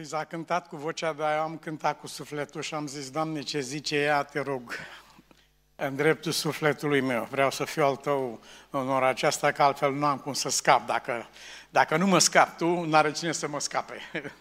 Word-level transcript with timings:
Luiza 0.00 0.18
a 0.18 0.24
cântat 0.24 0.68
cu 0.68 0.76
vocea, 0.76 1.12
dar 1.12 1.36
eu 1.36 1.42
am 1.42 1.56
cântat 1.56 2.00
cu 2.00 2.06
sufletul 2.06 2.62
și 2.62 2.74
am 2.74 2.86
zis, 2.86 3.10
Doamne, 3.10 3.40
ce 3.40 3.60
zice 3.60 3.96
ea, 3.96 4.22
te 4.22 4.40
rog, 4.40 4.74
în 5.76 5.96
dreptul 5.96 6.32
sufletului 6.32 7.00
meu. 7.00 7.28
Vreau 7.30 7.50
să 7.50 7.64
fiu 7.64 7.84
al 7.84 7.96
tău 7.96 8.40
în 8.70 8.88
ora 8.88 9.08
aceasta, 9.08 9.52
că 9.52 9.62
altfel 9.62 9.92
nu 9.92 10.06
am 10.06 10.18
cum 10.18 10.32
să 10.32 10.48
scap. 10.48 10.86
Dacă, 10.86 11.28
dacă 11.70 11.96
nu 11.96 12.06
mă 12.06 12.18
scap 12.18 12.56
tu, 12.56 12.84
n-are 12.84 13.12
cine 13.12 13.32
să 13.32 13.48
mă 13.48 13.60
scape 13.60 13.94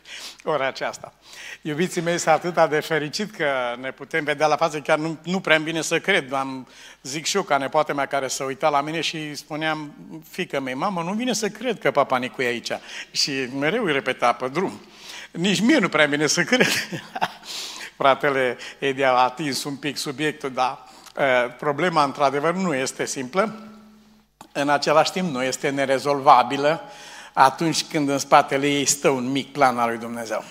ora 0.44 0.68
aceasta. 0.68 1.14
Iubiții 1.62 2.02
mei, 2.02 2.18
sunt 2.18 2.34
atât 2.34 2.70
de 2.70 2.80
fericit 2.80 3.36
că 3.36 3.76
ne 3.80 3.92
putem 3.92 4.24
vedea 4.24 4.48
la 4.48 4.56
față, 4.56 4.80
chiar 4.80 4.98
nu, 4.98 5.18
nu 5.24 5.40
prea 5.40 5.58
bine 5.58 5.82
să 5.82 6.00
cred. 6.00 6.34
Am, 6.34 6.68
zic 7.04 7.26
și 7.26 7.36
eu 7.36 7.44
ca 7.44 7.58
nepoate 7.58 7.94
mea 7.94 8.06
care 8.06 8.28
să 8.28 8.44
uita 8.44 8.70
la 8.70 8.82
mine 8.82 9.02
și 9.02 9.36
spuneam, 9.36 9.94
fică 10.30 10.60
mea, 10.60 10.76
mamă, 10.76 11.02
nu 11.02 11.14
vine 11.14 11.34
să 11.34 11.50
cred 11.50 11.80
că 11.80 11.92
papa 11.92 12.18
Nicu 12.18 12.42
e 12.42 12.46
aici. 12.46 12.72
Și 13.12 13.32
mereu 13.60 13.84
îi 13.84 13.92
repeta 13.92 14.34
pe 14.34 14.48
drum. 14.48 14.82
Nici 15.32 15.60
mie 15.62 15.78
nu 15.78 15.90
prea 15.90 16.06
bine 16.06 16.28
să 16.28 16.44
cred. 16.44 16.68
Fratele 17.98 18.58
Edi 18.80 19.04
a 19.04 19.12
atins 19.12 19.64
un 19.64 19.76
pic 19.76 19.98
subiectul, 19.98 20.52
dar 20.52 20.88
problema 21.58 22.04
într-adevăr 22.04 22.54
nu 22.54 22.74
este 22.76 23.06
simplă, 23.06 23.70
în 24.52 24.70
același 24.70 25.12
timp 25.12 25.32
nu 25.32 25.44
este 25.44 25.70
nerezolvabilă 25.70 26.82
atunci 27.34 27.84
când 27.84 28.10
în 28.10 28.18
spatele 28.18 28.68
ei 28.68 28.86
stă 28.86 29.10
un 29.10 29.32
mic 29.32 29.52
plan 29.52 29.80
al 29.80 29.90
lui 29.90 29.98
Dumnezeu. 29.98 30.44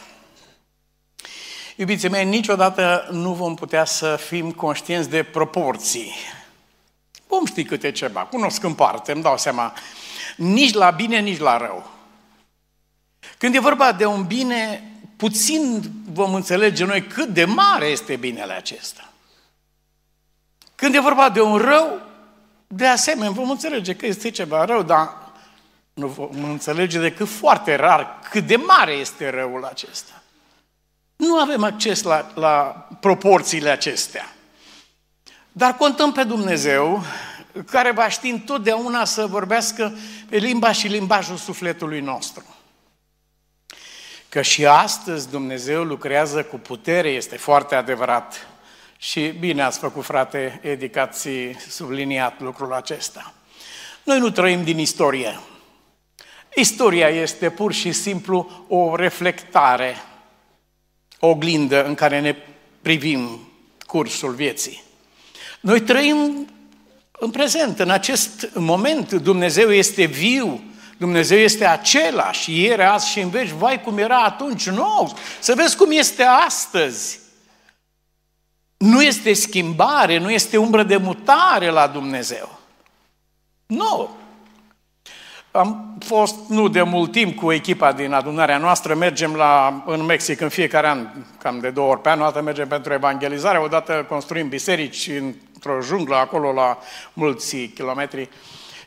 Iubiții 1.76 2.08
mei, 2.08 2.24
niciodată 2.24 3.08
nu 3.10 3.32
vom 3.32 3.54
putea 3.54 3.84
să 3.84 4.16
fim 4.16 4.52
conștienți 4.52 5.08
de 5.08 5.22
proporții. 5.22 6.14
Vom 7.26 7.46
ști 7.46 7.64
câte 7.64 7.90
ceva, 7.90 8.20
cunosc 8.20 8.62
în 8.62 8.74
parte, 8.74 9.12
îmi 9.12 9.22
dau 9.22 9.38
seama, 9.38 9.72
nici 10.36 10.74
la 10.74 10.90
bine, 10.90 11.18
nici 11.18 11.38
la 11.38 11.56
rău. 11.56 11.90
Când 13.38 13.54
e 13.54 13.58
vorba 13.58 13.92
de 13.92 14.06
un 14.06 14.24
bine, 14.24 14.92
puțin 15.16 15.82
vom 16.12 16.34
înțelege 16.34 16.84
noi 16.84 17.06
cât 17.06 17.28
de 17.28 17.44
mare 17.44 17.86
este 17.86 18.16
binele 18.16 18.52
acesta. 18.52 19.12
Când 20.74 20.94
e 20.94 21.00
vorba 21.00 21.28
de 21.28 21.40
un 21.40 21.56
rău, 21.56 22.00
de 22.66 22.86
asemenea, 22.86 23.30
vom 23.30 23.50
înțelege 23.50 23.94
că 23.94 24.06
este 24.06 24.30
ceva 24.30 24.64
rău, 24.64 24.82
dar 24.82 25.32
nu 25.94 26.06
vom 26.06 26.44
înțelege 26.44 27.00
decât 27.00 27.28
foarte 27.28 27.74
rar 27.74 28.18
cât 28.30 28.46
de 28.46 28.56
mare 28.56 28.92
este 28.92 29.30
răul 29.30 29.64
acesta. 29.64 30.22
Nu 31.16 31.38
avem 31.38 31.64
acces 31.64 32.02
la, 32.02 32.30
la 32.34 32.88
proporțiile 33.00 33.70
acestea. 33.70 34.32
Dar 35.52 35.76
contăm 35.76 36.12
pe 36.12 36.24
Dumnezeu, 36.24 37.02
care 37.70 37.90
va 37.90 38.08
ști 38.08 38.28
întotdeauna 38.28 39.04
să 39.04 39.26
vorbească 39.26 39.92
pe 40.28 40.36
limba 40.36 40.72
și 40.72 40.86
limbajul 40.86 41.36
sufletului 41.36 42.00
nostru. 42.00 42.44
Că 44.28 44.42
și 44.42 44.66
astăzi 44.66 45.30
Dumnezeu 45.30 45.84
lucrează 45.84 46.44
cu 46.44 46.58
putere, 46.58 47.08
este 47.08 47.36
foarte 47.36 47.74
adevărat. 47.74 48.46
Și 48.98 49.28
bine 49.28 49.62
ați 49.62 49.78
făcut, 49.78 50.04
frate 50.04 50.60
Edi, 50.62 50.88
că 50.88 51.00
ați 51.00 51.28
subliniat 51.68 52.40
lucrul 52.40 52.72
acesta. 52.72 53.32
Noi 54.02 54.18
nu 54.18 54.30
trăim 54.30 54.64
din 54.64 54.78
istorie. 54.78 55.40
Istoria 56.54 57.08
este 57.08 57.50
pur 57.50 57.72
și 57.72 57.92
simplu 57.92 58.64
o 58.68 58.96
reflectare, 58.96 59.96
o 61.18 61.28
oglindă 61.28 61.84
în 61.84 61.94
care 61.94 62.20
ne 62.20 62.36
privim 62.82 63.48
cursul 63.86 64.32
vieții. 64.32 64.82
Noi 65.60 65.80
trăim 65.80 66.48
în 67.12 67.30
prezent, 67.30 67.78
în 67.78 67.90
acest 67.90 68.50
moment, 68.54 69.12
Dumnezeu 69.12 69.72
este 69.72 70.04
viu, 70.04 70.62
Dumnezeu 70.98 71.38
este 71.38 71.66
același, 71.66 72.62
ieri, 72.62 72.82
azi 72.82 73.08
și 73.08 73.20
în 73.20 73.30
veci, 73.30 73.48
vai 73.48 73.80
cum 73.80 73.98
era 73.98 74.22
atunci, 74.22 74.68
nou, 74.68 75.14
să 75.40 75.54
vezi 75.56 75.76
cum 75.76 75.90
este 75.90 76.22
astăzi. 76.22 77.20
Nu 78.76 79.02
este 79.02 79.32
schimbare, 79.32 80.18
nu 80.18 80.30
este 80.30 80.56
umbră 80.56 80.82
de 80.82 80.96
mutare 80.96 81.70
la 81.70 81.86
Dumnezeu. 81.86 82.58
Nu. 83.66 84.10
Am 85.50 85.96
fost 86.06 86.34
nu 86.48 86.68
de 86.68 86.82
mult 86.82 87.12
timp 87.12 87.36
cu 87.36 87.52
echipa 87.52 87.92
din 87.92 88.12
adunarea 88.12 88.58
noastră, 88.58 88.94
mergem 88.94 89.34
la, 89.34 89.82
în 89.86 90.04
Mexic 90.04 90.40
în 90.40 90.48
fiecare 90.48 90.88
an, 90.88 91.08
cam 91.38 91.58
de 91.58 91.70
două 91.70 91.90
ori 91.90 92.00
pe 92.00 92.08
an, 92.08 92.20
o 92.20 92.24
dată 92.24 92.42
mergem 92.42 92.68
pentru 92.68 92.92
evangelizare, 92.92 93.58
odată 93.58 94.06
construim 94.08 94.48
biserici 94.48 95.10
într-o 95.54 95.80
junglă 95.80 96.16
acolo 96.16 96.52
la 96.52 96.78
mulți 97.12 97.56
kilometri 97.56 98.28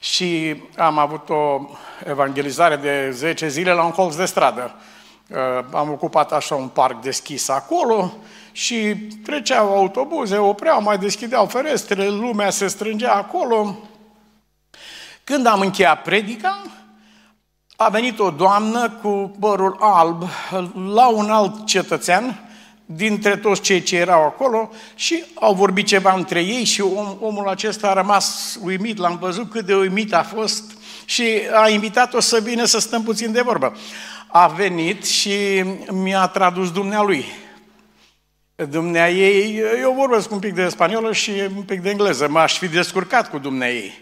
și 0.02 0.62
am 0.78 0.98
avut 0.98 1.30
o 1.30 1.70
evangelizare 2.06 2.76
de 2.76 3.12
10 3.12 3.48
zile 3.48 3.74
la 3.74 3.84
un 3.84 3.92
colț 3.92 4.16
de 4.16 4.26
stradă. 4.26 4.76
Uh, 5.28 5.38
am 5.72 5.92
ocupat 5.92 6.32
așa 6.32 6.56
un 6.56 6.68
parc 6.68 7.02
deschis 7.02 7.50
acolo 7.50 8.14
și 8.52 8.96
treceau 9.24 9.78
autobuze, 9.78 10.38
opreau, 10.38 10.82
mai 10.82 10.98
deschideau 10.98 11.46
ferestre, 11.46 12.08
lumea 12.08 12.50
se 12.50 12.68
strângea 12.68 13.14
acolo. 13.14 13.78
Când 15.24 15.46
am 15.46 15.60
încheiat 15.60 16.02
predica, 16.02 16.62
a 17.76 17.90
venit 17.90 18.20
o 18.20 18.30
doamnă 18.30 18.90
cu 18.90 19.36
părul 19.40 19.78
alb 19.80 20.24
la 20.94 21.08
un 21.08 21.30
alt 21.30 21.66
cetățean 21.66 22.51
dintre 22.96 23.38
toți 23.38 23.62
cei 23.62 23.82
ce 23.82 23.96
erau 23.98 24.24
acolo 24.24 24.70
și 24.96 25.24
au 25.34 25.54
vorbit 25.54 25.86
ceva 25.86 26.14
între 26.14 26.40
ei 26.40 26.64
și 26.64 26.82
om, 26.82 27.18
omul 27.20 27.48
acesta 27.48 27.90
a 27.90 27.94
rămas 27.94 28.58
uimit, 28.64 28.98
l-am 28.98 29.18
văzut 29.18 29.50
cât 29.50 29.66
de 29.66 29.76
uimit 29.76 30.14
a 30.14 30.24
fost 30.24 30.64
și 31.06 31.24
a 31.54 31.70
invitat-o 31.70 32.20
să 32.20 32.40
vină 32.44 32.66
să 32.66 32.80
stăm 32.80 33.04
puțin 33.04 33.32
de 33.32 33.42
vorbă. 33.42 33.78
A 34.28 34.48
venit 34.48 35.06
și 35.06 35.64
mi-a 35.92 36.28
tradus 36.28 36.72
dumnealui. 36.72 37.26
Dumnea 38.56 39.10
ei, 39.10 39.62
eu 39.82 39.94
vorbesc 39.94 40.32
un 40.32 40.40
pic 40.40 40.54
de 40.54 40.70
spaniolă 40.70 41.14
și 41.14 41.32
un 41.56 41.64
pic 41.64 41.82
de 41.82 41.90
engleză, 41.90 42.28
m-aș 42.28 42.58
fi 42.58 42.68
descurcat 42.68 43.30
cu 43.30 43.38
dumnea 43.38 43.72
ei. 43.72 44.00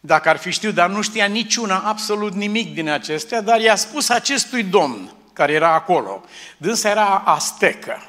Dacă 0.00 0.28
ar 0.28 0.36
fi 0.36 0.50
știut, 0.50 0.74
dar 0.74 0.90
nu 0.90 1.02
știa 1.02 1.26
niciuna, 1.26 1.78
absolut 1.78 2.34
nimic 2.34 2.74
din 2.74 2.88
acestea, 2.88 3.40
dar 3.40 3.60
i-a 3.60 3.76
spus 3.76 4.08
acestui 4.08 4.62
domn, 4.62 5.10
care 5.32 5.52
era 5.52 5.74
acolo. 5.74 6.24
Dânsa 6.56 6.88
era 6.88 7.22
astecă 7.24 8.02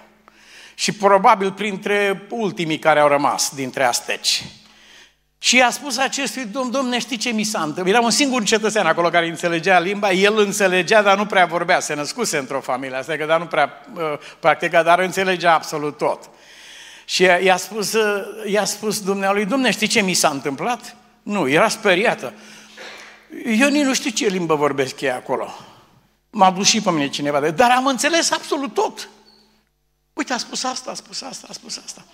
și 0.74 0.92
probabil 0.92 1.52
printre 1.52 2.28
ultimii 2.30 2.80
care 2.80 3.00
au 3.00 3.08
rămas 3.08 3.52
dintre 3.56 3.84
asteci. 3.84 4.44
Și 5.44 5.56
i-a 5.56 5.70
spus 5.70 5.98
acestui 5.98 6.46
domn, 6.46 6.72
domne, 6.72 7.00
știi 7.00 7.18
ce 7.18 7.30
mi 7.30 7.44
s-a 7.44 7.60
întâmplat? 7.60 7.88
Era 7.88 8.00
un 8.00 8.10
singur 8.10 8.44
cetățean 8.44 8.86
acolo 8.86 9.10
care 9.10 9.28
înțelegea 9.28 9.80
limba, 9.80 10.12
el 10.12 10.38
înțelegea, 10.38 11.02
dar 11.02 11.18
nu 11.18 11.26
prea 11.26 11.46
vorbea, 11.46 11.80
se 11.80 11.94
născuse 11.94 12.38
într-o 12.38 12.60
familie, 12.60 12.98
asta 12.98 13.16
că 13.16 13.26
dar 13.26 13.40
nu 13.40 13.46
prea 13.46 13.82
uh, 13.94 14.02
practica, 14.40 14.84
dar 14.84 15.00
înțelegea 15.00 15.54
absolut 15.54 15.98
tot. 15.98 16.30
Și 17.06 17.24
i-a 17.24 17.58
spus, 17.58 17.94
uh, 17.94 18.24
i-a 18.46 18.66
spus 18.66 19.02
dumnealui, 19.02 19.46
domne, 19.46 19.72
știi 19.72 19.88
ce 19.88 20.02
mi 20.02 20.14
s-a 20.14 20.30
întâmplat? 20.30 20.96
Nu, 21.24 21.50
era 21.50 21.68
speriată. 21.68 22.34
Eu 23.46 23.70
nici 23.70 23.86
nu 23.86 23.94
știu 23.94 24.10
ce 24.10 24.28
limbă 24.28 24.56
vorbesc 24.56 25.02
ei 25.02 25.12
acolo. 25.12 25.54
M-a 26.32 26.52
dus 26.52 26.68
și 26.68 26.82
pe 26.82 26.92
mine 26.92 27.10
cineva, 27.10 27.40
de, 27.40 27.52
dar 27.52 27.72
am 27.72 27.86
înțeles 27.86 28.32
absolut 28.32 28.74
tot. 28.74 29.10
Uite, 30.14 30.34
a 30.34 30.38
spus 30.38 30.64
asta, 30.64 30.92
a 30.92 30.94
spus 30.94 31.22
asta, 31.22 31.48
a 31.50 31.54
spus 31.54 31.82
asta. 31.86 32.06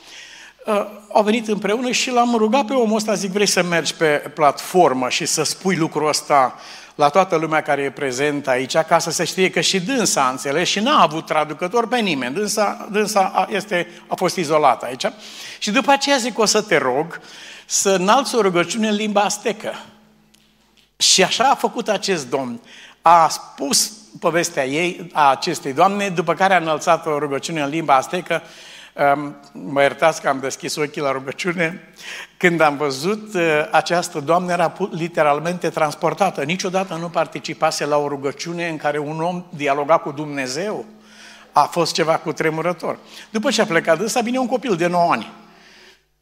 Uh, 0.66 0.86
au 1.14 1.24
venit 1.24 1.48
împreună 1.48 1.92
și 1.92 2.12
l-am 2.12 2.36
rugat 2.36 2.66
pe 2.66 2.74
omul 2.74 2.96
ăsta, 2.96 3.14
zic, 3.14 3.32
vrei 3.32 3.46
să 3.46 3.64
mergi 3.64 3.94
pe 3.94 4.32
platformă 4.34 5.10
și 5.10 5.26
să 5.26 5.44
spui 5.44 5.76
lucrul 5.76 6.08
ăsta 6.08 6.56
la 6.96 7.10
toată 7.10 7.36
lumea 7.36 7.62
care 7.62 7.82
e 7.82 7.92
prezentă 7.92 8.50
aici, 8.50 8.78
ca 8.78 9.00
să 9.00 9.12
se 9.12 9.24
știe 9.24 9.50
că 9.50 9.62
și 9.62 9.80
dânsa 9.80 10.26
a 10.26 10.30
înțeles 10.30 10.68
și 10.68 10.80
n-a 10.80 11.02
avut 11.02 11.26
traducător 11.26 11.88
pe 11.88 12.00
nimeni. 12.00 12.34
Dânsa, 12.34 12.88
dânsa 12.92 13.48
este, 13.50 14.02
a 14.08 14.16
fost 14.16 14.36
izolată 14.36 14.86
aici. 14.86 15.06
Și 15.60 15.72
după 15.72 15.92
aceea 15.92 16.18
zic, 16.18 16.40
o 16.40 16.46
să 16.46 16.62
te 16.62 16.78
rog 16.78 17.22
să 17.66 17.90
înalți 17.90 18.36
o 18.36 18.42
rugăciune 18.42 18.88
în 18.88 18.96
limba 18.96 19.22
astecă. 19.22 19.74
Și 20.98 21.24
așa 21.24 21.44
a 21.44 21.56
făcut 21.56 21.90
acest 21.90 22.30
domn. 22.30 22.62
A 23.02 23.28
spus 23.30 23.92
povestea 24.20 24.66
ei, 24.66 25.10
a 25.14 25.30
acestei 25.30 25.74
doamne, 25.74 26.10
după 26.10 26.34
care 26.34 26.54
a 26.54 26.58
înălțat 26.58 27.06
o 27.06 27.20
rugăciune 27.20 27.62
în 27.62 27.70
limba 27.70 27.96
astecă. 27.96 28.42
Mă 29.52 29.82
iertați 29.82 30.22
că 30.22 30.28
am 30.28 30.40
deschis 30.40 30.76
ochii 30.76 31.02
la 31.02 31.12
rugăciune. 31.12 31.94
Când 32.38 32.62
am 32.62 32.78
văzut, 32.78 33.34
uh, 33.34 33.42
această 33.72 34.20
doamnă 34.20 34.52
era 34.52 34.74
literalmente 34.92 35.70
transportată. 35.70 36.44
Niciodată 36.44 36.96
nu 36.96 37.10
participase 37.10 37.86
la 37.86 37.98
o 37.98 38.08
rugăciune 38.08 38.68
în 38.68 38.78
care 38.78 38.98
un 38.98 39.22
om 39.22 39.44
dialoga 39.50 39.98
cu 39.98 40.12
Dumnezeu. 40.12 40.86
A 41.52 41.64
fost 41.64 41.94
ceva 41.94 42.18
cu 42.18 42.32
tremurător. 42.32 42.98
După 43.30 43.50
ce 43.50 43.62
a 43.62 43.66
plecat 43.66 44.00
ăsta, 44.00 44.22
vine 44.22 44.38
un 44.38 44.48
copil 44.48 44.76
de 44.76 44.88
9 44.88 45.12
ani. 45.12 45.32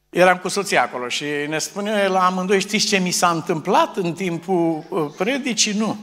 Eram 0.09 0.37
cu 0.37 0.47
soția 0.47 0.81
acolo 0.81 1.07
și 1.07 1.23
ne 1.47 1.57
spune 1.57 2.07
la 2.07 2.25
amândoi, 2.25 2.59
știți 2.59 2.85
ce 2.85 2.97
mi 2.97 3.11
s-a 3.11 3.29
întâmplat 3.29 3.97
în 3.97 4.13
timpul 4.13 4.83
uh, 4.89 5.05
predicii? 5.17 5.73
Nu. 5.73 5.97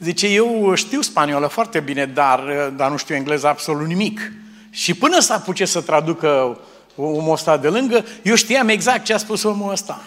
Zice, 0.00 0.26
eu 0.26 0.74
știu 0.74 1.00
spaniolă 1.00 1.46
foarte 1.46 1.80
bine, 1.80 2.06
dar, 2.06 2.40
dar 2.76 2.90
nu 2.90 2.96
știu 2.96 3.14
engleză 3.14 3.46
absolut 3.46 3.86
nimic. 3.86 4.32
Și 4.70 4.94
până 4.94 5.18
să 5.18 5.32
apuce 5.32 5.64
să 5.64 5.80
traducă 5.80 6.60
omul 6.96 7.32
ăsta 7.32 7.56
de 7.56 7.68
lângă, 7.68 8.04
eu 8.22 8.34
știam 8.34 8.68
exact 8.68 9.04
ce 9.04 9.12
a 9.12 9.16
spus 9.16 9.42
omul 9.42 9.72
ăsta. 9.72 10.02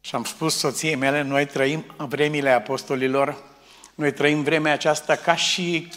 Și 0.00 0.14
am 0.14 0.24
spus 0.24 0.56
soției 0.56 0.94
mele, 0.94 1.22
noi 1.22 1.46
trăim 1.46 1.84
vremile 1.96 2.50
apostolilor, 2.50 3.36
noi 3.94 4.12
trăim 4.12 4.42
vremea 4.42 4.72
aceasta 4.72 5.14
ca 5.14 5.36
și 5.36 5.88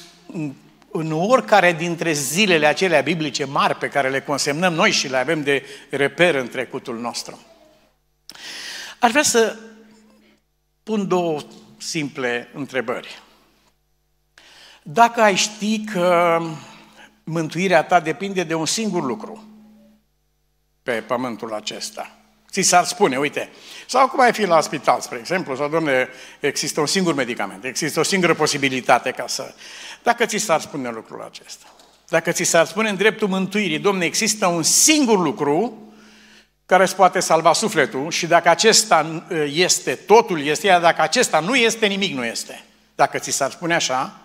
în 0.91 1.11
oricare 1.11 1.73
dintre 1.73 2.11
zilele 2.11 2.65
acelea 2.65 3.01
biblice 3.01 3.45
mari 3.45 3.75
pe 3.75 3.87
care 3.87 4.09
le 4.09 4.21
consemnăm 4.21 4.73
noi 4.73 4.91
și 4.91 5.09
le 5.09 5.17
avem 5.17 5.43
de 5.43 5.63
reper 5.89 6.35
în 6.35 6.47
trecutul 6.47 6.99
nostru. 6.99 7.39
Aș 8.99 9.09
vrea 9.09 9.23
să 9.23 9.55
pun 10.83 11.07
două 11.07 11.39
simple 11.87 12.49
întrebări. 12.53 13.21
Dacă 14.83 15.21
ai 15.21 15.35
ști 15.35 15.83
că 15.83 16.39
mântuirea 17.23 17.83
ta 17.83 17.99
depinde 17.99 18.43
de 18.43 18.53
un 18.53 18.65
singur 18.65 19.03
lucru 19.03 19.43
pe 20.83 20.91
pământul 20.91 21.53
acesta, 21.53 22.11
ți 22.51 22.61
s-ar 22.61 22.83
spune, 22.83 23.17
uite, 23.17 23.49
sau 23.87 24.07
cum 24.07 24.19
ai 24.19 24.33
fi 24.33 24.45
la 24.45 24.61
spital, 24.61 25.01
spre 25.01 25.17
exemplu, 25.17 25.55
sau, 25.55 25.69
domne, 25.69 26.07
există 26.39 26.79
un 26.79 26.85
singur 26.85 27.13
medicament, 27.13 27.63
există 27.63 27.99
o 27.99 28.03
singură 28.03 28.33
posibilitate 28.33 29.11
ca 29.11 29.27
să... 29.27 29.53
Dacă 30.03 30.25
ți 30.25 30.37
s-ar 30.37 30.61
spune 30.61 30.89
lucrul 30.89 31.21
acesta, 31.21 31.65
dacă 32.09 32.31
ți 32.31 32.43
s-ar 32.43 32.65
spune 32.65 32.89
în 32.89 32.95
dreptul 32.95 33.27
mântuirii, 33.27 33.79
domne, 33.79 34.05
există 34.05 34.47
un 34.47 34.63
singur 34.63 35.19
lucru 35.19 35.86
care 36.67 36.83
îți 36.83 36.95
poate 36.95 37.19
salva 37.19 37.53
sufletul 37.53 38.11
și 38.11 38.27
dacă 38.27 38.49
acesta 38.49 39.23
este, 39.53 39.95
totul 39.95 40.41
este, 40.41 40.67
iar 40.67 40.81
dacă 40.81 41.01
acesta 41.01 41.39
nu 41.39 41.55
este, 41.55 41.85
nimic 41.85 42.15
nu 42.15 42.25
este. 42.25 42.63
Dacă 42.95 43.17
ți 43.17 43.31
s-ar 43.31 43.51
spune 43.51 43.75
așa, 43.75 44.19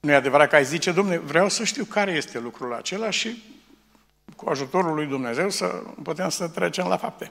nu 0.00 0.10
e 0.10 0.14
adevărat 0.14 0.48
că 0.48 0.56
ai 0.56 0.64
zice, 0.64 0.92
domne, 0.92 1.18
vreau 1.18 1.48
să 1.48 1.64
știu 1.64 1.84
care 1.84 2.12
este 2.12 2.38
lucrul 2.38 2.74
acela 2.74 3.10
și 3.10 3.42
cu 4.36 4.50
ajutorul 4.50 4.94
lui 4.94 5.06
Dumnezeu 5.06 5.50
să 5.50 5.64
putem 6.02 6.28
să 6.28 6.48
trecem 6.48 6.86
la 6.86 6.96
fapte. 6.96 7.30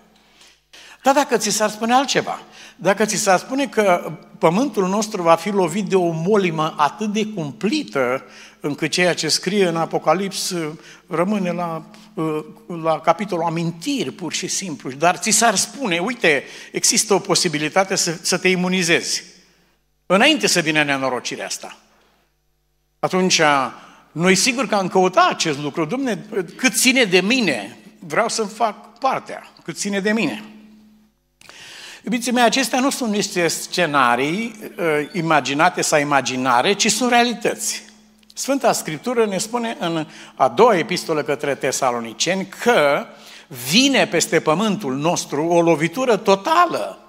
Dar 1.03 1.13
dacă 1.13 1.37
ți 1.37 1.49
s-ar 1.49 1.69
spune 1.69 1.93
altceva, 1.93 2.41
dacă 2.75 3.05
ți 3.05 3.15
s-ar 3.15 3.39
spune 3.39 3.67
că 3.67 4.11
pământul 4.37 4.87
nostru 4.87 5.21
va 5.21 5.35
fi 5.35 5.49
lovit 5.49 5.85
de 5.85 5.95
o 5.95 6.11
molimă 6.11 6.73
atât 6.77 7.13
de 7.13 7.25
cumplită, 7.25 8.23
încât 8.59 8.91
ceea 8.91 9.13
ce 9.13 9.27
scrie 9.27 9.67
în 9.67 9.75
Apocalips 9.75 10.53
rămâne 11.07 11.51
la, 11.51 11.85
la 12.81 12.99
capitolul 12.99 13.43
amintiri, 13.43 14.11
pur 14.11 14.33
și 14.33 14.47
simplu, 14.47 14.91
dar 14.91 15.17
ți 15.17 15.29
s-ar 15.29 15.55
spune, 15.55 15.99
uite, 15.99 16.43
există 16.71 17.13
o 17.13 17.19
posibilitate 17.19 17.95
să, 17.95 18.17
să 18.21 18.37
te 18.37 18.47
imunizezi, 18.47 19.23
înainte 20.05 20.47
să 20.47 20.59
vină 20.59 20.83
nenorocirea 20.83 21.45
asta. 21.45 21.77
Atunci, 22.99 23.41
noi 24.11 24.35
sigur 24.35 24.67
că 24.67 24.75
am 24.75 24.87
căutat 24.87 25.29
acest 25.29 25.59
lucru. 25.59 25.85
Domne, 25.85 26.25
cât 26.55 26.73
ține 26.73 27.03
de 27.03 27.21
mine, 27.21 27.77
vreau 27.99 28.29
să 28.29 28.43
fac 28.43 28.97
partea, 28.99 29.51
cât 29.63 29.77
ține 29.77 29.99
de 29.99 30.11
mine. 30.11 30.43
Iubiții 32.03 32.31
mei, 32.31 32.43
acestea 32.43 32.79
nu 32.79 32.89
sunt 32.89 33.11
niște 33.11 33.47
scenarii 33.47 34.55
uh, 34.77 35.09
imaginate 35.11 35.81
sau 35.81 35.99
imaginare, 35.99 36.73
ci 36.73 36.91
sunt 36.91 37.09
realități. 37.09 37.83
Sfânta 38.37 38.71
Scriptură 38.71 39.25
ne 39.25 39.37
spune 39.37 39.77
în 39.79 40.07
a 40.35 40.47
doua 40.47 40.77
epistolă 40.77 41.23
către 41.23 41.55
tesaloniceni 41.55 42.47
că 42.61 43.05
vine 43.69 44.07
peste 44.07 44.39
pământul 44.39 44.95
nostru 44.95 45.45
o 45.45 45.61
lovitură 45.61 46.17
totală 46.17 47.07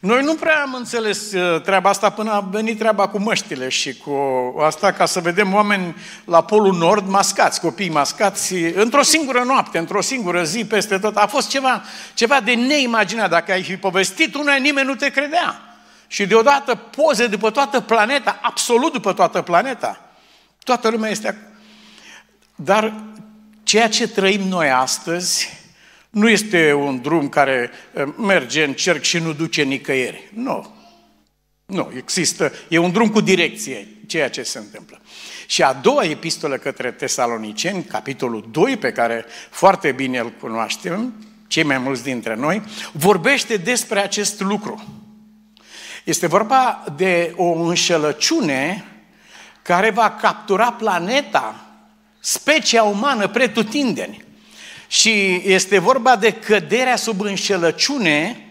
noi 0.00 0.22
nu 0.22 0.34
prea 0.34 0.62
am 0.62 0.74
înțeles 0.74 1.32
uh, 1.32 1.60
treaba 1.60 1.88
asta 1.88 2.10
până 2.10 2.32
a 2.32 2.40
venit 2.50 2.78
treaba 2.78 3.08
cu 3.08 3.18
măștile 3.18 3.68
și 3.68 3.96
cu 3.96 4.14
asta 4.60 4.92
ca 4.92 5.06
să 5.06 5.20
vedem 5.20 5.54
oameni 5.54 5.96
la 6.24 6.42
Polul 6.42 6.74
Nord 6.74 7.08
mascați, 7.08 7.60
copii 7.60 7.88
mascați, 7.88 8.54
într-o 8.54 9.02
singură 9.02 9.42
noapte, 9.42 9.78
într-o 9.78 10.00
singură 10.00 10.44
zi, 10.44 10.64
peste 10.64 10.98
tot. 10.98 11.16
A 11.16 11.26
fost 11.26 11.48
ceva, 11.48 11.82
ceva 12.14 12.40
de 12.40 12.54
neimaginat. 12.54 13.30
Dacă 13.30 13.52
ai 13.52 13.62
fi 13.62 13.76
povestit 13.76 14.34
una, 14.34 14.54
nimeni 14.54 14.86
nu 14.86 14.94
te 14.94 15.10
credea. 15.10 15.60
Și 16.06 16.26
deodată 16.26 16.74
poze 16.74 17.26
după 17.26 17.50
toată 17.50 17.80
planeta, 17.80 18.38
absolut 18.42 18.92
după 18.92 19.12
toată 19.12 19.42
planeta. 19.42 20.09
Toată 20.64 20.88
lumea 20.88 21.10
este... 21.10 21.44
Dar 22.54 22.94
ceea 23.62 23.88
ce 23.88 24.08
trăim 24.08 24.40
noi 24.40 24.70
astăzi 24.70 25.48
nu 26.10 26.28
este 26.28 26.72
un 26.72 27.00
drum 27.00 27.28
care 27.28 27.70
eh, 27.94 28.04
merge 28.16 28.64
în 28.64 28.72
cerc 28.72 29.02
și 29.02 29.18
nu 29.18 29.32
duce 29.32 29.62
nicăieri. 29.62 30.30
Nu. 30.34 30.74
Nu, 31.66 31.92
există, 31.96 32.52
e 32.68 32.78
un 32.78 32.92
drum 32.92 33.08
cu 33.08 33.20
direcție, 33.20 33.88
ceea 34.06 34.30
ce 34.30 34.42
se 34.42 34.58
întâmplă. 34.58 35.00
Și 35.46 35.62
a 35.62 35.72
doua 35.72 36.04
epistolă 36.04 36.56
către 36.56 36.90
tesaloniceni, 36.90 37.84
capitolul 37.84 38.48
2, 38.50 38.76
pe 38.76 38.92
care 38.92 39.24
foarte 39.50 39.92
bine 39.92 40.18
îl 40.18 40.30
cunoaștem, 40.30 41.14
cei 41.46 41.62
mai 41.62 41.78
mulți 41.78 42.02
dintre 42.02 42.34
noi, 42.34 42.62
vorbește 42.92 43.56
despre 43.56 44.00
acest 44.00 44.40
lucru. 44.40 45.02
Este 46.04 46.26
vorba 46.26 46.84
de 46.96 47.32
o 47.36 47.52
înșelăciune 47.52 48.84
care 49.70 49.90
va 49.90 50.10
captura 50.10 50.72
planeta, 50.72 51.54
specia 52.20 52.82
umană 52.82 53.28
pretutindeni. 53.28 54.24
Și 54.86 55.42
este 55.44 55.78
vorba 55.78 56.16
de 56.16 56.32
căderea 56.32 56.96
sub 56.96 57.20
înșelăciune, 57.20 58.46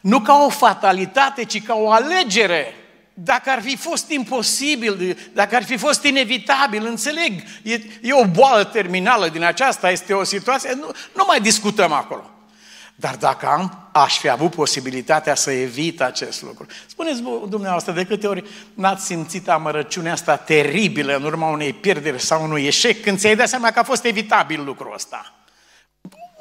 nu 0.00 0.20
ca 0.20 0.34
o 0.34 0.48
fatalitate, 0.48 1.44
ci 1.44 1.62
ca 1.62 1.74
o 1.74 1.90
alegere. 1.90 2.74
Dacă 3.14 3.50
ar 3.50 3.62
fi 3.62 3.76
fost 3.76 4.10
imposibil, 4.10 5.18
dacă 5.32 5.56
ar 5.56 5.64
fi 5.64 5.76
fost 5.76 6.04
inevitabil, 6.04 6.86
înțeleg, 6.86 7.42
e, 7.62 7.80
e 8.02 8.12
o 8.12 8.24
boală 8.24 8.64
terminală 8.64 9.28
din 9.28 9.42
aceasta, 9.42 9.90
este 9.90 10.12
o 10.12 10.24
situație, 10.24 10.72
nu, 10.72 10.90
nu 11.16 11.24
mai 11.26 11.40
discutăm 11.40 11.92
acolo. 11.92 12.30
Dar 13.00 13.16
dacă 13.16 13.46
am, 13.46 13.88
aș 13.92 14.18
fi 14.18 14.28
avut 14.28 14.54
posibilitatea 14.54 15.34
să 15.34 15.50
evit 15.50 16.00
acest 16.00 16.42
lucru. 16.42 16.66
Spuneți 16.86 17.22
dumneavoastră, 17.48 17.92
de 17.92 18.04
câte 18.04 18.26
ori 18.26 18.44
n-ați 18.74 19.04
simțit 19.04 19.48
amărăciunea 19.48 20.12
asta 20.12 20.36
teribilă 20.36 21.16
în 21.16 21.22
urma 21.22 21.50
unei 21.50 21.72
pierderi 21.72 22.22
sau 22.22 22.42
unui 22.42 22.66
eșec, 22.66 23.02
când 23.02 23.18
ți-ai 23.18 23.36
dat 23.36 23.48
seama 23.48 23.70
că 23.70 23.78
a 23.78 23.82
fost 23.82 24.04
evitabil 24.04 24.64
lucrul 24.64 24.92
ăsta? 24.94 25.32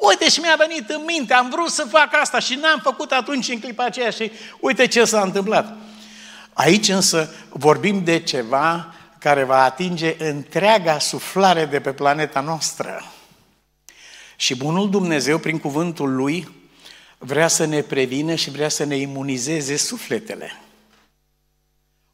Uite 0.10 0.30
și 0.30 0.40
mi-a 0.40 0.56
venit 0.58 0.90
în 0.90 1.04
minte, 1.06 1.34
am 1.34 1.50
vrut 1.50 1.70
să 1.70 1.88
fac 1.90 2.10
asta 2.22 2.40
și 2.40 2.60
n-am 2.62 2.80
făcut 2.84 3.12
atunci 3.12 3.50
în 3.50 3.60
clipa 3.60 3.84
aceea 3.84 4.10
și 4.10 4.32
uite 4.60 4.88
ce 4.88 5.06
s-a 5.06 5.22
întâmplat. 5.22 5.78
Aici 6.54 6.88
însă 6.88 7.34
vorbim 7.50 8.04
de 8.04 8.20
ceva 8.20 8.94
care 9.20 9.44
va 9.44 9.64
atinge 9.64 10.16
întreaga 10.30 11.00
suflare 11.00 11.66
de 11.66 11.80
pe 11.80 11.92
planeta 11.92 12.40
noastră. 12.40 13.04
Și 14.42 14.56
bunul 14.56 14.90
Dumnezeu, 14.90 15.38
prin 15.38 15.58
cuvântul 15.58 16.16
Lui, 16.16 16.50
vrea 17.18 17.48
să 17.48 17.66
ne 17.66 17.82
prevină 17.82 18.36
și 18.36 18.50
vrea 18.50 18.70
să 18.70 18.84
ne 18.84 18.96
imunizeze 18.96 19.78
sufletele. 19.78 20.52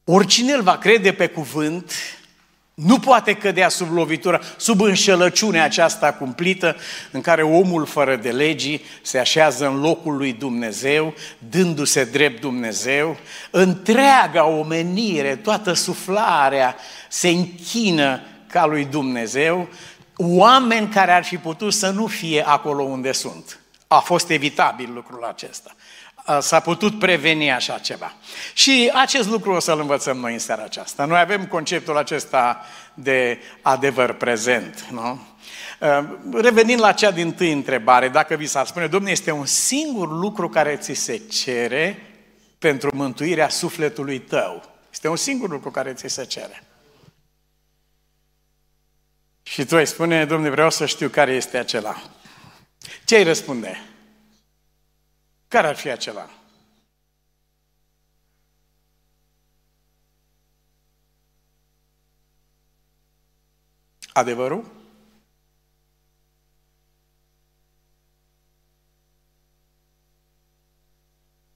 Oricine 0.03 0.51
îl 0.51 0.61
va 0.61 0.77
crede 0.77 1.13
pe 1.13 1.27
cuvânt, 1.27 1.91
nu 2.73 2.99
poate 2.99 3.33
cădea 3.33 3.69
sub 3.69 3.93
lovitura, 3.93 4.41
sub 4.57 4.81
înșelăciunea 4.81 5.63
aceasta 5.63 6.13
cumplită 6.13 6.75
în 7.11 7.21
care 7.21 7.43
omul 7.43 7.85
fără 7.85 8.15
de 8.15 8.31
legii 8.31 8.81
se 9.01 9.17
așează 9.17 9.67
în 9.67 9.79
locul 9.79 10.17
lui 10.17 10.33
Dumnezeu, 10.33 11.13
dându-se 11.49 12.03
drept 12.03 12.41
Dumnezeu. 12.41 13.17
Întreaga 13.51 14.45
omenire, 14.45 15.35
toată 15.35 15.73
suflarea 15.73 16.75
se 17.09 17.29
închină 17.29 18.21
ca 18.47 18.65
lui 18.65 18.85
Dumnezeu, 18.85 19.69
oameni 20.17 20.87
care 20.87 21.11
ar 21.11 21.23
fi 21.23 21.37
putut 21.37 21.73
să 21.73 21.89
nu 21.89 22.07
fie 22.07 22.47
acolo 22.47 22.83
unde 22.83 23.11
sunt. 23.11 23.59
A 23.87 23.99
fost 23.99 24.29
evitabil 24.29 24.93
lucrul 24.93 25.23
acesta 25.23 25.75
s-a 26.39 26.59
putut 26.59 26.99
preveni 26.99 27.51
așa 27.51 27.77
ceva. 27.77 28.13
Și 28.53 28.91
acest 28.93 29.29
lucru 29.29 29.51
o 29.51 29.59
să-l 29.59 29.79
învățăm 29.79 30.17
noi 30.17 30.33
în 30.33 30.39
seara 30.39 30.63
aceasta. 30.63 31.05
Noi 31.05 31.19
avem 31.19 31.45
conceptul 31.45 31.97
acesta 31.97 32.65
de 32.93 33.39
adevăr 33.61 34.13
prezent, 34.13 34.87
nu? 34.91 35.19
Revenind 36.33 36.79
la 36.79 36.91
cea 36.91 37.11
din 37.11 37.33
tâi 37.33 37.51
întrebare, 37.51 38.09
dacă 38.09 38.35
vi 38.35 38.45
s-ar 38.45 38.65
spune, 38.65 38.87
Domnule, 38.87 39.11
este 39.11 39.31
un 39.31 39.45
singur 39.45 40.09
lucru 40.09 40.49
care 40.49 40.75
ți 40.75 40.93
se 40.93 41.17
cere 41.17 42.09
pentru 42.59 42.89
mântuirea 42.93 43.49
sufletului 43.49 44.19
tău. 44.19 44.63
Este 44.91 45.07
un 45.07 45.15
singur 45.15 45.49
lucru 45.49 45.71
care 45.71 45.93
ți 45.93 46.07
se 46.07 46.25
cere. 46.25 46.63
Și 49.47 49.65
tu 49.65 49.75
ai 49.75 49.87
spune, 49.87 50.25
Domnule, 50.25 50.49
vreau 50.51 50.69
să 50.69 50.85
știu 50.85 51.09
care 51.09 51.33
este 51.33 51.57
acela. 51.57 52.01
Ce 53.05 53.17
îi 53.17 53.23
răspunde? 53.23 53.77
Care 55.47 55.67
ar 55.67 55.75
fi 55.75 55.89
acela? 55.89 56.29
Adevărul? 64.13 64.71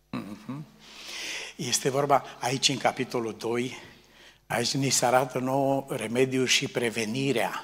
Mhm. 0.10 0.66
Este 1.56 1.90
vorba 1.90 2.24
aici 2.40 2.70
în 2.70 2.78
capitolul 2.78 3.36
2, 3.38 3.78
aici 4.48 4.74
ni 4.74 4.90
se 4.90 5.06
arată 5.06 5.40
nou 5.40 5.88
remediul 5.90 6.46
și 6.46 6.68
prevenirea. 6.68 7.64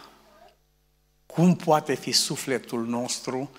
Cum 1.35 1.55
poate 1.55 1.93
fi 1.93 2.11
sufletul 2.11 2.85
nostru 2.85 3.49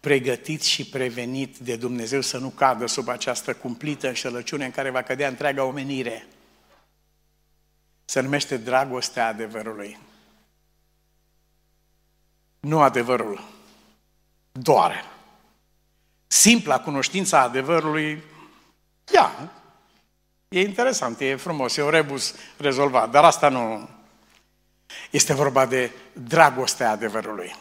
pregătit 0.00 0.62
și 0.62 0.86
prevenit 0.86 1.56
de 1.58 1.76
Dumnezeu 1.76 2.20
să 2.20 2.38
nu 2.38 2.48
cadă 2.48 2.86
sub 2.86 3.08
această 3.08 3.54
cumplită 3.54 4.08
înșelăciune 4.08 4.64
în 4.64 4.70
care 4.70 4.90
va 4.90 5.02
cădea 5.02 5.28
întreaga 5.28 5.64
omenire. 5.64 6.26
Se 8.04 8.20
numește 8.20 8.56
dragostea 8.56 9.26
adevărului. 9.26 9.98
Nu 12.60 12.80
adevărul. 12.80 13.44
Doare. 14.52 15.04
Simpla 16.26 16.80
cunoștința 16.80 17.40
adevărului, 17.40 18.22
ia, 19.14 19.50
e 20.48 20.60
interesant, 20.60 21.20
e 21.20 21.36
frumos, 21.36 21.76
e 21.76 21.82
un 21.82 21.90
rebus 21.90 22.34
rezolvat, 22.56 23.10
dar 23.10 23.24
asta 23.24 23.48
nu... 23.48 23.88
Este 25.10 25.34
vorba 25.34 25.66
de 25.66 25.90
dragostea 26.12 26.90
adevărului. 26.90 27.56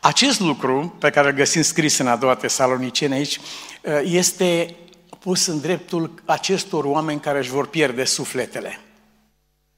Acest 0.00 0.40
lucru, 0.40 0.96
pe 0.98 1.10
care 1.10 1.28
îl 1.28 1.34
găsim 1.34 1.62
scris 1.62 1.98
în 1.98 2.06
a 2.06 2.16
doua 2.16 2.34
tesalonicene 2.34 3.14
aici, 3.14 3.40
este 4.02 4.76
pus 5.18 5.46
în 5.46 5.60
dreptul 5.60 6.22
acestor 6.24 6.84
oameni 6.84 7.20
care 7.20 7.38
își 7.38 7.50
vor 7.50 7.68
pierde 7.68 8.04
sufletele. 8.04 8.80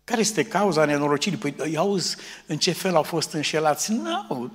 Care 0.05 0.21
este 0.21 0.45
cauza 0.45 0.85
nenorocirii? 0.85 1.39
Păi 1.39 1.55
îi 1.57 1.77
auzi 1.77 2.17
în 2.47 2.59
ce 2.59 2.73
fel 2.73 2.97
au 2.97 3.03
fost 3.03 3.33
înșelați? 3.33 3.93
Nu, 3.93 4.53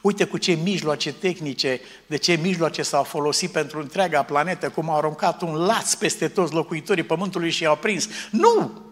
Uite 0.00 0.24
cu 0.24 0.38
ce 0.38 0.52
mijloace 0.52 1.12
tehnice, 1.12 1.80
de 2.06 2.16
ce 2.16 2.38
mijloace 2.42 2.82
s-au 2.82 3.02
folosit 3.02 3.50
pentru 3.50 3.80
întreaga 3.80 4.22
planetă, 4.22 4.68
cum 4.70 4.90
au 4.90 4.96
aruncat 4.96 5.42
un 5.42 5.54
laț 5.54 5.94
peste 5.94 6.28
toți 6.28 6.52
locuitorii 6.52 7.02
pământului 7.02 7.50
și 7.50 7.62
i-au 7.62 7.76
prins. 7.76 8.08
Nu! 8.30 8.89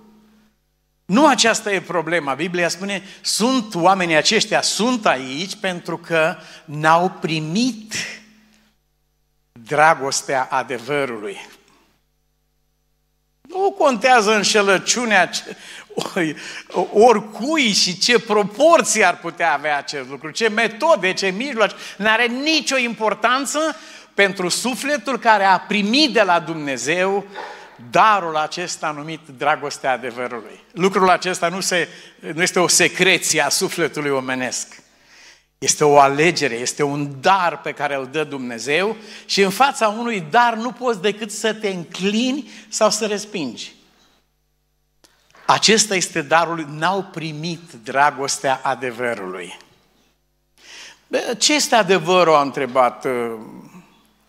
Nu 1.12 1.26
aceasta 1.26 1.72
e 1.72 1.80
problema. 1.80 2.34
Biblia 2.34 2.68
spune, 2.68 3.02
sunt 3.20 3.74
oamenii 3.74 4.14
aceștia, 4.14 4.62
sunt 4.62 5.06
aici 5.06 5.56
pentru 5.60 5.98
că 5.98 6.36
n-au 6.64 7.10
primit 7.20 7.94
dragostea 9.52 10.46
adevărului. 10.50 11.46
Nu 13.40 13.74
contează 13.78 14.34
înșelăciunea 14.34 15.30
oricui 16.92 17.72
și 17.72 17.98
ce 17.98 18.18
proporții 18.18 19.04
ar 19.04 19.18
putea 19.18 19.52
avea 19.52 19.76
acest 19.78 20.08
lucru, 20.08 20.30
ce 20.30 20.48
metode, 20.48 21.12
ce 21.12 21.28
mijloace. 21.28 21.74
Nu 21.96 22.08
are 22.08 22.26
nicio 22.26 22.76
importanță 22.76 23.76
pentru 24.14 24.48
sufletul 24.48 25.18
care 25.18 25.44
a 25.44 25.58
primit 25.58 26.12
de 26.12 26.22
la 26.22 26.40
Dumnezeu 26.40 27.26
darul 27.90 28.36
acesta 28.36 28.90
numit 28.90 29.20
dragostea 29.36 29.92
adevărului. 29.92 30.64
Lucrul 30.72 31.10
acesta 31.10 31.48
nu, 31.48 31.60
se, 31.60 31.88
nu 32.34 32.42
este 32.42 32.60
o 32.60 32.68
secreție 32.68 33.40
a 33.40 33.48
sufletului 33.48 34.10
omenesc. 34.10 34.82
Este 35.58 35.84
o 35.84 35.98
alegere, 35.98 36.54
este 36.54 36.82
un 36.82 37.20
dar 37.20 37.60
pe 37.60 37.72
care 37.72 37.94
îl 37.94 38.08
dă 38.12 38.24
Dumnezeu 38.24 38.96
și 39.26 39.42
în 39.42 39.50
fața 39.50 39.88
unui 39.88 40.20
dar 40.30 40.54
nu 40.54 40.72
poți 40.72 41.00
decât 41.00 41.30
să 41.30 41.54
te 41.54 41.68
înclini 41.68 42.50
sau 42.68 42.90
să 42.90 43.06
respingi. 43.06 43.74
Acesta 45.46 45.94
este 45.94 46.22
darul, 46.22 46.66
n-au 46.70 47.02
primit 47.02 47.72
dragostea 47.84 48.60
adevărului. 48.62 49.56
Ce 51.38 51.54
este 51.54 51.74
adevărul, 51.74 52.34
a 52.34 52.40
întrebat 52.40 53.04
uh, 53.04 53.32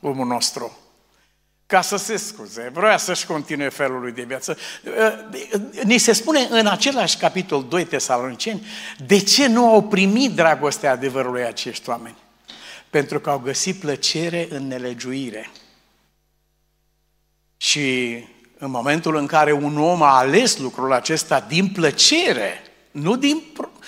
omul 0.02 0.28
nostru 0.28 0.78
ca 1.70 1.82
să 1.82 1.98
se 1.98 2.18
scuze, 2.18 2.70
vrea 2.74 2.98
să-și 2.98 3.26
continue 3.26 3.70
felul 3.70 4.00
lui 4.00 4.12
de 4.12 4.24
viață. 4.24 4.58
Ni 5.84 5.98
se 5.98 6.14
spune 6.14 6.48
în 6.50 6.68
același 6.68 7.18
capitol 7.18 7.64
2 7.64 7.86
Tesaloniceni, 7.86 8.66
de 9.06 9.20
ce 9.20 9.48
nu 9.48 9.70
au 9.70 9.84
primit 9.84 10.32
dragostea 10.32 10.92
adevărului 10.92 11.44
acești 11.44 11.90
oameni? 11.90 12.18
Pentru 12.90 13.20
că 13.20 13.30
au 13.30 13.40
găsit 13.40 13.80
plăcere 13.80 14.48
în 14.50 14.68
nelegiuire. 14.68 15.52
Și 17.58 18.18
în 18.58 18.70
momentul 18.70 19.16
în 19.16 19.26
care 19.26 19.52
un 19.52 19.78
om 19.78 20.02
a 20.02 20.18
ales 20.18 20.58
lucrul 20.58 20.94
acesta 20.94 21.40
din 21.40 21.68
plăcere, 21.68 22.64
nu 22.92 23.16
din 23.16 23.44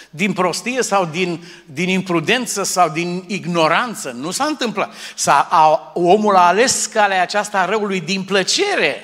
din 0.09 0.33
prostie 0.33 0.81
sau 0.81 1.05
din, 1.05 1.43
din 1.65 1.89
imprudență 1.89 2.63
sau 2.63 2.89
din 2.89 3.23
ignoranță. 3.27 4.11
Nu 4.11 4.31
s-a 4.31 4.45
întâmplat. 4.45 4.93
S-a, 5.15 5.47
a, 5.49 5.91
omul 5.93 6.35
a 6.35 6.47
ales 6.47 6.85
calea 6.85 7.21
aceasta 7.21 7.59
a 7.59 7.65
răului 7.65 8.01
din 8.01 8.23
plăcere. 8.23 9.03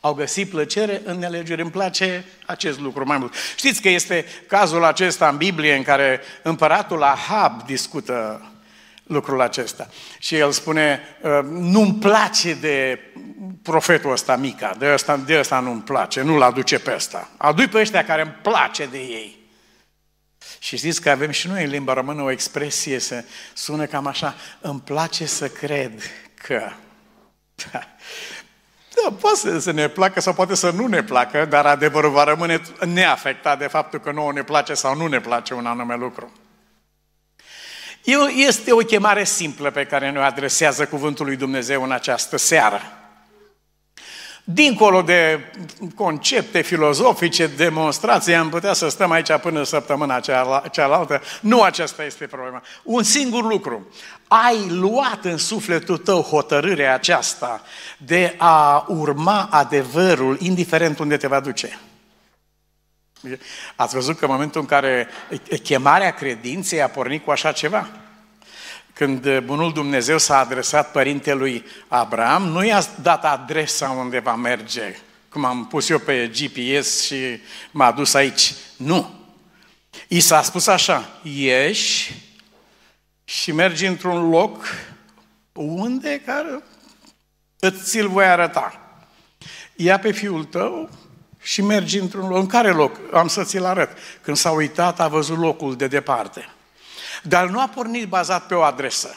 Au 0.00 0.14
găsit 0.14 0.50
plăcere 0.50 1.02
în 1.04 1.18
nelegere. 1.18 1.62
Îmi 1.62 1.70
place 1.70 2.24
acest 2.46 2.80
lucru 2.80 3.06
mai 3.06 3.18
mult. 3.18 3.34
Știți 3.56 3.82
că 3.82 3.88
este 3.88 4.24
cazul 4.48 4.84
acesta 4.84 5.28
în 5.28 5.36
Biblie 5.36 5.74
în 5.74 5.82
care 5.82 6.20
împăratul 6.42 7.02
Ahab 7.02 7.62
discută 7.66 8.40
lucrul 9.06 9.40
acesta. 9.40 9.88
Și 10.18 10.36
el 10.36 10.50
spune, 10.50 11.00
ă, 11.24 11.40
nu-mi 11.50 11.94
place 11.94 12.54
de 12.54 12.98
profetul 13.62 14.12
ăsta 14.12 14.36
mica, 14.36 14.74
de 14.78 14.92
ăsta, 14.92 15.16
de 15.16 15.38
ăsta 15.38 15.60
nu-mi 15.60 15.80
place, 15.80 16.22
nu-l 16.22 16.42
aduce 16.42 16.78
pe 16.78 16.92
ăsta. 16.94 17.28
Adu-i 17.36 17.68
pe 17.68 17.78
ăștia 17.78 18.04
care 18.04 18.22
îmi 18.22 18.36
place 18.42 18.86
de 18.86 18.98
ei. 18.98 19.35
Și 20.66 20.76
știți 20.76 21.00
că 21.00 21.10
avem 21.10 21.30
și 21.30 21.48
noi 21.48 21.64
în 21.64 21.70
limba 21.70 21.92
română 21.92 22.22
o 22.22 22.30
expresie, 22.30 22.98
să 22.98 23.24
sună 23.54 23.86
cam 23.86 24.06
așa, 24.06 24.34
îmi 24.60 24.80
place 24.80 25.26
să 25.26 25.48
cred 25.48 26.02
că... 26.34 26.70
Da, 28.94 29.16
poate 29.20 29.60
să 29.60 29.70
ne 29.70 29.88
placă 29.88 30.20
sau 30.20 30.32
poate 30.32 30.54
să 30.54 30.70
nu 30.70 30.86
ne 30.86 31.02
placă, 31.02 31.44
dar 31.44 31.66
adevărul 31.66 32.10
va 32.10 32.24
rămâne 32.24 32.62
neafectat 32.86 33.58
de 33.58 33.66
faptul 33.66 34.00
că 34.00 34.12
nouă 34.12 34.32
ne 34.32 34.42
place 34.42 34.74
sau 34.74 34.96
nu 34.96 35.06
ne 35.06 35.20
place 35.20 35.54
un 35.54 35.66
anume 35.66 35.96
lucru. 35.96 36.32
Este 38.36 38.72
o 38.72 38.76
chemare 38.76 39.24
simplă 39.24 39.70
pe 39.70 39.84
care 39.84 40.10
ne 40.10 40.18
adresează 40.18 40.86
Cuvântul 40.86 41.26
lui 41.26 41.36
Dumnezeu 41.36 41.82
în 41.82 41.92
această 41.92 42.36
seară. 42.36 42.80
Dincolo 44.48 45.02
de 45.02 45.52
concepte 45.94 46.60
filozofice, 46.60 47.46
demonstrații, 47.46 48.34
am 48.34 48.48
putea 48.48 48.72
să 48.72 48.88
stăm 48.88 49.10
aici 49.10 49.32
până 49.32 49.62
săptămâna 49.62 50.20
cealaltă. 50.70 51.22
Nu 51.40 51.62
aceasta 51.62 52.04
este 52.04 52.26
problema. 52.26 52.62
Un 52.82 53.02
singur 53.02 53.44
lucru. 53.44 53.86
Ai 54.28 54.66
luat 54.68 55.24
în 55.24 55.36
sufletul 55.36 55.98
tău 55.98 56.22
hotărârea 56.22 56.94
aceasta 56.94 57.62
de 57.98 58.34
a 58.38 58.84
urma 58.88 59.48
adevărul, 59.50 60.36
indiferent 60.40 60.98
unde 60.98 61.16
te 61.16 61.26
va 61.26 61.40
duce. 61.40 61.78
Ați 63.76 63.94
văzut 63.94 64.18
că 64.18 64.24
în 64.24 64.30
momentul 64.30 64.60
în 64.60 64.66
care 64.66 65.08
chemarea 65.62 66.10
credinței 66.10 66.82
a 66.82 66.88
pornit 66.88 67.24
cu 67.24 67.30
așa 67.30 67.52
ceva? 67.52 67.88
Când 68.96 69.38
bunul 69.38 69.72
Dumnezeu 69.72 70.18
s-a 70.18 70.38
adresat 70.38 70.90
părintelui 70.90 71.64
Abraham, 71.88 72.42
nu 72.42 72.64
i-a 72.64 72.82
dat 73.02 73.24
adresa 73.24 73.90
unde 73.90 74.18
va 74.18 74.34
merge, 74.34 74.96
cum 75.28 75.44
am 75.44 75.66
pus 75.66 75.88
eu 75.88 75.98
pe 75.98 76.32
GPS 76.34 77.04
și 77.04 77.40
m-a 77.70 77.92
dus 77.92 78.14
aici. 78.14 78.54
Nu. 78.76 79.14
I 80.08 80.20
s-a 80.20 80.42
spus 80.42 80.66
așa, 80.66 81.08
ieși 81.22 82.14
și 83.24 83.52
mergi 83.52 83.86
într-un 83.86 84.28
loc 84.28 84.64
unde 85.52 86.22
care 86.26 86.62
îți 87.58 87.82
ți-l 87.82 88.08
voi 88.08 88.24
arăta. 88.24 88.80
Ia 89.74 89.98
pe 89.98 90.12
fiul 90.12 90.44
tău 90.44 90.90
și 91.42 91.62
mergi 91.62 91.98
într-un 91.98 92.28
loc. 92.28 92.38
În 92.38 92.46
care 92.46 92.70
loc? 92.70 93.00
Am 93.12 93.28
să 93.28 93.44
ți-l 93.44 93.64
arăt. 93.64 93.98
Când 94.22 94.36
s-a 94.36 94.50
uitat, 94.50 95.00
a 95.00 95.08
văzut 95.08 95.38
locul 95.38 95.76
de 95.76 95.86
departe. 95.86 96.48
Dar 97.22 97.48
nu 97.48 97.60
a 97.60 97.68
pornit 97.68 98.08
bazat 98.08 98.46
pe 98.46 98.54
o 98.54 98.62
adresă. 98.62 99.16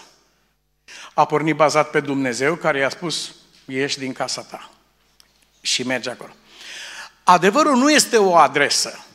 A 1.13 1.25
pornit 1.25 1.55
bazat 1.55 1.89
pe 1.89 1.99
Dumnezeu 1.99 2.55
care 2.55 2.79
i-a 2.79 2.89
spus, 2.89 3.35
ieși 3.65 3.97
din 3.97 4.13
casa 4.13 4.41
ta 4.41 4.69
și 5.61 5.83
mergi 5.83 6.09
acolo. 6.09 6.31
Adevărul 7.23 7.75
nu 7.75 7.91
este 7.91 8.17
o 8.17 8.35
adresă. 8.35 9.05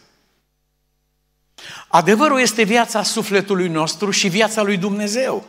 Adevărul 1.89 2.41
este 2.41 2.63
viața 2.63 3.03
sufletului 3.03 3.69
nostru 3.69 4.11
și 4.11 4.29
viața 4.29 4.63
lui 4.63 4.77
Dumnezeu. 4.77 5.47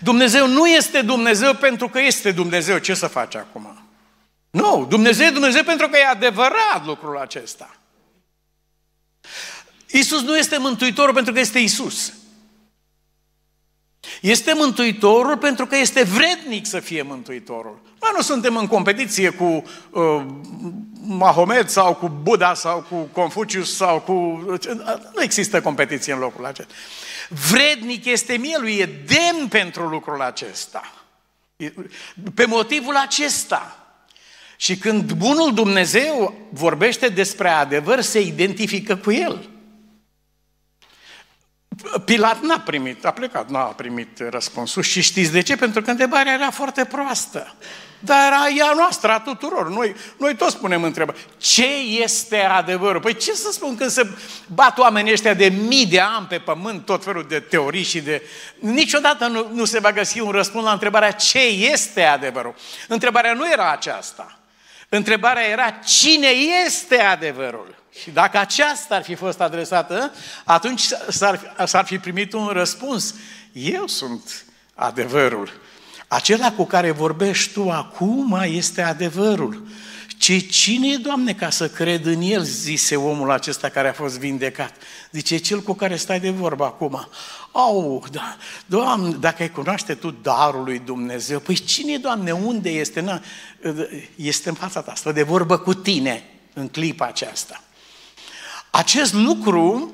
Dumnezeu 0.00 0.46
nu 0.46 0.66
este 0.66 1.02
Dumnezeu 1.02 1.54
pentru 1.54 1.88
că 1.88 2.00
este 2.00 2.32
Dumnezeu. 2.32 2.78
Ce 2.78 2.94
să 2.94 3.06
faci 3.06 3.34
acum? 3.34 3.86
Nu, 4.50 4.86
Dumnezeu 4.88 5.26
e 5.26 5.30
Dumnezeu 5.30 5.62
pentru 5.62 5.88
că 5.88 5.98
e 5.98 6.06
adevărat 6.06 6.84
lucrul 6.84 7.18
acesta. 7.18 7.76
Isus 9.92 10.22
nu 10.22 10.36
este 10.36 10.58
mântuitorul 10.58 11.14
pentru 11.14 11.32
că 11.32 11.40
este 11.40 11.58
Isus. 11.58 12.12
Este 14.20 14.52
mântuitorul 14.54 15.36
pentru 15.36 15.66
că 15.66 15.76
este 15.76 16.02
vrednic 16.02 16.66
să 16.66 16.80
fie 16.80 17.02
mântuitorul. 17.02 17.80
Noi 18.00 18.10
nu 18.16 18.22
suntem 18.22 18.56
în 18.56 18.66
competiție 18.66 19.30
cu 19.30 19.44
uh, 19.90 20.26
Mahomet 21.06 21.70
sau 21.70 21.94
cu 21.94 22.08
Buddha 22.22 22.54
sau 22.54 22.86
cu 22.90 22.96
Confucius 22.96 23.76
sau 23.76 24.00
cu... 24.00 24.12
Nu 25.14 25.22
există 25.22 25.60
competiție 25.60 26.12
în 26.12 26.18
locul 26.18 26.46
acesta. 26.46 26.72
Vrednic 27.50 28.04
este 28.04 28.36
mielul, 28.36 28.68
e 28.68 28.84
demn 28.84 29.48
pentru 29.48 29.88
lucrul 29.88 30.22
acesta. 30.22 30.92
Pe 32.34 32.44
motivul 32.46 32.96
acesta. 32.96 33.76
Și 34.56 34.76
când 34.76 35.12
bunul 35.12 35.54
Dumnezeu 35.54 36.34
vorbește 36.50 37.08
despre 37.08 37.48
adevăr, 37.48 38.00
se 38.00 38.20
identifică 38.20 38.96
cu 38.96 39.12
el. 39.12 39.50
Pilat 42.04 42.40
n-a 42.40 42.58
primit, 42.58 43.04
a 43.04 43.10
plecat, 43.10 43.50
n-a 43.50 43.62
primit 43.62 44.22
răspunsul. 44.30 44.82
Și 44.82 45.02
știți 45.02 45.32
de 45.32 45.40
ce? 45.40 45.56
Pentru 45.56 45.82
că 45.82 45.90
întrebarea 45.90 46.32
era 46.32 46.50
foarte 46.50 46.84
proastă. 46.84 47.54
Dar 48.04 48.26
era 48.26 48.48
ea 48.48 48.72
noastră, 48.76 49.12
a 49.12 49.20
tuturor. 49.20 49.70
Noi, 49.70 49.94
noi 50.16 50.34
toți 50.34 50.52
spunem 50.52 50.82
întrebări. 50.82 51.26
Ce 51.36 51.66
este 52.02 52.38
adevărul? 52.38 53.00
Păi 53.00 53.16
ce 53.16 53.32
să 53.32 53.48
spun 53.52 53.76
când 53.76 53.90
se 53.90 54.10
bat 54.46 54.78
oamenii 54.78 55.12
ăștia 55.12 55.34
de 55.34 55.48
mii 55.48 55.86
de 55.86 56.00
ani 56.00 56.26
pe 56.26 56.38
pământ, 56.38 56.84
tot 56.84 57.04
felul 57.04 57.26
de 57.28 57.40
teorii 57.40 57.82
și 57.82 58.00
de... 58.00 58.22
Niciodată 58.58 59.26
nu, 59.26 59.50
nu 59.52 59.64
se 59.64 59.78
va 59.78 59.92
găsi 59.92 60.20
un 60.20 60.30
răspuns 60.30 60.64
la 60.64 60.72
întrebarea 60.72 61.10
ce 61.10 61.38
este 61.72 62.02
adevărul. 62.02 62.54
Întrebarea 62.88 63.32
nu 63.32 63.50
era 63.52 63.70
aceasta. 63.70 64.38
Întrebarea 64.88 65.48
era 65.48 65.70
cine 65.70 66.28
este 66.66 67.00
adevărul. 67.00 67.81
Și 68.00 68.10
dacă 68.10 68.38
aceasta 68.38 68.94
ar 68.94 69.02
fi 69.02 69.14
fost 69.14 69.40
adresată, 69.40 70.12
atunci 70.44 70.82
s-ar, 71.08 71.54
s-ar 71.66 71.84
fi 71.84 71.98
primit 71.98 72.32
un 72.32 72.46
răspuns. 72.46 73.14
Eu 73.52 73.86
sunt 73.86 74.44
adevărul. 74.74 75.60
Acela 76.08 76.52
cu 76.52 76.64
care 76.64 76.90
vorbești 76.90 77.52
tu 77.52 77.70
acum 77.70 78.40
este 78.44 78.82
adevărul. 78.82 79.66
Ce 80.18 80.38
cine 80.38 80.88
e, 80.88 80.96
Doamne, 80.96 81.34
ca 81.34 81.50
să 81.50 81.68
cred 81.68 82.06
în 82.06 82.20
El, 82.20 82.42
zise 82.42 82.96
omul 82.96 83.30
acesta 83.30 83.68
care 83.68 83.88
a 83.88 83.92
fost 83.92 84.18
vindecat. 84.18 84.74
Zice, 85.10 85.36
cel 85.36 85.60
cu 85.60 85.72
care 85.72 85.96
stai 85.96 86.20
de 86.20 86.30
vorbă 86.30 86.64
acum. 86.64 87.08
Au, 87.52 88.04
da, 88.10 88.36
Doamne, 88.66 89.16
dacă 89.16 89.42
ai 89.42 89.50
cunoaște 89.50 89.94
tu 89.94 90.10
darul 90.10 90.64
lui 90.64 90.78
Dumnezeu, 90.78 91.38
păi 91.38 91.54
cine, 91.54 91.96
Doamne, 91.96 92.32
unde 92.32 92.70
este? 92.70 93.00
Na, 93.00 93.22
este 94.16 94.48
în 94.48 94.54
fața 94.54 94.80
ta, 94.80 94.94
stă 94.94 95.12
de 95.12 95.22
vorbă 95.22 95.58
cu 95.58 95.74
tine 95.74 96.24
în 96.52 96.68
clipa 96.68 97.06
aceasta. 97.06 97.62
Acest 98.74 99.12
lucru 99.12 99.92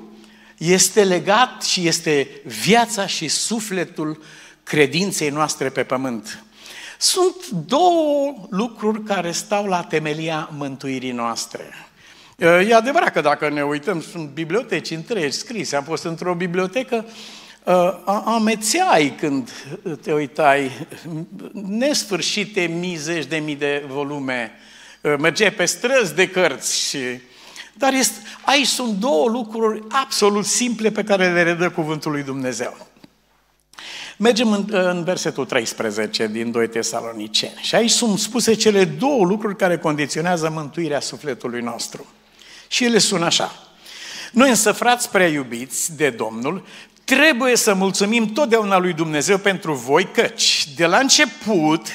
este 0.57 1.03
legat 1.03 1.63
și 1.63 1.87
este 1.87 2.41
viața 2.45 3.07
și 3.07 3.27
sufletul 3.27 4.23
credinței 4.63 5.29
noastre 5.29 5.69
pe 5.69 5.83
pământ. 5.83 6.43
Sunt 6.97 7.47
două 7.47 8.35
lucruri 8.49 9.03
care 9.03 9.31
stau 9.31 9.65
la 9.65 9.83
temelia 9.83 10.49
mântuirii 10.57 11.11
noastre. 11.11 11.73
E 12.37 12.75
adevărat 12.75 13.13
că 13.13 13.21
dacă 13.21 13.49
ne 13.49 13.63
uităm, 13.63 14.01
sunt 14.01 14.29
biblioteci 14.29 14.91
întregi 14.91 15.37
scrise. 15.37 15.75
Am 15.75 15.83
fost 15.83 16.03
într-o 16.03 16.33
bibliotecă, 16.33 17.05
amețeai 18.25 19.15
când 19.19 19.51
te 20.01 20.13
uitai, 20.13 20.87
nesfârșite 21.53 22.61
mii, 22.61 22.95
zeci 22.95 23.25
de 23.25 23.37
mii 23.37 23.55
de 23.55 23.83
volume. 23.87 24.51
Mergeai 25.01 25.51
pe 25.51 25.65
străzi 25.65 26.15
de 26.15 26.29
cărți 26.29 26.87
și 26.87 26.97
dar 27.79 27.93
este, 27.93 28.19
aici 28.45 28.67
sunt 28.67 28.93
două 28.93 29.29
lucruri 29.29 29.83
absolut 29.89 30.45
simple 30.45 30.91
pe 30.91 31.03
care 31.03 31.33
le 31.33 31.43
redă 31.43 31.69
cuvântul 31.69 32.11
lui 32.11 32.23
Dumnezeu. 32.23 32.87
Mergem 34.17 34.51
în, 34.51 34.65
în 34.69 35.03
versetul 35.03 35.45
13 35.45 36.27
din 36.27 36.51
2 36.51 36.67
Tesaloniceni. 36.67 37.59
Și 37.61 37.75
aici 37.75 37.89
sunt 37.91 38.19
spuse 38.19 38.53
cele 38.53 38.85
două 38.85 39.25
lucruri 39.25 39.55
care 39.55 39.77
condiționează 39.77 40.49
mântuirea 40.49 40.99
sufletului 40.99 41.61
nostru. 41.61 42.05
Și 42.67 42.83
ele 42.83 42.97
sună 42.97 43.25
așa. 43.25 43.51
Noi 44.31 44.49
însă, 44.49 44.71
frați 44.71 45.09
prea 45.09 45.27
iubiți 45.27 45.95
de 45.95 46.09
Domnul, 46.09 46.65
trebuie 47.03 47.55
să 47.55 47.73
mulțumim 47.73 48.25
totdeauna 48.25 48.77
lui 48.77 48.93
Dumnezeu 48.93 49.37
pentru 49.37 49.73
voi, 49.73 50.11
căci 50.11 50.67
de 50.75 50.85
la 50.85 50.97
început 50.97 51.87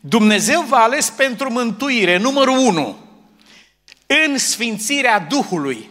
Dumnezeu 0.00 0.60
v-a 0.68 0.82
ales 0.82 1.10
pentru 1.10 1.50
mântuire, 1.50 2.18
numărul 2.18 2.56
1, 2.58 3.05
în 4.06 4.38
sfințirea 4.38 5.18
Duhului. 5.18 5.90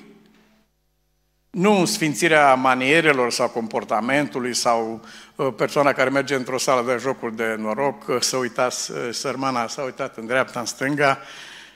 Nu 1.50 1.80
în 1.80 1.86
sfințirea 1.86 2.54
manierelor 2.54 3.32
sau 3.32 3.48
comportamentului 3.48 4.54
sau 4.54 5.02
uh, 5.36 5.48
persoana 5.56 5.92
care 5.92 6.10
merge 6.10 6.36
într-o 6.36 6.58
sală 6.58 6.92
de 6.92 6.98
jocuri 7.02 7.36
de 7.36 7.56
noroc, 7.58 8.08
uh, 8.08 8.16
să 8.20 8.38
uitați, 8.38 8.92
uh, 8.92 8.98
sărmana 9.12 9.68
s-a 9.68 9.82
uitat 9.82 10.18
în 10.18 10.26
dreapta, 10.26 10.60
în 10.60 10.66
stânga 10.66 11.20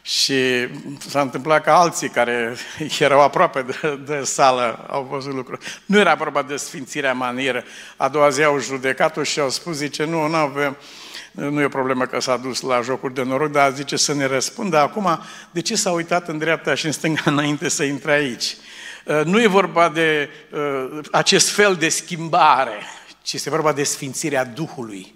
și 0.02 0.68
s-a 1.08 1.22
întâmplat 1.22 1.64
ca 1.64 1.80
alții 1.80 2.10
care 2.10 2.56
erau 3.00 3.22
aproape 3.22 3.62
de, 3.62 4.00
de 4.06 4.24
sală 4.24 4.86
au 4.90 5.08
văzut 5.10 5.34
lucruri. 5.34 5.82
Nu 5.86 6.00
era 6.00 6.16
vorba 6.16 6.42
de 6.42 6.56
sfințirea 6.56 7.14
manieră. 7.14 7.64
A 7.98 8.10
doua 8.10 8.30
zi 8.30 8.44
au 8.44 8.60
judecat-o 8.60 9.24
și 9.24 9.40
au 9.40 9.50
spus, 9.50 9.76
zice, 9.76 10.04
nu, 10.04 10.28
nu 10.28 10.36
avem, 10.36 10.78
nu 11.32 11.62
e 11.62 11.66
o 11.66 11.70
problemă 11.70 12.06
că 12.06 12.20
s-a 12.20 12.38
dus 12.38 12.62
la 12.62 12.82
jocuri 12.82 13.14
de 13.14 13.24
noroc, 13.24 13.52
dar 13.52 13.74
zice 13.74 13.96
să 13.96 14.14
ne 14.14 14.26
răspundă 14.26 14.78
acum 14.78 15.20
de 15.52 15.62
ce 15.62 15.76
s-a 15.76 15.92
uitat 15.92 16.28
în 16.28 16.38
dreapta 16.38 16.76
și 16.76 16.86
în 16.86 16.92
stânga 16.92 17.22
înainte 17.32 17.70
să 17.70 17.84
intre 17.84 18.12
aici. 18.12 18.56
Uh, 19.06 19.22
nu 19.24 19.42
e 19.42 19.48
vorba 19.48 19.90
de 19.90 20.30
uh, 20.52 21.00
acest 21.12 21.50
fel 21.50 21.76
de 21.76 21.90
schimbare, 21.90 22.82
ci 23.22 23.34
este 23.34 23.50
vorba 23.50 23.74
de 23.74 23.84
sfințirea 23.84 24.46
Duhului, 24.46 25.16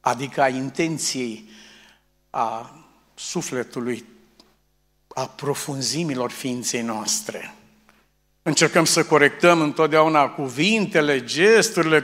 adică 0.00 0.42
a 0.42 0.48
intenției, 0.48 1.50
a 2.30 2.70
sufletului, 3.14 4.04
a 5.08 5.26
profunzimilor 5.26 6.30
ființei 6.30 6.82
noastre. 6.82 7.54
Încercăm 8.46 8.84
să 8.84 9.04
corectăm 9.04 9.60
întotdeauna 9.60 10.28
cuvintele, 10.28 11.24
gesturile, 11.24 12.02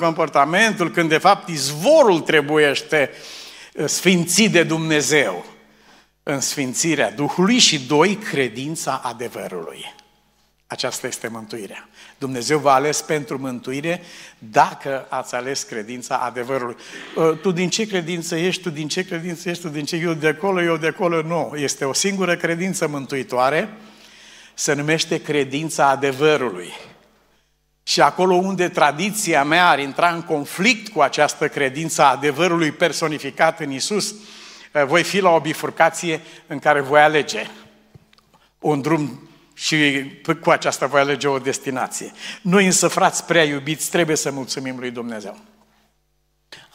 comportamentul, 0.00 0.90
când 0.90 1.08
de 1.08 1.18
fapt 1.18 1.48
izvorul 1.48 2.20
trebuiește 2.20 3.10
uh, 3.74 3.86
sfințit 3.86 4.52
de 4.52 4.62
Dumnezeu 4.62 5.44
în 6.22 6.40
sfințirea 6.40 7.12
Duhului 7.12 7.58
și 7.58 7.86
doi, 7.86 8.14
credința 8.16 9.00
adevărului. 9.04 9.94
Aceasta 10.66 11.06
este 11.06 11.28
mântuirea. 11.28 11.88
Dumnezeu 12.18 12.58
v-a 12.58 12.74
ales 12.74 13.00
pentru 13.02 13.38
mântuire 13.38 14.02
dacă 14.38 15.06
ați 15.08 15.34
ales 15.34 15.62
credința 15.62 16.16
adevărului. 16.16 16.76
Uh, 17.16 17.38
tu 17.38 17.50
din 17.50 17.68
ce 17.68 17.86
credință 17.86 18.36
ești, 18.36 18.62
tu 18.62 18.70
din 18.70 18.88
ce 18.88 19.04
credință 19.04 19.48
ești, 19.48 19.62
tu 19.62 19.68
din 19.68 19.84
ce 19.84 19.96
eu 19.96 20.12
de 20.12 20.28
acolo, 20.28 20.62
eu 20.62 20.76
de 20.76 20.86
acolo, 20.86 21.22
nu. 21.22 21.52
Este 21.56 21.84
o 21.84 21.92
singură 21.92 22.36
credință 22.36 22.88
mântuitoare, 22.88 23.68
se 24.60 24.72
numește 24.72 25.22
credința 25.22 25.88
adevărului. 25.88 26.72
Și 27.82 28.00
acolo 28.00 28.34
unde 28.34 28.68
tradiția 28.68 29.44
mea 29.44 29.68
ar 29.68 29.78
intra 29.78 30.10
în 30.10 30.22
conflict 30.22 30.92
cu 30.92 31.00
această 31.00 31.48
credință 31.48 32.02
adevărului 32.02 32.72
personificat 32.72 33.60
în 33.60 33.70
Isus, 33.70 34.14
eh, 34.72 34.84
voi 34.84 35.02
fi 35.02 35.20
la 35.20 35.30
o 35.30 35.40
bifurcație 35.40 36.20
în 36.46 36.58
care 36.58 36.80
voi 36.80 37.00
alege 37.00 37.46
un 38.58 38.80
drum 38.80 39.28
și 39.54 40.04
cu 40.42 40.50
aceasta 40.50 40.86
voi 40.86 41.00
alege 41.00 41.28
o 41.28 41.38
destinație. 41.38 42.12
Noi 42.42 42.66
însă, 42.66 42.88
frați 42.88 43.24
prea 43.24 43.44
iubiți, 43.44 43.90
trebuie 43.90 44.16
să 44.16 44.30
mulțumim 44.30 44.78
lui 44.78 44.90
Dumnezeu. 44.90 45.36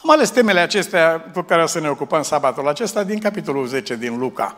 Am 0.02 0.10
ales 0.10 0.30
temele 0.30 0.60
acestea 0.60 1.20
cu 1.32 1.40
care 1.40 1.62
o 1.62 1.66
să 1.66 1.80
ne 1.80 1.88
ocupăm 1.88 2.22
sabatul 2.22 2.68
acesta 2.68 3.04
din 3.04 3.18
capitolul 3.18 3.66
10 3.66 3.96
din 3.96 4.18
Luca 4.18 4.56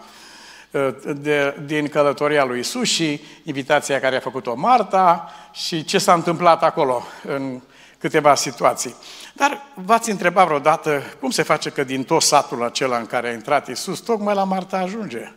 de, 1.17 1.57
din 1.65 1.89
călătoria 1.89 2.45
lui 2.45 2.59
Isus 2.59 2.89
și 2.89 3.21
invitația 3.43 4.01
care 4.01 4.17
a 4.17 4.21
făcut-o 4.21 4.55
Marta 4.55 5.33
și 5.53 5.85
ce 5.85 5.99
s-a 5.99 6.13
întâmplat 6.15 6.63
acolo 6.63 7.03
în 7.23 7.61
câteva 7.99 8.35
situații. 8.35 8.95
Dar 9.35 9.63
v-ați 9.75 10.11
întrebat 10.11 10.47
vreodată 10.47 11.03
cum 11.21 11.31
se 11.31 11.43
face 11.43 11.71
că 11.71 11.85
din 11.85 12.05
tot 12.05 12.23
satul 12.23 12.65
acela 12.65 12.99
în 12.99 13.07
care 13.07 13.29
a 13.29 13.33
intrat 13.33 13.69
Isus, 13.69 14.01
tocmai 14.01 14.35
la 14.35 14.45
Marta 14.45 14.77
ajunge? 14.77 15.33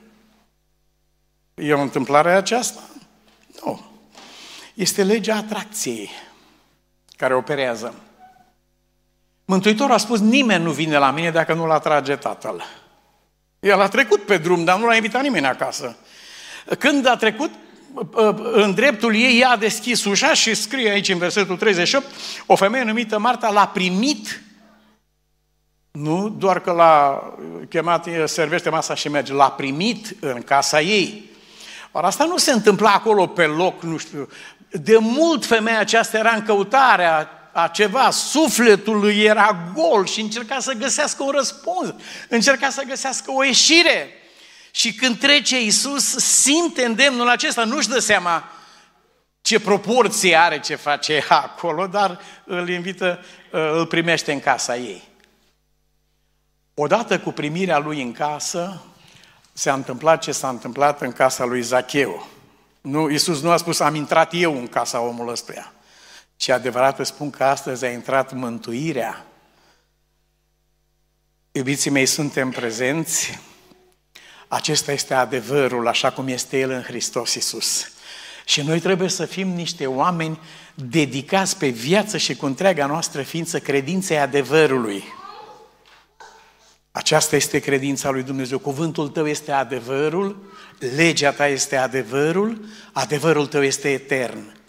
E 1.53 1.73
o 1.73 1.81
întâmplare 1.81 2.31
aceasta? 2.31 2.81
Nu. 3.63 3.81
Este 4.73 5.03
legea 5.03 5.35
atracției 5.35 6.09
care 7.17 7.33
operează. 7.35 7.93
Mântuitorul 9.45 9.93
a 9.93 9.97
spus, 9.97 10.19
nimeni 10.19 10.63
nu 10.63 10.71
vine 10.71 10.97
la 10.97 11.11
mine 11.11 11.31
dacă 11.31 11.53
nu-l 11.53 11.71
atrage 11.71 12.15
Tatăl. 12.15 12.63
El 13.61 13.81
a 13.81 13.87
trecut 13.87 14.21
pe 14.25 14.37
drum, 14.37 14.63
dar 14.63 14.79
nu 14.79 14.85
l-a 14.85 14.95
invitat 14.95 15.21
nimeni 15.21 15.45
acasă. 15.45 15.97
Când 16.79 17.07
a 17.07 17.15
trecut 17.15 17.51
în 18.53 18.73
dreptul 18.73 19.15
ei, 19.15 19.39
ea 19.39 19.49
a 19.49 19.57
deschis 19.57 20.05
ușa 20.05 20.33
și 20.33 20.53
scrie 20.53 20.89
aici 20.89 21.09
în 21.09 21.17
versetul 21.17 21.57
38, 21.57 22.05
o 22.45 22.55
femeie 22.55 22.83
numită 22.83 23.19
Marta 23.19 23.49
l-a 23.49 23.67
primit, 23.67 24.41
nu 25.91 26.29
doar 26.29 26.59
că 26.61 26.71
l-a 26.71 27.23
chemat, 27.69 28.07
servește 28.25 28.69
masa 28.69 28.95
și 28.95 29.09
merge, 29.09 29.33
l-a 29.33 29.51
primit 29.51 30.15
în 30.19 30.41
casa 30.41 30.81
ei. 30.81 31.29
Ori 31.91 32.05
asta 32.05 32.25
nu 32.25 32.37
se 32.37 32.51
întâmpla 32.51 32.91
acolo 32.91 33.27
pe 33.27 33.45
loc, 33.45 33.81
nu 33.81 33.97
știu. 33.97 34.29
De 34.69 34.97
mult 34.99 35.45
femeia 35.45 35.79
aceasta 35.79 36.17
era 36.17 36.31
în 36.31 36.45
căutarea 36.45 37.29
a 37.51 37.67
ceva, 37.67 38.09
sufletul 38.09 38.99
lui 38.99 39.19
era 39.19 39.71
gol 39.73 40.05
și 40.05 40.21
încerca 40.21 40.59
să 40.59 40.73
găsească 40.73 41.23
un 41.23 41.31
răspuns, 41.31 41.93
încerca 42.29 42.69
să 42.69 42.83
găsească 42.87 43.31
o 43.31 43.43
ieșire. 43.43 44.09
Și 44.71 44.93
când 44.93 45.19
trece 45.19 45.61
Iisus, 45.61 46.15
simte 46.17 46.85
îndemnul 46.85 47.29
acesta, 47.29 47.63
nu-și 47.63 47.89
dă 47.89 47.99
seama 47.99 48.51
ce 49.41 49.59
proporție 49.59 50.35
are 50.35 50.59
ce 50.59 50.75
face 50.75 51.25
acolo, 51.29 51.87
dar 51.87 52.19
îl 52.45 52.69
invită, 52.69 53.25
îl 53.51 53.85
primește 53.85 54.31
în 54.31 54.39
casa 54.39 54.77
ei. 54.77 55.09
Odată 56.73 57.19
cu 57.19 57.31
primirea 57.31 57.77
lui 57.77 58.01
în 58.01 58.11
casă, 58.11 58.81
s-a 59.53 59.73
întâmplat 59.73 60.21
ce 60.21 60.31
s-a 60.31 60.49
întâmplat 60.49 61.01
în 61.01 61.11
casa 61.11 61.45
lui 61.45 61.61
Zacheu. 61.61 62.27
Nu, 62.81 63.09
Iisus 63.09 63.41
nu 63.41 63.51
a 63.51 63.57
spus, 63.57 63.79
am 63.79 63.95
intrat 63.95 64.31
eu 64.33 64.57
în 64.57 64.67
casa 64.67 64.99
omului 64.99 65.31
ăstuia 65.31 65.71
Și 66.41 66.51
adevărat 66.51 66.99
îți 66.99 67.09
spun 67.09 67.29
că 67.29 67.43
astăzi 67.43 67.85
a 67.85 67.91
intrat 67.91 68.33
mântuirea. 68.33 69.25
Iubiții 71.51 71.89
mei, 71.89 72.05
suntem 72.05 72.49
prezenți. 72.49 73.39
Acesta 74.47 74.91
este 74.91 75.13
adevărul, 75.13 75.87
așa 75.87 76.11
cum 76.11 76.27
este 76.27 76.59
El 76.59 76.69
în 76.69 76.81
Hristos 76.81 77.33
Iisus. 77.33 77.91
Și 78.45 78.61
noi 78.61 78.79
trebuie 78.79 79.09
să 79.09 79.25
fim 79.25 79.47
niște 79.47 79.85
oameni 79.85 80.39
dedicați 80.75 81.57
pe 81.57 81.67
viață 81.67 82.17
și 82.17 82.35
cu 82.35 82.45
întreaga 82.45 82.85
noastră 82.85 83.21
ființă 83.21 83.59
credinței 83.59 84.19
adevărului. 84.19 85.03
Aceasta 86.91 87.35
este 87.35 87.59
credința 87.59 88.09
lui 88.09 88.23
Dumnezeu. 88.23 88.59
Cuvântul 88.59 89.09
tău 89.09 89.27
este 89.27 89.51
adevărul, 89.51 90.53
legea 90.95 91.31
ta 91.31 91.47
este 91.47 91.75
adevărul, 91.75 92.65
adevărul 92.91 93.47
tău 93.47 93.63
este 93.63 93.91
etern. 93.91 94.59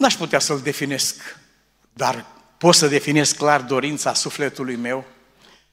N-aș 0.00 0.16
putea 0.16 0.38
să-l 0.38 0.60
definesc, 0.60 1.36
dar 1.92 2.24
pot 2.58 2.74
să 2.74 2.88
definesc 2.88 3.36
clar 3.36 3.60
dorința 3.60 4.14
sufletului 4.14 4.76
meu 4.76 5.04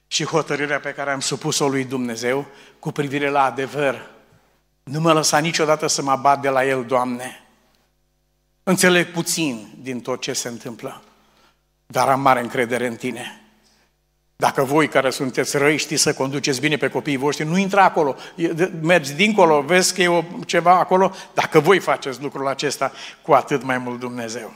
și 0.06 0.24
hotărârea 0.24 0.80
pe 0.80 0.92
care 0.92 1.10
am 1.10 1.20
supus-o 1.20 1.68
lui 1.68 1.84
Dumnezeu 1.84 2.46
cu 2.78 2.92
privire 2.92 3.28
la 3.28 3.44
adevăr. 3.44 4.10
Nu 4.82 5.00
mă 5.00 5.12
lăsa 5.12 5.38
niciodată 5.38 5.86
să 5.86 6.02
mă 6.02 6.10
abat 6.10 6.40
de 6.40 6.48
la 6.48 6.66
El, 6.66 6.84
Doamne. 6.84 7.46
Înțeleg 8.62 9.10
puțin 9.10 9.68
din 9.80 10.00
tot 10.00 10.20
ce 10.20 10.32
se 10.32 10.48
întâmplă, 10.48 11.02
dar 11.86 12.08
am 12.08 12.20
mare 12.20 12.40
încredere 12.40 12.86
în 12.86 12.96
Tine. 12.96 13.47
Dacă 14.40 14.64
voi 14.64 14.88
care 14.88 15.10
sunteți 15.10 15.56
răi 15.56 15.76
știți 15.76 16.02
să 16.02 16.14
conduceți 16.14 16.60
bine 16.60 16.76
pe 16.76 16.88
copiii 16.88 17.16
voștri, 17.16 17.46
nu 17.46 17.56
intra 17.56 17.84
acolo, 17.84 18.16
mergi 18.80 19.12
dincolo, 19.12 19.62
vezi 19.62 19.94
că 19.94 20.02
e 20.02 20.08
o, 20.08 20.24
ceva 20.46 20.78
acolo, 20.78 21.14
dacă 21.34 21.60
voi 21.60 21.78
faceți 21.78 22.22
lucrul 22.22 22.46
acesta, 22.46 22.92
cu 23.22 23.32
atât 23.32 23.62
mai 23.62 23.78
mult 23.78 23.98
Dumnezeu. 23.98 24.52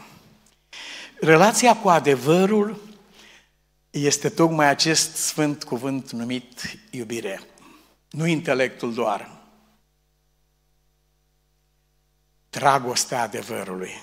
Relația 1.21 1.77
cu 1.77 1.89
adevărul 1.89 2.81
este 3.91 4.29
tocmai 4.29 4.69
acest 4.69 5.17
sfânt 5.17 5.65
cuvânt 5.65 6.11
numit 6.11 6.79
iubire. 6.91 7.41
Nu 8.11 8.27
intelectul 8.27 8.95
doar. 8.95 9.31
Dragostea 12.51 13.23
adevărului. 13.23 14.01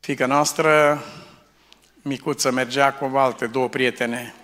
Fica 0.00 0.26
noastră 0.26 1.02
micuță 2.06 2.50
mergea 2.50 2.92
cu 2.92 3.16
alte 3.16 3.46
două 3.46 3.68
prietene 3.68 4.34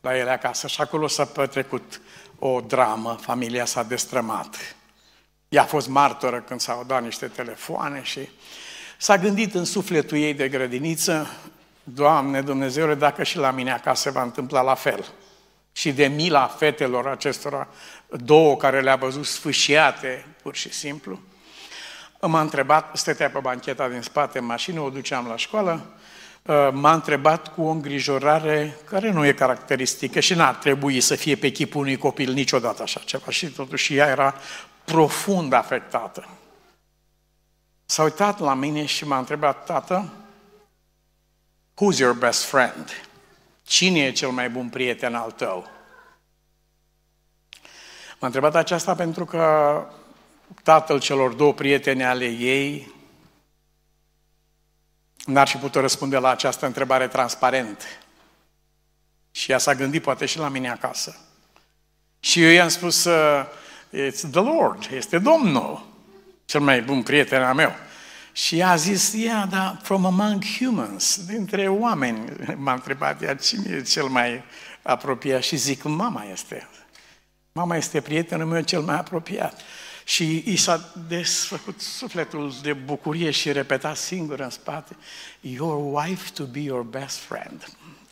la 0.00 0.16
ele 0.16 0.30
acasă 0.30 0.66
și 0.66 0.80
acolo 0.80 1.06
s-a 1.06 1.24
petrecut 1.24 2.00
o 2.38 2.60
dramă, 2.60 3.18
familia 3.20 3.64
s-a 3.64 3.82
destrămat. 3.82 4.76
Ea 5.48 5.62
a 5.62 5.64
fost 5.64 5.88
martoră 5.88 6.40
când 6.40 6.60
s-au 6.60 6.84
dat 6.86 7.02
niște 7.02 7.26
telefoane 7.26 8.00
și 8.02 8.28
s-a 8.98 9.18
gândit 9.18 9.54
în 9.54 9.64
sufletul 9.64 10.18
ei 10.18 10.34
de 10.34 10.48
grădiniță, 10.48 11.30
Doamne 11.84 12.42
Dumnezeule, 12.42 12.94
dacă 12.94 13.22
și 13.22 13.36
la 13.36 13.50
mine 13.50 13.72
acasă 13.72 14.02
se 14.02 14.10
va 14.10 14.22
întâmpla 14.22 14.60
la 14.60 14.74
fel. 14.74 15.04
Și 15.72 15.92
de 15.92 16.06
mila 16.06 16.46
fetelor 16.46 17.06
acestora, 17.06 17.68
două 18.08 18.56
care 18.56 18.80
le-a 18.80 18.96
văzut 18.96 19.26
sfâșiate, 19.26 20.26
pur 20.42 20.54
și 20.54 20.72
simplu, 20.72 21.20
m-a 22.20 22.40
întrebat, 22.40 22.96
stătea 22.96 23.30
pe 23.30 23.38
bancheta 23.38 23.88
din 23.88 24.02
spate 24.02 24.38
în 24.38 24.44
mașină, 24.44 24.80
o 24.80 24.90
duceam 24.90 25.26
la 25.26 25.36
școală, 25.36 25.72
Uh, 25.72 26.19
m-a 26.72 26.92
întrebat 26.92 27.54
cu 27.54 27.62
o 27.62 27.70
îngrijorare 27.70 28.76
care 28.84 29.10
nu 29.10 29.26
e 29.26 29.32
caracteristică 29.32 30.20
și 30.20 30.34
n-ar 30.34 30.54
trebui 30.54 31.00
să 31.00 31.14
fie 31.14 31.36
pe 31.36 31.50
chipul 31.50 31.80
unui 31.80 31.96
copil 31.96 32.32
niciodată 32.32 32.82
așa 32.82 33.00
ceva. 33.04 33.30
Și 33.30 33.46
totuși 33.46 33.96
ea 33.96 34.08
era 34.08 34.34
profund 34.84 35.52
afectată. 35.52 36.28
S-a 37.84 38.02
uitat 38.02 38.38
la 38.38 38.54
mine 38.54 38.84
și 38.84 39.06
m-a 39.06 39.18
întrebat, 39.18 39.64
tată, 39.64 40.12
who's 41.74 41.98
your 41.98 42.14
best 42.14 42.44
friend? 42.44 43.08
Cine 43.62 43.98
e 43.98 44.12
cel 44.12 44.28
mai 44.28 44.50
bun 44.50 44.68
prieten 44.68 45.14
al 45.14 45.30
tău? 45.30 45.70
M-a 48.18 48.26
întrebat 48.26 48.54
aceasta 48.54 48.94
pentru 48.94 49.24
că 49.24 49.84
tatăl 50.62 51.00
celor 51.00 51.32
două 51.32 51.52
prietene 51.52 52.06
ale 52.06 52.26
ei 52.26 52.94
n-ar 55.32 55.48
fi 55.48 55.56
putut 55.56 55.80
răspunde 55.80 56.16
la 56.16 56.30
această 56.30 56.66
întrebare 56.66 57.08
transparent. 57.08 57.82
Și 59.30 59.50
ea 59.50 59.58
s-a 59.58 59.74
gândit 59.74 60.02
poate 60.02 60.26
și 60.26 60.38
la 60.38 60.48
mine 60.48 60.70
acasă. 60.70 61.16
Și 62.20 62.42
eu 62.42 62.50
i-am 62.50 62.68
spus, 62.68 63.04
uh, 63.04 63.44
it's 63.92 64.30
the 64.30 64.40
Lord, 64.40 64.88
este 64.92 65.18
Domnul, 65.18 65.86
cel 66.44 66.60
mai 66.60 66.82
bun 66.82 67.02
prieten 67.02 67.42
al 67.42 67.54
meu. 67.54 67.72
Și 68.32 68.58
ea 68.58 68.70
a 68.70 68.76
zis, 68.76 69.12
yeah, 69.12 69.48
dar 69.50 69.78
from 69.82 70.04
among 70.04 70.44
humans, 70.58 71.24
dintre 71.26 71.68
oameni, 71.68 72.32
m-a 72.64 72.72
întrebat 72.72 73.22
ea, 73.22 73.34
cine 73.34 73.76
e 73.76 73.82
cel 73.82 74.04
mai 74.06 74.42
apropiat? 74.82 75.42
Și 75.42 75.56
zic, 75.56 75.82
mama 75.82 76.24
este. 76.32 76.68
Mama 77.52 77.76
este 77.76 78.00
prietenul 78.00 78.46
meu 78.46 78.62
cel 78.62 78.80
mai 78.80 78.94
apropiat. 78.96 79.60
Și 80.10 80.42
i 80.46 80.56
s-a 80.56 80.92
desfăcut 81.08 81.80
sufletul 81.80 82.54
de 82.62 82.72
bucurie 82.72 83.30
și 83.30 83.52
repeta 83.52 83.94
singur 83.94 84.40
în 84.40 84.50
spate, 84.50 84.96
Your 85.40 86.02
wife 86.02 86.30
to 86.34 86.44
be 86.44 86.58
your 86.58 86.82
best 86.82 87.18
friend. 87.18 87.68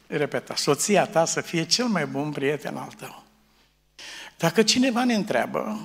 Repeta, 0.07 0.55
soția 0.57 1.07
ta 1.07 1.25
să 1.25 1.41
fie 1.41 1.65
cel 1.65 1.87
mai 1.87 2.07
bun 2.07 2.31
prieten 2.31 2.77
al 2.77 2.93
tău. 2.99 3.25
Dacă 4.37 4.63
cineva 4.63 5.05
ne 5.05 5.15
întreabă, 5.15 5.81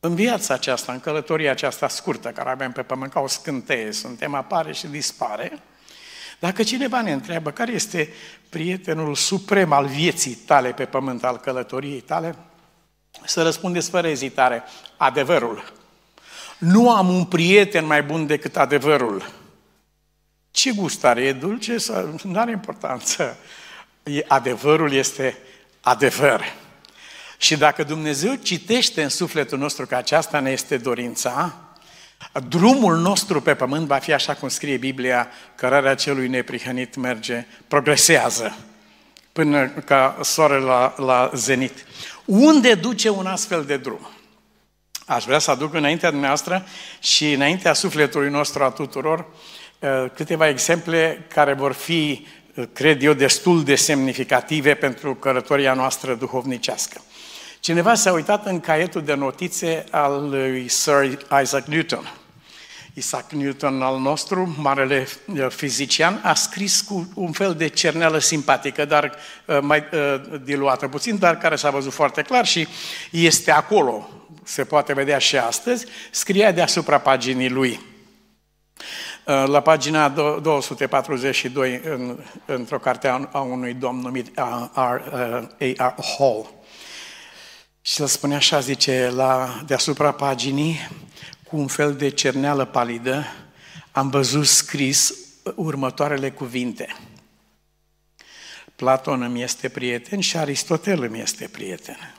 în 0.00 0.14
viața 0.14 0.54
aceasta, 0.54 0.92
în 0.92 1.00
călătoria 1.00 1.50
aceasta 1.50 1.88
scurtă 1.88 2.28
care 2.28 2.50
avem 2.50 2.72
pe 2.72 2.82
pământ, 2.82 3.12
ca 3.12 3.20
o 3.20 3.26
scânteie, 3.26 3.92
suntem, 3.92 4.34
apare 4.34 4.72
și 4.72 4.86
dispare, 4.86 5.62
dacă 6.38 6.62
cineva 6.62 7.02
ne 7.02 7.12
întreabă 7.12 7.50
care 7.50 7.72
este 7.72 8.12
prietenul 8.48 9.14
suprem 9.14 9.72
al 9.72 9.86
vieții 9.86 10.34
tale 10.34 10.72
pe 10.72 10.84
pământ, 10.84 11.24
al 11.24 11.36
călătoriei 11.36 12.00
tale, 12.00 12.36
să 13.24 13.42
răspundeți 13.42 13.90
fără 13.90 14.08
ezitare, 14.08 14.62
adevărul. 14.96 15.72
Nu 16.58 16.90
am 16.90 17.08
un 17.08 17.24
prieten 17.24 17.86
mai 17.86 18.02
bun 18.02 18.26
decât 18.26 18.56
adevărul. 18.56 19.30
Ce 20.50 20.72
gust 20.72 21.04
are? 21.04 21.22
E 21.22 21.32
dulce 21.32 21.78
sau 21.78 22.20
nu 22.22 22.38
are 22.38 22.50
importanță? 22.50 23.36
Adevărul 24.26 24.92
este 24.92 25.38
adevăr. 25.80 26.44
Și 27.38 27.56
dacă 27.56 27.82
Dumnezeu 27.82 28.34
citește 28.34 29.02
în 29.02 29.08
sufletul 29.08 29.58
nostru 29.58 29.86
că 29.86 29.94
aceasta 29.94 30.40
ne 30.40 30.50
este 30.50 30.76
dorința, 30.76 31.54
drumul 32.48 32.96
nostru 32.96 33.40
pe 33.40 33.54
pământ 33.54 33.86
va 33.86 33.98
fi 33.98 34.12
așa 34.12 34.34
cum 34.34 34.48
scrie 34.48 34.76
Biblia, 34.76 35.28
cărarea 35.54 35.94
celui 35.94 36.28
neprihănit 36.28 36.96
merge, 36.96 37.46
progresează 37.68 38.56
până 39.32 39.68
ca 39.68 40.18
soarele 40.22 40.64
la, 40.64 40.94
la 40.96 41.30
zenit. 41.34 41.86
Unde 42.24 42.74
duce 42.74 43.08
un 43.08 43.26
astfel 43.26 43.64
de 43.64 43.76
drum? 43.76 44.08
Aș 45.06 45.24
vrea 45.24 45.38
să 45.38 45.50
aduc 45.50 45.74
înaintea 45.74 46.10
dumneavoastră 46.10 46.66
și 47.00 47.32
înaintea 47.32 47.72
sufletului 47.72 48.30
nostru 48.30 48.64
a 48.64 48.70
tuturor 48.70 49.26
uh, 49.78 49.88
câteva 50.14 50.48
exemple 50.48 51.26
care 51.34 51.52
vor 51.52 51.72
fi, 51.72 52.26
uh, 52.54 52.64
cred 52.72 53.02
eu, 53.02 53.12
destul 53.12 53.64
de 53.64 53.74
semnificative 53.74 54.74
pentru 54.74 55.14
călătoria 55.14 55.74
noastră 55.74 56.14
duhovnicească. 56.14 57.00
Cineva 57.60 57.94
s-a 57.94 58.12
uitat 58.12 58.46
în 58.46 58.60
caietul 58.60 59.02
de 59.02 59.14
notițe 59.14 59.84
al 59.90 60.28
lui 60.28 60.68
Sir 60.68 61.18
Isaac 61.42 61.64
Newton. 61.64 62.19
Isaac 62.94 63.30
Newton 63.32 63.82
al 63.82 63.98
nostru, 63.98 64.54
marele 64.58 65.08
uh, 65.26 65.46
fizician, 65.48 66.20
a 66.22 66.34
scris 66.34 66.80
cu 66.80 67.08
un 67.14 67.32
fel 67.32 67.54
de 67.54 67.68
cerneală 67.68 68.18
simpatică, 68.18 68.84
dar 68.84 69.12
uh, 69.46 69.58
mai 69.62 69.84
uh, 69.92 70.40
diluată 70.44 70.88
puțin, 70.88 71.18
dar 71.18 71.38
care 71.38 71.56
s-a 71.56 71.70
văzut 71.70 71.92
foarte 71.92 72.22
clar 72.22 72.46
și 72.46 72.68
este 73.10 73.50
acolo, 73.50 74.08
se 74.42 74.64
poate 74.64 74.92
vedea 74.92 75.18
și 75.18 75.36
astăzi, 75.36 75.86
scria 76.10 76.52
deasupra 76.52 76.98
paginii 76.98 77.50
lui. 77.50 77.80
La 79.24 79.60
pagina 79.60 80.08
242, 80.08 81.80
în, 81.84 82.18
într-o 82.46 82.78
carte 82.78 83.28
a 83.32 83.40
unui 83.40 83.74
domn 83.74 84.00
numit 84.00 84.38
A.R. 84.38 85.00
Hall. 86.18 86.50
Și 87.80 88.00
el 88.00 88.06
spune 88.06 88.34
așa, 88.34 88.60
zice, 88.60 89.10
la, 89.14 89.60
deasupra 89.66 90.12
paginii, 90.12 90.88
cu 91.50 91.56
un 91.56 91.66
fel 91.66 91.96
de 91.96 92.08
cerneală 92.08 92.64
palidă, 92.64 93.26
am 93.90 94.10
văzut 94.10 94.46
scris 94.46 95.14
următoarele 95.54 96.30
cuvinte. 96.30 96.96
Platon 98.76 99.22
îmi 99.22 99.42
este 99.42 99.68
prieten 99.68 100.20
și 100.20 100.36
Aristotel 100.36 101.02
îmi 101.02 101.20
este 101.20 101.48
prieten. 101.48 102.14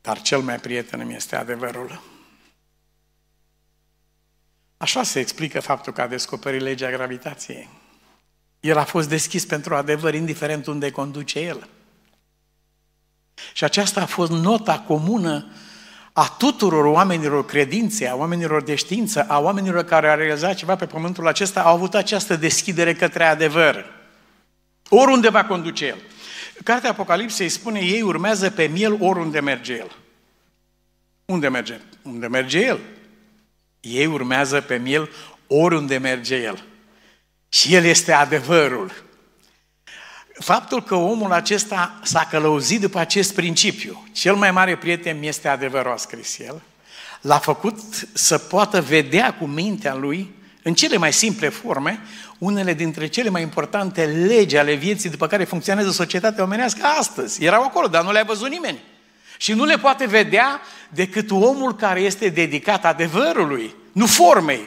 Dar 0.00 0.22
cel 0.22 0.40
mai 0.40 0.58
prieten 0.58 1.00
îmi 1.00 1.14
este 1.14 1.36
adevărul. 1.36 2.02
Așa 4.76 5.02
se 5.02 5.20
explică 5.20 5.60
faptul 5.60 5.92
că 5.92 6.00
a 6.00 6.06
descoperit 6.06 6.60
legea 6.60 6.90
gravitației. 6.90 7.68
El 8.60 8.78
a 8.78 8.84
fost 8.84 9.08
deschis 9.08 9.44
pentru 9.44 9.74
adevăr, 9.74 10.14
indiferent 10.14 10.66
unde 10.66 10.90
conduce 10.90 11.38
el. 11.38 11.68
Și 13.52 13.64
aceasta 13.64 14.00
a 14.00 14.06
fost 14.06 14.30
nota 14.30 14.80
comună 14.80 15.52
a 16.12 16.34
tuturor 16.38 16.84
oamenilor 16.84 17.44
credințe, 17.44 18.06
a 18.06 18.14
oamenilor 18.14 18.62
de 18.62 18.74
știință, 18.74 19.24
a 19.28 19.38
oamenilor 19.38 19.84
care 19.84 20.10
au 20.10 20.16
realizat 20.16 20.54
ceva 20.54 20.76
pe 20.76 20.86
pământul 20.86 21.26
acesta, 21.26 21.62
au 21.62 21.74
avut 21.74 21.94
această 21.94 22.36
deschidere 22.36 22.94
către 22.94 23.24
adevăr. 23.24 23.84
Oriunde 24.88 25.28
va 25.28 25.44
conduce 25.44 25.86
el. 25.86 25.98
Cartea 26.64 26.90
Apocalipsei 26.90 27.48
spune, 27.48 27.80
ei 27.80 28.02
urmează 28.02 28.50
pe 28.50 28.64
miel 28.64 28.96
oriunde 29.00 29.40
merge 29.40 29.72
el. 29.72 29.96
Unde 31.24 31.48
merge? 31.48 31.80
Unde 32.02 32.26
merge 32.26 32.64
el. 32.64 32.78
Ei 33.80 34.06
urmează 34.06 34.60
pe 34.60 34.76
miel 34.76 35.10
oriunde 35.46 35.98
merge 35.98 36.36
el. 36.36 36.64
Și 37.48 37.74
el 37.74 37.84
este 37.84 38.12
adevărul. 38.12 38.92
Faptul 40.38 40.82
că 40.82 40.94
omul 40.94 41.32
acesta 41.32 42.00
s-a 42.02 42.26
călăuzit 42.30 42.80
după 42.80 42.98
acest 42.98 43.34
principiu, 43.34 44.06
cel 44.12 44.34
mai 44.34 44.50
mare 44.50 44.76
prieten 44.76 45.18
mi 45.18 45.28
este 45.28 45.48
adevărul, 45.48 45.92
a 45.92 45.96
scris 45.96 46.38
el, 46.38 46.62
l-a 47.20 47.38
făcut 47.38 47.78
să 48.12 48.38
poată 48.38 48.80
vedea 48.80 49.34
cu 49.34 49.44
mintea 49.44 49.94
lui, 49.94 50.34
în 50.62 50.74
cele 50.74 50.96
mai 50.96 51.12
simple 51.12 51.48
forme, 51.48 52.00
unele 52.38 52.74
dintre 52.74 53.06
cele 53.06 53.28
mai 53.28 53.42
importante 53.42 54.04
legi 54.04 54.56
ale 54.56 54.74
vieții 54.74 55.10
după 55.10 55.26
care 55.26 55.44
funcționează 55.44 55.90
societatea 55.90 56.44
omenească 56.44 56.86
astăzi. 56.98 57.44
Erau 57.44 57.62
acolo, 57.62 57.86
dar 57.86 58.04
nu 58.04 58.12
le-a 58.12 58.22
văzut 58.22 58.48
nimeni. 58.48 58.78
Și 59.36 59.52
nu 59.52 59.64
le 59.64 59.78
poate 59.78 60.06
vedea 60.06 60.60
decât 60.88 61.30
omul 61.30 61.76
care 61.76 62.00
este 62.00 62.28
dedicat 62.28 62.84
adevărului, 62.84 63.74
nu 63.92 64.06
formei. 64.06 64.64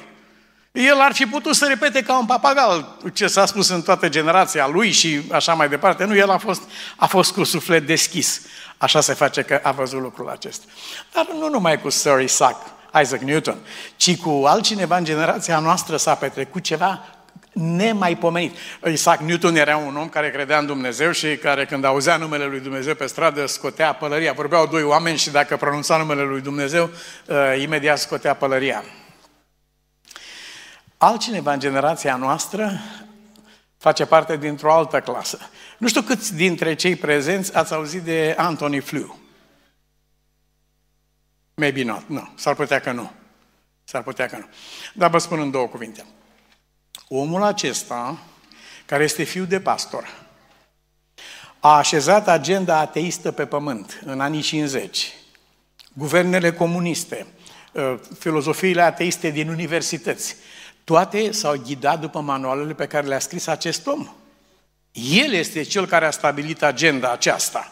El 0.75 0.99
ar 0.99 1.13
fi 1.13 1.25
putut 1.25 1.55
să 1.55 1.65
repete 1.65 2.01
ca 2.01 2.17
un 2.17 2.25
papagal 2.25 2.97
ce 3.13 3.27
s-a 3.27 3.45
spus 3.45 3.69
în 3.69 3.81
toată 3.81 4.09
generația 4.09 4.67
lui 4.67 4.91
și 4.91 5.21
așa 5.31 5.53
mai 5.53 5.69
departe. 5.69 6.03
Nu, 6.03 6.15
el 6.15 6.29
a 6.29 6.38
fost, 6.38 6.61
a 6.95 7.05
fost 7.05 7.31
cu 7.31 7.43
suflet 7.43 7.85
deschis. 7.85 8.41
Așa 8.77 9.01
se 9.01 9.13
face 9.13 9.41
că 9.41 9.59
a 9.63 9.71
văzut 9.71 10.01
lucrul 10.01 10.29
acesta. 10.29 10.65
Dar 11.13 11.27
nu 11.39 11.49
numai 11.49 11.81
cu 11.81 11.89
Sir 11.89 12.19
Isaac, 12.19 12.55
Isaac 13.01 13.21
Newton, 13.21 13.57
ci 13.95 14.17
cu 14.17 14.43
altcineva 14.45 14.97
în 14.97 15.03
generația 15.03 15.59
noastră 15.59 15.97
s-a 15.97 16.15
petrecut 16.15 16.63
ceva 16.63 17.05
nemaipomenit. 17.51 18.57
Isaac 18.91 19.19
Newton 19.19 19.55
era 19.55 19.77
un 19.77 19.97
om 19.97 20.09
care 20.09 20.31
credea 20.31 20.57
în 20.57 20.65
Dumnezeu 20.65 21.11
și 21.11 21.35
care 21.35 21.65
când 21.65 21.85
auzea 21.85 22.17
numele 22.17 22.45
lui 22.45 22.59
Dumnezeu 22.59 22.95
pe 22.95 23.05
stradă 23.05 23.45
scotea 23.45 23.93
pălăria. 23.93 24.33
Vorbeau 24.33 24.67
doi 24.67 24.83
oameni 24.83 25.17
și 25.17 25.29
dacă 25.29 25.57
pronunța 25.57 25.97
numele 25.97 26.21
lui 26.21 26.41
Dumnezeu, 26.41 26.89
uh, 27.25 27.61
imediat 27.61 27.97
scotea 27.97 28.33
pălăria. 28.33 28.83
Altcineva 30.97 31.53
în 31.53 31.60
generația 31.60 32.15
noastră 32.15 32.79
face 33.77 34.05
parte 34.05 34.38
dintr-o 34.38 34.73
altă 34.73 34.99
clasă. 34.99 35.39
Nu 35.77 35.88
știu 35.88 36.01
câți 36.01 36.36
dintre 36.36 36.75
cei 36.75 36.95
prezenți 36.95 37.55
ați 37.55 37.73
auzit 37.73 38.01
de 38.01 38.36
Anthony 38.38 38.79
Flew. 38.79 39.19
Maybe 41.55 41.84
not, 41.84 42.08
nu. 42.08 42.15
No. 42.15 42.27
S-ar 42.36 42.55
putea 42.55 42.79
că 42.79 42.91
nu. 42.91 43.12
S-ar 43.84 44.03
putea 44.03 44.27
că 44.27 44.38
nu. 44.38 44.45
Dar 44.93 45.10
vă 45.10 45.17
spun 45.17 45.39
în 45.39 45.51
două 45.51 45.67
cuvinte. 45.67 46.05
Omul 47.08 47.43
acesta, 47.43 48.17
care 48.86 49.03
este 49.03 49.23
fiu 49.23 49.43
de 49.43 49.60
pastor, 49.60 50.25
a 51.60 51.77
așezat 51.77 52.27
agenda 52.27 52.77
ateistă 52.77 53.31
pe 53.31 53.45
pământ 53.45 54.01
în 54.05 54.19
anii 54.19 54.41
50. 54.41 55.13
Guvernele 55.93 56.53
comuniste, 56.53 57.27
ă, 57.75 57.99
filozofiile 58.19 58.81
ateiste 58.81 59.29
din 59.29 59.49
universități, 59.49 60.36
toate 60.86 61.32
s-au 61.32 61.58
ghidat 61.65 62.00
după 62.00 62.19
manualele 62.19 62.74
pe 62.74 62.88
care 62.88 63.08
le-a 63.08 63.19
scris 63.19 63.48
acest 63.48 63.88
om. 63.88 64.08
El 64.91 65.34
este 65.34 65.63
cel 65.63 65.86
care 65.86 66.06
a 66.06 66.12
stabilit 66.12 66.63
agenda 66.63 67.12
aceasta. 67.12 67.71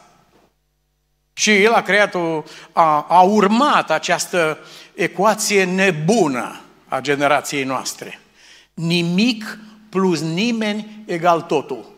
Și 1.33 1.63
el 1.63 1.73
a 1.73 1.81
creat 1.81 2.13
o, 2.13 2.43
a, 2.71 3.01
a 3.01 3.21
urmat 3.21 3.91
această 3.91 4.57
ecuație 4.93 5.63
nebună 5.63 6.61
a 6.87 6.99
generației 6.99 7.63
noastre. 7.63 8.19
Nimic 8.73 9.57
plus 9.89 10.19
nimeni 10.21 11.03
egal 11.05 11.41
totul. 11.41 11.91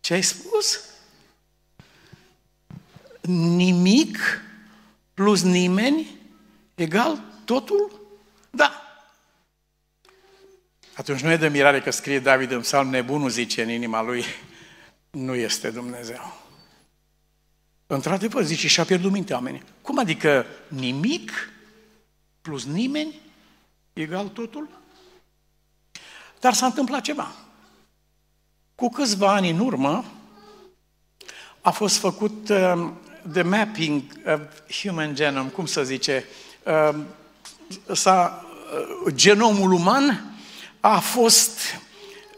Ce 0.00 0.14
ai 0.14 0.22
spus? 0.22 0.80
Nimic 3.20 4.18
plus 5.14 5.42
nimeni 5.42 6.16
egal 6.74 7.20
totul? 7.44 8.00
Da. 8.50 8.87
Atunci 10.98 11.20
nu 11.20 11.30
e 11.30 11.36
de 11.36 11.48
mirare 11.48 11.80
că 11.80 11.90
scrie 11.90 12.18
David 12.18 12.50
în 12.50 12.60
psalm, 12.60 12.88
nebunul 12.88 13.28
zice 13.28 13.62
în 13.62 13.68
inima 13.68 14.02
lui, 14.02 14.24
nu 15.10 15.34
este 15.34 15.70
Dumnezeu. 15.70 16.36
Într-adevăr, 17.86 18.44
zice, 18.44 18.68
și-a 18.68 18.84
pierdut 18.84 19.10
mintea 19.10 19.36
oamenii. 19.36 19.62
Cum 19.82 19.98
adică 19.98 20.46
nimic 20.68 21.32
plus 22.40 22.64
nimeni 22.64 23.20
egal 23.92 24.28
totul? 24.28 24.68
Dar 26.40 26.52
s-a 26.52 26.66
întâmplat 26.66 27.00
ceva. 27.00 27.34
Cu 28.74 28.88
câțiva 28.88 29.34
ani 29.34 29.50
în 29.50 29.58
urmă 29.58 30.04
a 31.60 31.70
fost 31.70 31.96
făcut 31.96 32.48
uh, 32.48 32.90
the 33.32 33.42
mapping 33.42 34.02
of 34.26 34.40
human 34.82 35.14
genome, 35.14 35.48
cum 35.48 35.66
să 35.66 35.84
zice, 35.84 36.24
uh, 36.62 36.98
s-a, 37.92 38.46
uh, 39.04 39.14
genomul 39.14 39.72
uman 39.72 40.37
a 40.80 40.98
fost 40.98 41.60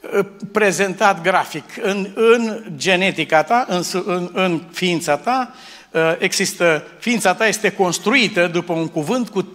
uh, 0.01 0.27
prezentat 0.53 1.23
grafic. 1.23 1.65
În, 1.83 2.11
în 2.15 2.65
genetica 2.77 3.43
ta, 3.43 3.65
în, 3.69 3.83
în, 4.05 4.31
în 4.33 4.63
ființa 4.73 5.17
ta, 5.17 5.55
uh, 5.91 6.15
există, 6.19 6.87
ființa 6.99 7.35
ta 7.35 7.47
este 7.47 7.73
construită 7.73 8.47
după 8.47 8.73
un 8.73 8.89
cuvânt 8.89 9.29
cu 9.29 9.43
3,4 9.43 9.49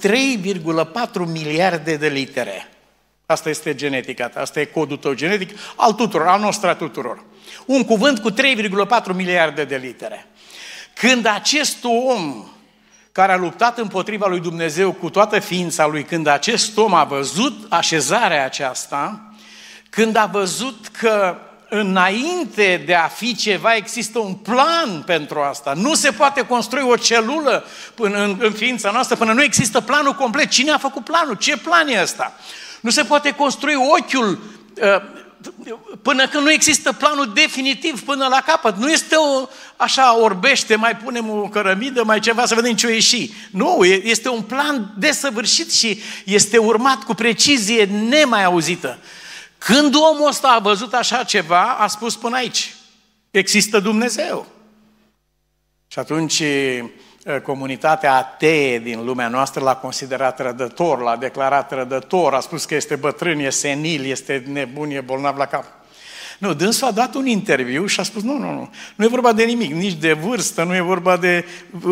miliarde 1.32 1.96
de 1.96 2.08
litere. 2.08 2.70
Asta 3.26 3.50
este 3.50 3.76
genetica 3.76 4.28
ta, 4.28 4.40
asta 4.40 4.60
e 4.60 4.66
codul 4.66 4.98
tău 4.98 5.14
genetic 5.14 5.50
al 5.76 5.92
tuturor, 5.94 6.28
al 6.28 6.40
nostru 6.40 6.68
a 6.68 6.76
tuturor. 6.76 7.24
Un 7.66 7.84
cuvânt 7.84 8.20
cu 8.20 8.32
3,4 8.32 8.38
miliarde 9.16 9.64
de 9.64 9.76
litere. 9.76 10.28
Când 10.94 11.26
acest 11.26 11.78
om 11.84 12.46
care 13.16 13.32
a 13.32 13.38
luptat 13.38 13.78
împotriva 13.78 14.28
lui 14.28 14.40
Dumnezeu 14.40 14.92
cu 14.92 15.10
toată 15.10 15.40
ființa 15.40 15.88
lui, 15.88 16.04
când 16.04 16.28
acest 16.28 16.78
om 16.78 16.94
a 16.94 17.04
văzut 17.04 17.66
așezarea 17.70 18.46
aceasta, 18.46 19.34
când 19.90 20.16
a 20.16 20.26
văzut 20.26 20.88
că 20.88 21.36
înainte 21.70 22.84
de 22.86 22.96
a 22.96 23.08
fi 23.08 23.36
ceva 23.36 23.76
există 23.76 24.20
un 24.20 24.34
plan 24.34 25.04
pentru 25.06 25.40
asta. 25.40 25.74
Nu 25.76 25.94
se 25.94 26.12
poate 26.12 26.42
construi 26.42 26.84
o 26.84 26.96
celulă 26.96 27.66
până 27.94 28.24
în, 28.24 28.38
în 28.40 28.52
ființa 28.52 28.92
noastră 28.92 29.16
până 29.16 29.34
nu 29.34 29.44
există 29.44 29.82
planul 29.82 30.14
complet. 30.14 30.50
Cine 30.50 30.72
a 30.72 30.78
făcut 30.78 31.04
planul? 31.04 31.36
Ce 31.36 31.58
plan 31.58 31.88
e 31.88 32.02
ăsta? 32.02 32.34
Nu 32.82 32.90
se 32.90 33.04
poate 33.04 33.32
construi 33.32 33.76
ochiul 33.76 34.40
uh, 34.82 35.02
până 36.02 36.28
când 36.28 36.44
nu 36.44 36.52
există 36.52 36.94
planul 36.94 37.32
definitiv 37.34 38.02
până 38.04 38.28
la 38.28 38.42
capăt. 38.46 38.76
Nu 38.76 38.92
este 38.92 39.16
o, 39.16 39.48
așa, 39.76 40.18
orbește, 40.18 40.76
mai 40.76 40.96
punem 40.96 41.30
o 41.30 41.50
cărămidă, 41.50 42.04
mai 42.04 42.20
ceva, 42.20 42.46
să 42.46 42.56
vedem 42.56 42.76
ce 42.76 42.88
o 42.88 42.90
ieși. 42.90 43.32
Nu, 43.52 43.84
este 43.84 44.30
un 44.30 44.42
plan 44.42 44.94
desăvârșit 44.98 45.72
și 45.72 46.02
este 46.26 46.58
urmat 46.58 47.04
cu 47.04 47.14
precizie 47.14 47.86
nemai 47.86 48.44
auzită. 48.44 49.00
Când 49.58 49.96
omul 49.96 50.28
ăsta 50.28 50.48
a 50.48 50.60
văzut 50.60 50.94
așa 50.94 51.24
ceva, 51.24 51.64
a 51.64 51.88
spus 51.88 52.16
până 52.16 52.36
aici, 52.36 52.76
există 53.32 53.80
Dumnezeu. 53.80 54.48
Și 55.88 56.00
atunci 56.00 56.44
comunitatea 57.44 58.14
atee 58.14 58.80
din 58.80 59.06
lumea 59.06 59.28
noastră 59.28 59.64
l-a 59.64 59.76
considerat 59.76 60.40
rădător, 60.40 61.02
l-a 61.02 61.16
declarat 61.16 61.72
rădător, 61.72 62.34
a 62.34 62.40
spus 62.40 62.66
că 62.66 62.76
este 62.76 62.96
bătrân, 62.96 63.40
e 63.40 63.50
senil, 63.50 64.06
este 64.06 64.44
nebun, 64.48 64.90
e 64.90 65.02
bolnav 65.02 65.38
la 65.38 65.46
cap. 65.46 65.66
Nu, 66.38 66.54
dânsul 66.54 66.88
a 66.88 66.92
dat 66.92 67.16
un 67.16 67.26
interviu 67.26 67.86
și 67.86 68.00
a 68.00 68.04
spus, 68.04 68.22
nu, 68.22 68.38
nu, 68.38 68.52
nu, 68.52 68.70
nu 68.96 69.06
e 69.06 69.08
vorba 69.08 69.34
de 69.34 69.44
nimic, 69.44 69.74
nici 69.74 69.94
de 69.94 70.14
vârstă, 70.14 70.64
nu 70.64 70.76
e 70.76 70.82
vorba 70.82 71.18
de 71.18 71.46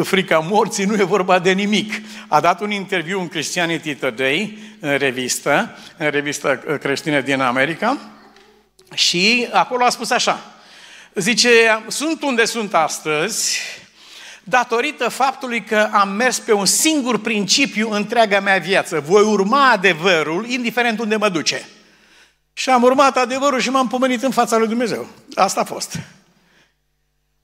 frica 0.03 0.39
morții, 0.39 0.85
nu 0.85 0.93
e 0.93 1.03
vorba 1.03 1.39
de 1.39 1.51
nimic. 1.51 1.93
A 2.27 2.39
dat 2.39 2.61
un 2.61 2.71
interviu 2.71 3.19
în 3.19 3.27
Christianity 3.27 3.95
Today, 3.95 4.57
în 4.79 4.97
revistă, 4.97 5.77
în 5.97 6.09
revistă 6.09 6.77
creștină 6.81 7.21
din 7.21 7.41
America, 7.41 7.97
și 8.93 9.47
acolo 9.51 9.83
a 9.83 9.89
spus 9.89 10.11
așa, 10.11 10.39
zice, 11.13 11.49
sunt 11.87 12.21
unde 12.21 12.45
sunt 12.45 12.73
astăzi, 12.73 13.59
datorită 14.43 15.09
faptului 15.09 15.63
că 15.63 15.89
am 15.91 16.09
mers 16.09 16.39
pe 16.39 16.53
un 16.53 16.65
singur 16.65 17.19
principiu 17.19 17.91
întreaga 17.91 18.39
mea 18.39 18.57
viață. 18.57 18.99
Voi 18.99 19.23
urma 19.23 19.71
adevărul, 19.71 20.47
indiferent 20.47 20.99
unde 20.99 21.15
mă 21.15 21.29
duce. 21.29 21.67
Și 22.53 22.69
am 22.69 22.83
urmat 22.83 23.17
adevărul 23.17 23.59
și 23.59 23.69
m-am 23.69 23.87
pomenit 23.87 24.23
în 24.23 24.31
fața 24.31 24.57
lui 24.57 24.67
Dumnezeu. 24.67 25.07
Asta 25.35 25.61
a 25.61 25.63
fost. 25.63 25.99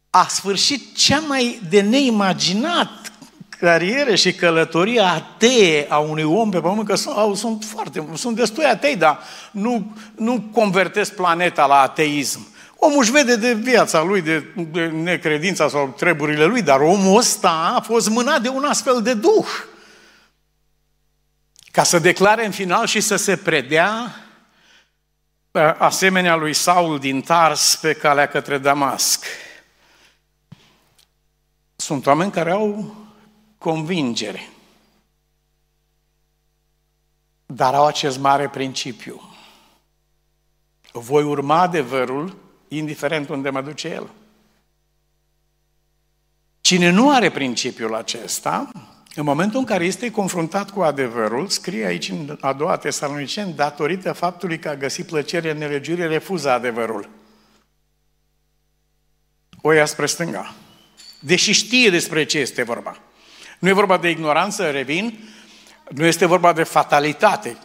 A 0.10 0.28
sfârșit 0.30 0.96
cea 0.96 1.20
mai 1.20 1.60
de 1.70 1.82
neimaginat 1.82 3.12
carieră 3.60 4.16
și 4.16 4.34
călătorie 4.34 5.02
atee 5.02 5.86
a 5.90 5.98
unui 5.98 6.24
om 6.24 6.50
pe 6.50 6.60
pământ, 6.60 6.88
că 6.88 6.96
sunt, 6.96 7.18
au, 7.18 7.36
sunt 7.36 7.64
foarte, 7.64 8.08
sunt 8.16 8.36
destui 8.36 8.66
atei, 8.66 8.96
dar 8.96 9.20
nu, 9.52 9.96
nu 10.16 10.44
convertesc 10.52 11.14
planeta 11.14 11.66
la 11.66 11.82
ateism. 11.82 12.48
Omul 12.82 13.00
își 13.00 13.12
vede 13.12 13.36
de 13.36 13.54
viața 13.54 14.02
lui, 14.02 14.22
de, 14.22 14.40
de 14.56 14.86
necredința 14.86 15.70
sau 15.70 15.88
treburile 15.88 16.46
lui, 16.46 16.62
dar 16.62 16.80
omul 16.80 17.18
ăsta 17.18 17.74
a 17.76 17.82
fost 17.82 18.10
mânat 18.10 18.42
de 18.42 18.50
un 18.50 18.64
astfel 18.64 19.02
de 19.02 19.14
duh. 19.14 19.48
Ca 21.72 21.84
să 21.84 22.00
declare 22.00 22.46
în 22.46 22.52
final 22.52 22.86
și 22.86 23.02
să 23.02 23.16
se 23.16 23.38
predea 23.38 24.16
asemenea 25.78 26.36
lui 26.36 26.54
Saul 26.54 27.00
din 27.00 27.22
Tars 27.22 27.76
pe 27.76 27.94
calea 27.94 28.28
către 28.28 28.58
Damasc. 28.58 29.26
Sunt 31.76 32.06
oameni 32.06 32.32
care 32.32 32.52
au 32.52 32.96
convingere, 33.58 34.50
dar 37.46 37.74
au 37.74 37.86
acest 37.86 38.20
mare 38.20 38.50
principiu. 38.50 39.22
Voi 40.92 41.24
urma 41.24 41.60
adevărul, 41.60 42.38
indiferent 42.70 43.30
unde 43.30 43.50
mă 43.50 43.62
duce 43.62 43.88
el. 43.88 44.10
Cine 46.62 46.90
nu 46.90 47.10
are 47.12 47.32
principiul 47.32 47.96
acesta, 47.96 48.70
în 49.16 49.24
momentul 49.24 49.60
în 49.60 49.66
care 49.66 49.86
este 49.86 50.12
confruntat 50.12 50.70
cu 50.70 50.82
adevărul, 50.82 51.48
scrie 51.48 51.86
aici 51.86 52.10
în 52.10 52.38
a 52.42 52.54
doua 52.54 52.78
tesaloniceni, 52.78 53.54
datorită 53.54 54.12
faptului 54.12 54.60
că 54.60 54.70
a 54.70 54.76
găsit 54.76 55.06
plăcere 55.06 55.52
în 55.52 55.58
nelegiuire, 55.58 56.08
refuză 56.08 56.50
adevărul. 56.50 57.10
O 59.62 59.72
ia 59.72 59.86
spre 59.86 60.06
stânga. 60.06 60.54
Deși 61.20 61.52
știe 61.52 61.90
despre 61.90 62.24
ce 62.24 62.40
este 62.40 62.64
vorba. 62.64 62.98
Nu 63.60 63.68
e 63.68 63.74
vorba 63.74 63.98
de 63.98 64.10
ignoranță, 64.10 64.70
revin, 64.72 65.30
nu 65.90 66.06
este 66.06 66.26
vorba 66.26 66.54
de 66.54 66.64
fatalitate. 66.64 67.58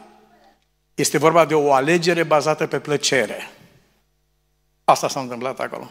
Este 0.95 1.19
vorba 1.19 1.45
de 1.45 1.55
o 1.55 1.73
alegere 1.73 2.23
bazată 2.23 2.67
pe 2.67 2.79
plăcere. 2.79 3.51
Asta 4.85 5.09
s-a 5.09 5.21
întâmplat 5.21 5.61
acolo. 5.61 5.91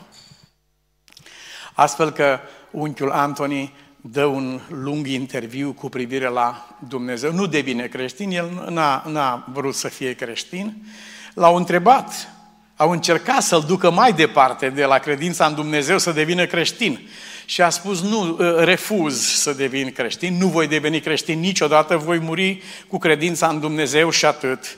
Astfel 1.74 2.12
că 2.12 2.40
unchiul 2.72 3.12
Antoni 3.12 3.74
dă 4.02 4.26
un 4.26 4.62
lung 4.70 5.08
interviu 5.08 5.74
cu 5.74 5.90
privire 5.90 6.28
la 6.28 6.78
Dumnezeu. 6.88 7.32
Nu 7.32 7.46
devine 7.46 7.88
creștin, 7.88 8.32
el 8.32 8.68
n-a, 8.70 9.04
n-a 9.08 9.46
vrut 9.54 9.76
să 9.76 9.88
fie 9.88 10.14
creștin. 10.14 10.86
L-au 11.34 11.56
întrebat, 11.56 12.30
au 12.76 12.92
încercat 12.92 13.42
să-l 13.42 13.64
ducă 13.68 13.92
mai 13.92 14.14
departe 14.14 14.70
de 14.70 14.86
la 14.86 14.98
credința 14.98 15.46
în 15.46 15.56
Dumnezeu 15.56 15.98
să 15.98 16.12
devină 16.12 16.46
creștin. 16.46 17.10
Și 17.46 17.62
a 17.62 17.70
spus, 17.70 18.02
nu, 18.02 18.38
ă, 18.40 18.64
refuz 18.64 19.22
să 19.22 19.54
devin 19.54 19.92
creștin, 19.92 20.38
nu 20.38 20.48
voi 20.48 20.68
deveni 20.68 21.00
creștin 21.00 21.40
niciodată, 21.40 21.98
voi 21.98 22.20
muri 22.20 22.64
cu 22.88 22.98
credința 22.98 23.48
în 23.48 23.60
Dumnezeu 23.60 24.10
și 24.10 24.26
atât. 24.26 24.78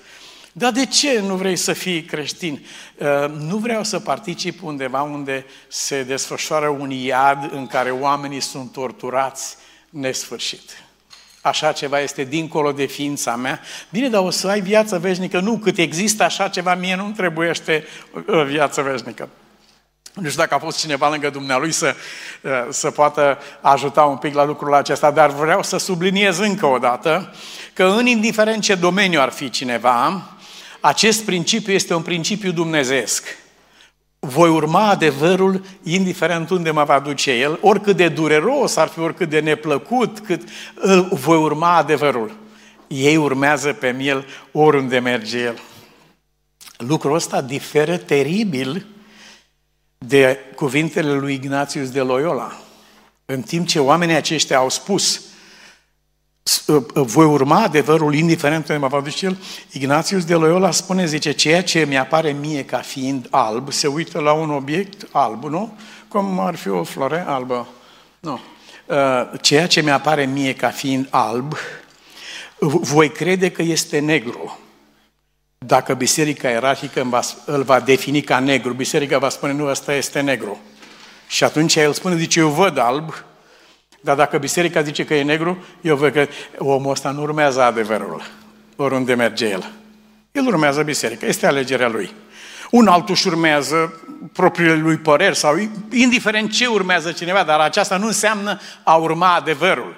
Dar 0.57 0.71
de 0.71 0.85
ce 0.85 1.19
nu 1.19 1.35
vrei 1.35 1.55
să 1.55 1.73
fii 1.73 2.03
creștin? 2.03 2.65
Uh, 2.97 3.29
nu 3.39 3.57
vreau 3.57 3.83
să 3.83 3.99
particip 3.99 4.63
undeva 4.63 5.01
unde 5.01 5.45
se 5.67 6.03
desfășoară 6.03 6.67
un 6.67 6.89
iad 6.89 7.49
în 7.51 7.67
care 7.67 7.89
oamenii 7.91 8.39
sunt 8.39 8.71
torturați 8.71 9.55
nesfârșit. 9.89 10.83
Așa 11.41 11.71
ceva 11.71 11.99
este 11.99 12.23
dincolo 12.23 12.71
de 12.71 12.85
ființa 12.85 13.35
mea. 13.35 13.59
Bine, 13.89 14.09
dar 14.09 14.21
o 14.21 14.29
să 14.29 14.47
ai 14.47 14.61
viață 14.61 14.99
veșnică? 14.99 15.39
Nu, 15.39 15.57
cât 15.57 15.77
există 15.77 16.23
așa 16.23 16.47
ceva, 16.47 16.75
mie 16.75 16.95
nu-mi 16.95 17.13
trebuiește 17.13 17.85
uh, 18.27 18.45
viață 18.45 18.81
veșnică. 18.81 19.29
Nu 20.13 20.29
știu 20.29 20.41
dacă 20.41 20.55
a 20.55 20.59
fost 20.59 20.79
cineva 20.79 21.09
lângă 21.09 21.29
dumnealui 21.29 21.71
să, 21.71 21.95
uh, 22.41 22.51
să 22.69 22.91
poată 22.91 23.37
ajuta 23.61 24.03
un 24.03 24.17
pic 24.17 24.33
la 24.33 24.45
lucrul 24.45 24.73
acesta, 24.73 25.11
dar 25.11 25.29
vreau 25.29 25.63
să 25.63 25.77
subliniez 25.77 26.37
încă 26.37 26.65
o 26.65 26.77
dată 26.77 27.33
că 27.73 27.83
în 27.83 28.05
indiferent 28.05 28.61
ce 28.61 28.75
domeniu 28.75 29.21
ar 29.21 29.29
fi 29.29 29.49
cineva, 29.49 30.29
acest 30.85 31.23
principiu 31.23 31.73
este 31.73 31.93
un 31.93 32.01
principiu 32.01 32.51
dumnezeesc. 32.51 33.37
Voi 34.19 34.49
urma 34.49 34.89
adevărul 34.89 35.65
indiferent 35.83 36.49
unde 36.49 36.71
mă 36.71 36.83
va 36.83 36.99
duce 36.99 37.31
el, 37.31 37.57
oricât 37.61 37.95
de 37.95 38.07
dureros 38.07 38.75
ar 38.75 38.87
fi, 38.87 38.99
oricât 38.99 39.29
de 39.29 39.39
neplăcut, 39.39 40.19
cât 40.19 40.41
voi 41.09 41.37
urma 41.37 41.75
adevărul. 41.75 42.37
Ei 42.87 43.17
urmează 43.17 43.73
pe 43.73 43.95
el 43.99 44.25
oriunde 44.51 44.99
merge 44.99 45.39
el. 45.39 45.59
Lucrul 46.77 47.15
ăsta 47.15 47.41
diferă 47.41 47.97
teribil 47.97 48.85
de 49.97 50.39
cuvintele 50.55 51.13
lui 51.13 51.33
Ignatius 51.33 51.89
de 51.89 52.01
Loyola. 52.01 52.59
În 53.25 53.41
timp 53.41 53.67
ce 53.67 53.79
oamenii 53.79 54.15
aceștia 54.15 54.57
au 54.57 54.69
spus, 54.69 55.21
Uh, 55.21 55.21
uh, 55.21 55.34
voi 56.93 57.25
urma 57.25 57.61
adevărul 57.61 58.13
indiferent 58.13 58.67
unde 58.67 58.81
mă 58.81 58.87
va 58.87 59.01
duce 59.01 59.25
el, 59.25 59.37
Ignatius 59.71 60.25
de 60.25 60.33
Loyola 60.33 60.71
spune, 60.71 61.05
zice, 61.05 61.31
ceea 61.31 61.63
ce 61.63 61.85
mi-apare 61.85 62.31
mie 62.31 62.65
ca 62.65 62.77
fiind 62.77 63.27
alb, 63.29 63.71
se 63.71 63.87
uită 63.87 64.19
la 64.19 64.31
un 64.31 64.49
obiect 64.49 65.07
alb, 65.11 65.43
nu? 65.43 65.77
Cum 66.07 66.39
ar 66.39 66.55
fi 66.55 66.69
o 66.69 66.83
floare 66.83 67.23
albă. 67.27 67.67
Nu. 68.19 68.39
Uh, 68.85 68.95
ceea 69.41 69.67
ce 69.67 69.81
mi-apare 69.81 70.25
mie 70.25 70.53
ca 70.53 70.69
fiind 70.69 71.07
alb, 71.09 71.57
voi 72.59 73.09
crede 73.09 73.51
că 73.51 73.61
este 73.61 73.99
negru. 73.99 74.59
Dacă 75.57 75.93
biserica 75.93 76.49
ierarhică 76.49 77.23
îl 77.45 77.63
va 77.63 77.79
defini 77.79 78.21
ca 78.21 78.39
negru, 78.39 78.73
biserica 78.73 79.17
va 79.17 79.29
spune, 79.29 79.53
nu, 79.53 79.67
ăsta 79.67 79.93
este 79.93 80.19
negru. 80.19 80.57
Și 81.27 81.43
atunci 81.43 81.75
el 81.75 81.93
spune, 81.93 82.17
zice, 82.17 82.39
eu 82.39 82.49
văd 82.49 82.77
alb, 82.77 83.13
dar 84.05 84.15
dacă 84.15 84.37
biserica 84.37 84.81
zice 84.81 85.05
că 85.05 85.13
e 85.13 85.23
negru, 85.23 85.63
eu 85.81 85.95
văd 85.95 86.13
că 86.13 86.27
omul 86.57 86.91
ăsta 86.91 87.11
nu 87.11 87.21
urmează 87.21 87.61
adevărul, 87.61 88.21
oriunde 88.75 89.13
merge 89.13 89.45
el. 89.45 89.71
El 90.31 90.45
urmează 90.47 90.83
biserica, 90.83 91.25
este 91.25 91.47
alegerea 91.47 91.87
lui. 91.87 92.11
Un 92.71 92.87
altul 92.87 93.13
își 93.13 93.27
urmează 93.27 94.01
propriile 94.33 94.75
lui 94.75 94.97
păreri 94.97 95.35
sau 95.35 95.55
indiferent 95.91 96.51
ce 96.51 96.65
urmează 96.65 97.11
cineva, 97.11 97.43
dar 97.43 97.59
aceasta 97.59 97.97
nu 97.97 98.05
înseamnă 98.05 98.59
a 98.83 98.95
urma 98.95 99.35
adevărul. 99.35 99.95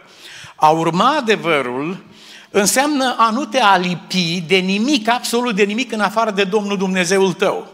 A 0.56 0.70
urma 0.70 1.16
adevărul 1.20 2.04
înseamnă 2.50 3.16
a 3.18 3.30
nu 3.30 3.46
te 3.46 3.60
alipi 3.60 4.44
de 4.48 4.58
nimic, 4.58 5.10
absolut 5.10 5.56
de 5.56 5.64
nimic, 5.64 5.92
în 5.92 6.00
afară 6.00 6.32
de 6.32 6.44
Domnul 6.44 6.78
Dumnezeul 6.78 7.34
tău. 7.34 7.68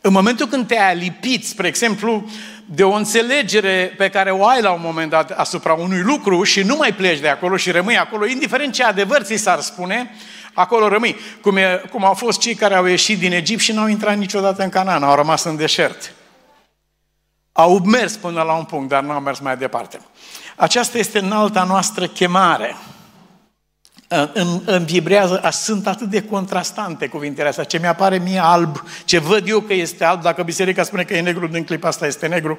În 0.00 0.12
momentul 0.12 0.46
când 0.46 0.66
te-ai 0.66 0.90
alipit, 0.90 1.46
spre 1.46 1.66
exemplu, 1.66 2.30
de 2.72 2.84
o 2.84 2.92
înțelegere 2.92 3.94
pe 3.96 4.08
care 4.08 4.30
o 4.30 4.46
ai 4.46 4.62
la 4.62 4.70
un 4.70 4.80
moment 4.82 5.10
dat 5.10 5.30
asupra 5.30 5.72
unui 5.72 6.00
lucru 6.00 6.42
și 6.42 6.62
nu 6.62 6.76
mai 6.76 6.92
pleci 6.92 7.18
de 7.18 7.28
acolo 7.28 7.56
și 7.56 7.70
rămâi 7.70 7.98
acolo, 7.98 8.26
indiferent 8.26 8.72
ce 8.72 8.84
adevăr 8.84 9.22
ți 9.22 9.36
s-ar 9.36 9.60
spune, 9.60 10.10
acolo 10.54 10.88
rămâi. 10.88 11.16
Cum, 11.40 11.56
e, 11.56 11.82
cum 11.90 12.04
au 12.04 12.14
fost 12.14 12.40
cei 12.40 12.54
care 12.54 12.74
au 12.74 12.84
ieșit 12.84 13.18
din 13.18 13.32
Egipt 13.32 13.60
și 13.60 13.72
n-au 13.72 13.86
intrat 13.86 14.16
niciodată 14.16 14.62
în 14.62 14.68
Canaan, 14.68 15.02
au 15.02 15.14
rămas 15.14 15.44
în 15.44 15.56
deșert. 15.56 16.12
Au 17.52 17.78
mers 17.78 18.16
până 18.16 18.42
la 18.42 18.52
un 18.52 18.64
punct, 18.64 18.88
dar 18.88 19.02
nu 19.02 19.10
au 19.10 19.20
mers 19.20 19.38
mai 19.38 19.56
departe. 19.56 20.00
Aceasta 20.56 20.98
este 20.98 21.18
înalta 21.18 21.64
noastră 21.64 22.06
chemare 22.06 22.76
îmi, 24.32 24.62
îmi 24.64 24.84
vibrează, 24.84 25.48
sunt 25.52 25.86
atât 25.86 26.08
de 26.08 26.22
contrastante 26.22 27.06
cuvintele 27.06 27.48
astea. 27.48 27.64
Ce 27.64 27.78
mi-apare 27.78 28.18
mie 28.18 28.38
alb, 28.38 28.84
ce 29.04 29.18
văd 29.18 29.48
eu 29.48 29.60
că 29.60 29.72
este 29.72 30.04
alb, 30.04 30.22
dacă 30.22 30.42
biserica 30.42 30.82
spune 30.82 31.04
că 31.04 31.14
e 31.14 31.20
negru, 31.20 31.46
din 31.46 31.64
clipa 31.64 31.88
asta 31.88 32.06
este 32.06 32.26
negru, 32.26 32.58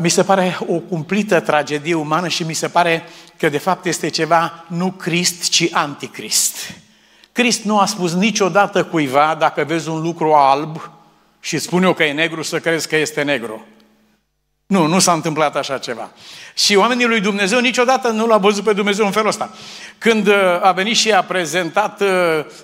mi 0.00 0.08
se 0.08 0.22
pare 0.22 0.58
o 0.66 0.78
cumplită 0.78 1.40
tragedie 1.40 1.94
umană 1.94 2.28
și 2.28 2.42
mi 2.42 2.52
se 2.52 2.68
pare 2.68 3.02
că 3.36 3.48
de 3.48 3.58
fapt 3.58 3.84
este 3.84 4.08
ceva 4.08 4.64
nu 4.66 4.90
Crist, 4.90 5.48
ci 5.48 5.68
anticrist. 5.72 6.56
Crist 7.32 7.64
nu 7.64 7.78
a 7.78 7.86
spus 7.86 8.14
niciodată 8.14 8.84
cuiva, 8.84 9.36
dacă 9.38 9.64
vezi 9.64 9.88
un 9.88 10.02
lucru 10.02 10.32
alb 10.32 10.90
și 11.40 11.58
spune 11.58 11.86
eu 11.86 11.92
că 11.92 12.04
e 12.04 12.12
negru, 12.12 12.42
să 12.42 12.58
crezi 12.58 12.88
că 12.88 12.96
este 12.96 13.22
negru. 13.22 13.66
Nu, 14.68 14.86
nu 14.86 14.98
s-a 14.98 15.12
întâmplat 15.12 15.56
așa 15.56 15.78
ceva. 15.78 16.10
Și 16.54 16.74
oamenii 16.74 17.06
lui 17.06 17.20
Dumnezeu 17.20 17.58
niciodată 17.58 18.08
nu 18.08 18.26
l-a 18.26 18.36
văzut 18.36 18.64
pe 18.64 18.72
Dumnezeu 18.72 19.04
în 19.04 19.10
felul 19.10 19.28
ăsta. 19.28 19.50
Când 19.98 20.26
uh, 20.26 20.34
a 20.62 20.72
venit 20.72 20.96
și 20.96 21.12
a 21.12 21.22
prezentat 21.22 22.00
uh, 22.00 22.08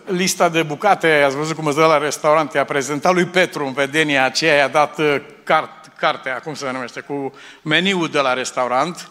lista 0.06 0.48
de 0.48 0.62
bucate, 0.62 1.22
ați 1.26 1.36
văzut 1.36 1.56
cum 1.56 1.66
îți 1.66 1.76
dă 1.76 1.86
la 1.86 1.98
restaurant, 1.98 2.54
a 2.54 2.64
prezentat 2.64 3.12
lui 3.12 3.24
Petru 3.24 3.66
în 3.66 3.72
vedenia 3.72 4.24
aceea, 4.24 4.56
i-a 4.56 4.68
dat 4.68 4.98
uh, 4.98 5.16
cart, 5.44 5.92
cartea, 5.96 6.40
cum 6.40 6.54
se 6.54 6.70
numește, 6.72 7.00
cu 7.00 7.32
meniul 7.62 8.08
de 8.08 8.18
la 8.18 8.32
restaurant. 8.32 9.08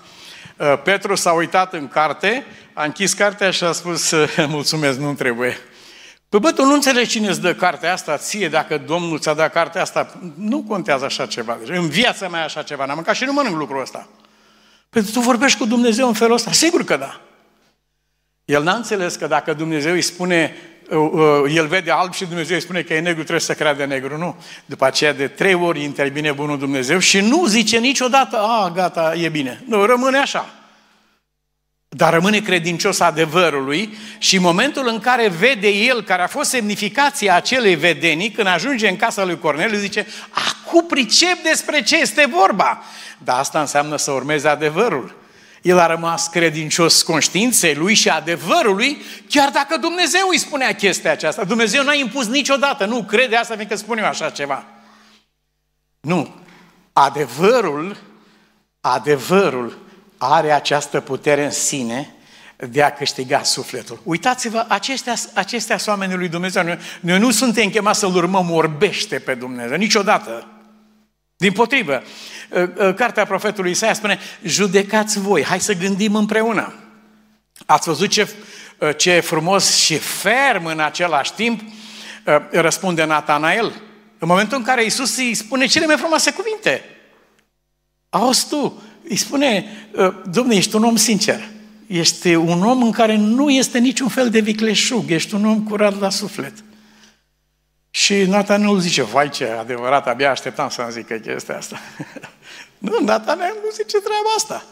Petru 0.84 1.15
s-a 1.15 1.32
uitat 1.32 1.73
în 1.73 1.88
carte, 1.88 2.45
a 2.73 2.84
închis 2.84 3.13
cartea 3.13 3.51
și 3.51 3.63
a 3.63 3.71
spus, 3.71 4.13
mulțumesc, 4.47 4.99
nu 4.99 5.13
trebuie. 5.13 5.58
Păi 6.34 6.41
bă, 6.41 6.52
tu 6.52 6.65
nu 6.65 6.74
înțelegi 6.74 7.10
cine 7.10 7.27
îți 7.27 7.42
dă 7.42 7.54
cartea 7.54 7.94
asta 7.94 8.17
ție, 8.17 8.50
dacă 8.50 8.77
Domnul 8.77 9.19
ți-a 9.19 9.34
dat 9.34 9.52
cartea 9.52 9.81
asta. 9.81 10.13
Nu 10.36 10.63
contează 10.67 11.06
așa 11.06 11.25
ceva. 11.25 11.58
Deci, 11.65 11.77
în 11.77 11.90
viața 11.90 12.27
mea 12.29 12.44
așa 12.44 12.62
ceva 12.62 12.86
n-am 12.86 12.96
mâncat 12.96 13.15
și 13.15 13.23
nu 13.23 13.34
mănânc 13.34 13.56
lucrul 13.56 13.81
ăsta. 13.81 14.08
Păi 14.90 15.02
tu 15.02 15.19
vorbești 15.19 15.58
cu 15.58 15.65
Dumnezeu 15.65 16.08
în 16.08 16.13
felul 16.13 16.34
ăsta? 16.34 16.52
Sigur 16.52 16.84
că 16.84 16.98
da. 16.98 17.21
El 18.46 18.63
n-a 18.63 18.75
înțeles 18.75 19.15
că 19.15 19.27
dacă 19.27 19.54
Dumnezeu 19.54 19.94
îi 19.94 20.02
spune, 20.02 20.56
uh, 20.90 21.10
uh, 21.12 21.56
el 21.56 21.67
vede 21.67 21.92
alb 21.92 22.13
și 22.13 22.25
Dumnezeu 22.25 22.56
îi 22.56 22.62
spune 22.62 22.81
că 22.81 22.94
e 22.94 23.00
negru, 23.00 23.21
trebuie 23.21 23.40
să 23.40 23.54
creadă 23.54 23.86
negru. 23.86 24.17
Nu. 24.17 24.36
După 24.65 24.86
aceea 24.86 25.13
de 25.13 25.27
trei 25.27 25.54
ori 25.54 25.84
intervine 25.84 26.31
bunul 26.31 26.58
Dumnezeu 26.58 27.00
și 27.00 27.19
nu 27.19 27.46
zice 27.46 27.77
niciodată, 27.77 28.38
a, 28.38 28.71
gata, 28.75 29.13
e 29.15 29.29
bine. 29.29 29.63
Nu, 29.67 29.86
rămâne 29.86 30.17
așa. 30.17 30.54
Dar 31.96 32.13
rămâne 32.13 32.39
credincios 32.39 33.00
adevărului 33.00 33.98
și 34.17 34.35
în 34.35 34.41
momentul 34.41 34.87
în 34.87 35.00
care 35.00 35.27
vede 35.27 35.67
el, 35.67 36.04
care 36.04 36.21
a 36.21 36.27
fost 36.27 36.50
semnificația 36.50 37.35
acelei 37.35 37.75
vedenii, 37.75 38.31
când 38.31 38.48
ajunge 38.48 38.87
în 38.87 38.96
casa 38.96 39.25
lui 39.25 39.39
Corneliu, 39.39 39.77
zice, 39.77 40.08
acum 40.29 40.85
pricep 40.85 41.44
despre 41.44 41.81
ce 41.81 41.98
este 41.98 42.27
vorba. 42.29 42.83
Dar 43.17 43.39
asta 43.39 43.60
înseamnă 43.60 43.98
să 43.98 44.12
urmeze 44.12 44.48
adevărul. 44.48 45.21
El 45.62 45.79
a 45.79 45.85
rămas 45.85 46.27
credincios 46.27 47.02
conștiinței 47.02 47.75
lui 47.75 47.94
și 47.94 48.10
adevărului, 48.10 49.02
chiar 49.29 49.50
dacă 49.50 49.77
Dumnezeu 49.77 50.27
îi 50.31 50.37
spunea 50.37 50.75
chestia 50.75 51.12
aceasta. 51.12 51.44
Dumnezeu 51.44 51.83
n-a 51.83 51.94
impus 51.94 52.27
niciodată, 52.27 52.85
nu 52.85 53.04
crede 53.04 53.35
asta 53.35 53.56
fiindcă 53.56 53.75
spun 53.75 53.98
eu 53.98 54.06
așa 54.06 54.29
ceva. 54.29 54.65
Nu. 56.00 56.35
Adevărul, 56.94 57.98
adevărul 58.81 59.83
are 60.32 60.52
această 60.52 61.00
putere 61.00 61.44
în 61.44 61.52
sine 61.52 62.15
de 62.69 62.84
a 62.84 62.92
câștiga 62.92 63.44
sufletul. 63.44 64.00
Uitați-vă, 64.04 64.65
acestea, 64.67 65.13
acestea 65.34 65.78
sunt 65.78 65.90
oamenii 65.90 66.17
lui 66.17 66.28
Dumnezeu. 66.28 66.63
Noi, 66.63 66.78
noi 67.00 67.19
nu 67.19 67.32
suntem 67.32 67.69
chemați 67.69 68.00
să-L 68.00 68.15
urmăm 68.15 68.52
orbește 68.52 69.19
pe 69.19 69.34
Dumnezeu, 69.34 69.78
niciodată. 69.78 70.48
Din 71.38 71.52
potrivă, 71.52 72.04
ă, 72.52 72.69
ă, 72.80 72.94
cartea 72.94 73.26
profetului 73.26 73.71
Isaia 73.71 73.94
spune, 73.94 74.19
judecați 74.44 75.19
voi, 75.19 75.44
hai 75.44 75.60
să 75.60 75.74
gândim 75.74 76.15
împreună. 76.15 76.74
Ați 77.65 77.88
văzut 77.88 78.10
ce, 78.10 78.30
ă, 78.82 78.92
ce 78.92 79.19
frumos 79.19 79.76
și 79.76 79.98
ferm 79.98 80.65
în 80.65 80.80
același 80.80 81.34
timp 81.34 81.62
răspunde 82.52 83.04
Natanael? 83.04 83.82
În 84.17 84.28
momentul 84.28 84.58
în 84.58 84.63
care 84.63 84.84
Isus 84.84 85.17
îi 85.17 85.34
spune 85.34 85.65
cele 85.65 85.86
mai 85.86 85.98
frumoase 85.98 86.34
cuvinte. 86.34 86.84
Auzi 88.10 88.48
tu, 88.48 88.82
îi 89.10 89.15
spune, 89.15 89.65
Domnule, 90.31 90.58
ești 90.58 90.75
un 90.75 90.83
om 90.83 90.95
sincer. 90.95 91.39
Ești 91.87 92.33
un 92.33 92.63
om 92.63 92.83
în 92.83 92.91
care 92.91 93.15
nu 93.15 93.49
este 93.49 93.77
niciun 93.77 94.08
fel 94.08 94.29
de 94.29 94.39
vicleșug, 94.39 95.12
ești 95.12 95.33
un 95.33 95.45
om 95.45 95.63
curat 95.63 95.99
la 95.99 96.10
suflet. 96.10 96.54
Și 97.89 98.23
Natanel 98.23 98.79
zice, 98.79 99.04
vai 99.04 99.29
ce 99.29 99.45
adevărat, 99.45 100.08
abia 100.08 100.31
așteptam 100.31 100.69
să-mi 100.69 100.91
zică 100.91 101.15
chestia 101.15 101.58
asta. 101.58 101.79
nu, 102.77 102.99
Natanel 103.01 103.54
nu 103.63 103.69
zice 103.69 103.97
treaba 103.97 104.29
asta. 104.35 104.63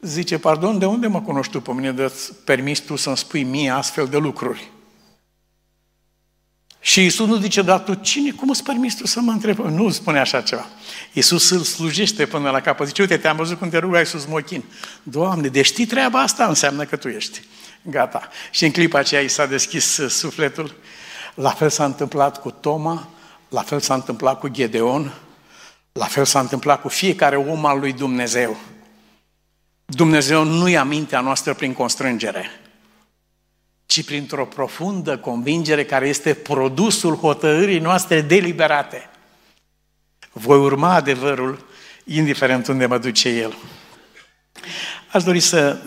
Zice, 0.00 0.38
pardon, 0.38 0.78
de 0.78 0.86
unde 0.86 1.06
mă 1.06 1.20
cunoști 1.20 1.52
tu 1.52 1.60
pe 1.60 1.72
mine 1.72 1.92
de 1.92 2.12
permis 2.44 2.78
tu 2.78 2.96
să-mi 2.96 3.16
spui 3.16 3.42
mie 3.42 3.70
astfel 3.70 4.06
de 4.06 4.16
lucruri? 4.16 4.70
Și 6.86 7.02
Iisus 7.02 7.26
nu 7.26 7.36
zice, 7.36 7.62
dar 7.62 7.78
tu 7.80 7.94
cine, 7.94 8.30
cum 8.30 8.48
îți 8.48 8.62
permis 8.62 8.94
tu 8.94 9.06
să 9.06 9.20
mă 9.20 9.32
întrebi? 9.32 9.60
Nu 9.60 9.90
spune 9.90 10.18
așa 10.18 10.40
ceva. 10.40 10.66
Iisus 11.12 11.50
îl 11.50 11.62
slujește 11.62 12.26
până 12.26 12.50
la 12.50 12.60
capăt. 12.60 12.86
Zice, 12.86 13.02
uite, 13.02 13.16
te-am 13.16 13.36
văzut 13.36 13.58
cum 13.58 13.68
te 13.68 13.78
rugai 13.78 14.06
sus 14.06 14.24
mochin. 14.24 14.64
Doamne, 15.02 15.48
de 15.48 15.62
știi 15.62 15.86
treaba 15.86 16.20
asta, 16.20 16.46
înseamnă 16.46 16.84
că 16.84 16.96
tu 16.96 17.08
ești. 17.08 17.42
Gata. 17.82 18.28
Și 18.50 18.64
în 18.64 18.70
clipa 18.70 18.98
aceea 18.98 19.20
i 19.20 19.28
s-a 19.28 19.46
deschis 19.46 19.96
uh, 19.96 20.10
sufletul. 20.10 20.74
La 21.34 21.50
fel 21.50 21.70
s-a 21.70 21.84
întâmplat 21.84 22.40
cu 22.40 22.50
Toma, 22.50 23.08
la 23.48 23.62
fel 23.62 23.80
s-a 23.80 23.94
întâmplat 23.94 24.38
cu 24.38 24.48
Gedeon, 24.48 25.12
la 25.92 26.04
fel 26.04 26.24
s-a 26.24 26.40
întâmplat 26.40 26.80
cu 26.80 26.88
fiecare 26.88 27.36
om 27.36 27.64
al 27.64 27.78
lui 27.78 27.92
Dumnezeu. 27.92 28.56
Dumnezeu 29.84 30.44
nu 30.44 30.68
ia 30.68 30.84
mintea 30.84 31.20
noastră 31.20 31.54
prin 31.54 31.72
constrângere 31.72 32.50
ci 33.86 34.04
printr-o 34.04 34.46
profundă 34.46 35.18
convingere 35.18 35.84
care 35.84 36.08
este 36.08 36.34
produsul 36.34 37.14
hotărârii 37.14 37.78
noastre 37.78 38.20
deliberate. 38.20 39.10
Voi 40.32 40.58
urma 40.58 40.94
adevărul, 40.94 41.66
indiferent 42.04 42.66
unde 42.66 42.86
mă 42.86 42.98
duce 42.98 43.28
el. 43.28 43.56
Aș 45.12 45.22
dori 45.22 45.40
să, 45.40 45.78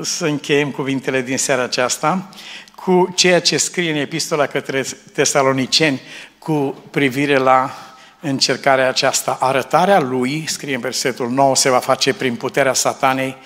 să 0.00 0.26
încheiem 0.26 0.70
cuvintele 0.70 1.22
din 1.22 1.38
seara 1.38 1.62
aceasta 1.62 2.28
cu 2.74 3.12
ceea 3.16 3.40
ce 3.40 3.56
scrie 3.56 3.90
în 3.90 3.96
epistola 3.96 4.46
către 4.46 4.82
tesaloniceni 5.12 6.00
cu 6.38 6.84
privire 6.90 7.36
la 7.36 7.74
încercarea 8.20 8.88
aceasta. 8.88 9.36
Arătarea 9.40 10.00
lui, 10.00 10.44
scrie 10.46 10.74
în 10.74 10.80
versetul 10.80 11.30
9, 11.30 11.56
se 11.56 11.70
va 11.70 11.78
face 11.78 12.14
prin 12.14 12.34
puterea 12.34 12.72
satanei 12.72 13.36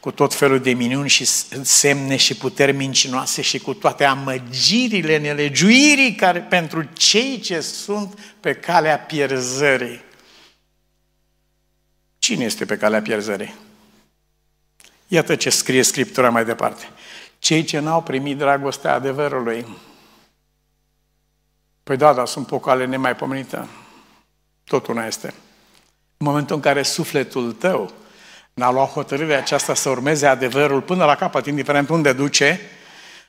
cu 0.00 0.10
tot 0.10 0.34
felul 0.34 0.60
de 0.60 0.72
minuni 0.72 1.08
și 1.08 1.24
semne 1.62 2.16
și 2.16 2.36
puteri 2.36 2.72
mincinoase 2.72 3.42
și 3.42 3.58
cu 3.58 3.74
toate 3.74 4.04
amăgirile, 4.04 5.18
nelegiuirii 5.18 6.14
care, 6.14 6.40
pentru 6.40 6.82
cei 6.82 7.40
ce 7.40 7.60
sunt 7.60 8.34
pe 8.40 8.54
calea 8.54 8.98
pierzării. 8.98 10.00
Cine 12.18 12.44
este 12.44 12.64
pe 12.64 12.76
calea 12.76 13.02
pierzării? 13.02 13.54
Iată 15.08 15.36
ce 15.36 15.50
scrie 15.50 15.82
Scriptura 15.82 16.30
mai 16.30 16.44
departe. 16.44 16.88
Cei 17.38 17.64
ce 17.64 17.78
n-au 17.78 18.02
primit 18.02 18.36
dragostea 18.36 18.94
adevărului. 18.94 19.66
Păi 21.82 21.96
da, 21.96 22.12
dar 22.12 22.26
sunt 22.26 22.46
pocale 22.46 22.86
nemaipomenită. 22.86 23.68
Tot 24.64 24.86
una 24.86 25.06
este. 25.06 25.26
În 26.16 26.26
momentul 26.26 26.54
în 26.54 26.62
care 26.62 26.82
sufletul 26.82 27.52
tău 27.52 27.92
n-a 28.58 28.70
luat 28.70 28.90
hotărârea 28.90 29.38
aceasta 29.38 29.74
să 29.74 29.88
urmeze 29.88 30.26
adevărul 30.26 30.80
până 30.80 31.04
la 31.04 31.14
capăt, 31.14 31.46
indiferent 31.46 31.88
unde 31.88 32.12
duce, 32.12 32.60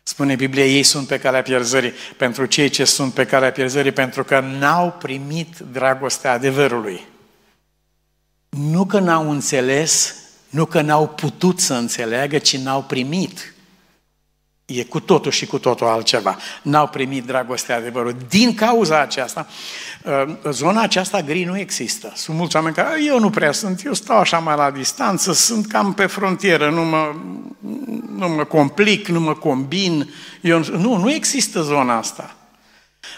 spune 0.04 0.36
Biblia, 0.36 0.66
ei 0.66 0.84
sunt 0.84 1.08
pe 1.08 1.20
calea 1.20 1.42
pierzării. 1.42 1.94
Pentru 2.18 2.46
cei 2.46 2.70
ce 2.70 2.84
sunt 2.84 3.14
pe 3.14 3.26
calea 3.26 3.52
pierzării, 3.52 3.92
pentru 3.92 4.24
că 4.24 4.40
n-au 4.40 4.96
primit 5.00 5.58
dragostea 5.72 6.32
adevărului. 6.32 7.06
Nu 8.50 8.86
că 8.86 9.00
n-au 9.00 9.30
înțeles, 9.30 10.16
nu 10.50 10.66
că 10.66 10.82
n-au 10.82 11.08
putut 11.08 11.60
să 11.60 11.74
înțeleagă, 11.74 12.38
ci 12.38 12.58
n-au 12.58 12.82
primit. 12.84 13.54
E 14.70 14.84
cu 14.84 15.00
totul 15.00 15.32
și 15.32 15.46
cu 15.46 15.60
totul 15.60 15.88
altceva. 15.88 16.38
N-au 16.62 16.88
primit 16.88 17.26
dragostea 17.26 17.76
adevărului. 17.76 18.16
Din 18.30 18.56
cauza 18.56 19.02
aceasta, 19.02 19.48
uh, 20.04 20.52
zona 20.52 20.82
aceasta 20.82 21.22
gri 21.22 21.44
nu 21.44 21.58
există. 21.58 22.12
Sunt 22.16 22.38
mulți 22.38 22.56
oameni 22.56 22.76
care, 22.76 23.04
eu 23.04 23.20
nu 23.20 23.30
prea 23.30 23.52
sunt, 23.52 23.86
eu 23.86 23.94
stau 23.94 24.18
așa 24.18 24.38
mai 24.38 24.56
la 24.56 24.72
distanță, 24.72 25.34
sunt 25.34 25.68
cam 25.68 25.94
pe 25.94 26.06
frontieră, 26.06 26.70
nu 26.70 26.84
mă, 26.84 27.16
nu 28.16 28.30
mă 28.30 28.44
complic, 28.44 29.08
nu 29.08 29.20
mă 29.20 29.34
combin. 29.34 30.14
Eu, 30.42 30.64
nu, 30.72 30.98
nu 30.98 31.12
există 31.12 31.62
zona 31.62 31.98
asta. 31.98 32.36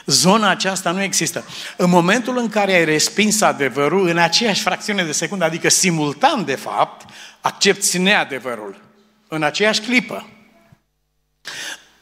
Zona 0.06 0.50
aceasta 0.50 0.92
nu 0.92 1.02
există. 1.02 1.46
În 1.78 1.90
momentul 1.90 2.38
în 2.38 2.50
care 2.50 2.74
ai 2.74 2.86
respins 2.86 3.42
adevărul, 3.42 4.08
în 4.08 4.18
aceeași 4.18 4.62
fracțiune 4.62 5.04
de 5.04 5.12
secundă, 5.12 5.46
adică 5.46 5.70
simultan 5.70 6.46
de 6.46 6.56
fapt, 6.56 7.06
accepti 7.42 7.98
neadevărul. 7.98 8.82
În 9.28 9.44
aceeași 9.44 9.82
clipă. 9.82 10.26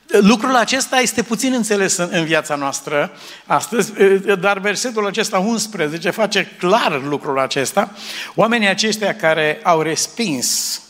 Lucrul 0.10 0.55
acesta 0.55 0.99
este 0.99 1.24
puțin 1.24 1.53
înțeles 1.53 1.97
în, 1.97 2.10
în 2.12 2.26
viața 2.26 2.55
noastră 2.55 3.12
astăzi, 3.45 3.93
dar 4.39 4.60
versetul 4.60 5.05
acesta 5.05 5.39
11 5.39 6.10
face 6.10 6.55
clar 6.57 7.01
lucrul 7.03 7.39
acesta. 7.39 7.91
Oamenii 8.36 8.68
aceștia 8.68 9.16
care 9.16 9.60
au 9.64 9.82
respins, 9.82 10.82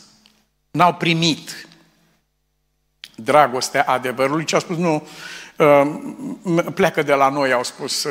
n-au 0.70 0.94
primit 0.94 1.68
dragostea 3.14 3.82
adevărului, 3.82 4.44
ce 4.44 4.54
au 4.54 4.60
spus, 4.60 4.76
nu, 4.76 5.06
pleacă 6.74 7.02
de 7.02 7.12
la 7.12 7.28
noi, 7.28 7.52
au 7.52 7.64
spus 7.64 8.06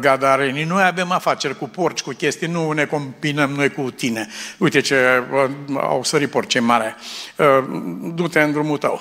gadarenii, 0.00 0.64
noi 0.64 0.82
avem 0.82 1.10
afaceri 1.10 1.58
cu 1.58 1.68
porci, 1.68 2.02
cu 2.02 2.10
chestii, 2.10 2.46
nu 2.46 2.72
ne 2.72 2.84
combinăm 2.84 3.50
noi 3.50 3.70
cu 3.70 3.90
tine. 3.90 4.28
Uite 4.58 4.80
ce 4.80 5.22
au 5.80 6.04
sărit 6.04 6.30
porci 6.30 6.60
mare, 6.60 6.96
du-te 8.14 8.40
în 8.40 8.52
drumul 8.52 8.78
tău 8.78 9.00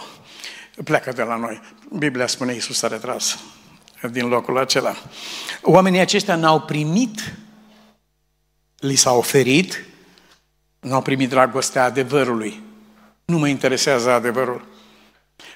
pleacă 0.83 1.11
de 1.11 1.21
la 1.21 1.35
noi. 1.35 1.61
Biblia 1.97 2.27
spune, 2.27 2.53
Iisus 2.53 2.77
s-a 2.77 2.87
retras 2.87 3.39
din 4.11 4.27
locul 4.27 4.57
acela. 4.57 4.95
Oamenii 5.61 5.99
aceștia 5.99 6.35
n-au 6.35 6.61
primit, 6.61 7.33
li 8.79 8.95
s-a 8.95 9.11
oferit, 9.11 9.85
n-au 10.79 11.01
primit 11.01 11.29
dragostea 11.29 11.83
adevărului. 11.83 12.63
Nu 13.25 13.37
mă 13.37 13.47
interesează 13.47 14.11
adevărul. 14.11 14.67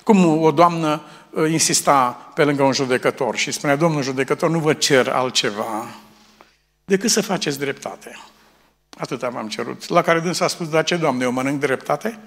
Cum 0.04 0.42
o 0.42 0.52
doamnă 0.52 1.02
uh, 1.30 1.52
insista 1.52 2.32
pe 2.36 2.44
lângă 2.44 2.64
un 2.64 2.74
judecător 2.74 3.36
și 3.36 3.52
spunea, 3.52 3.76
domnul 3.76 4.04
judecător, 4.04 4.50
nu 4.50 4.60
vă 4.60 4.74
cer 4.74 5.08
altceva 5.08 5.86
decât 6.86 7.10
să 7.10 7.22
faceți 7.22 7.60
dreptate. 7.60 8.20
Atât 8.98 9.20
v-am 9.20 9.48
cerut. 9.48 9.88
La 9.88 10.02
care 10.02 10.20
dânsa 10.20 10.46
a 10.46 10.48
spus, 10.48 10.70
da 10.70 10.82
ce, 10.82 10.96
Doamne, 10.96 11.24
eu 11.24 11.32
mănânc 11.32 11.60
dreptate? 11.60 12.20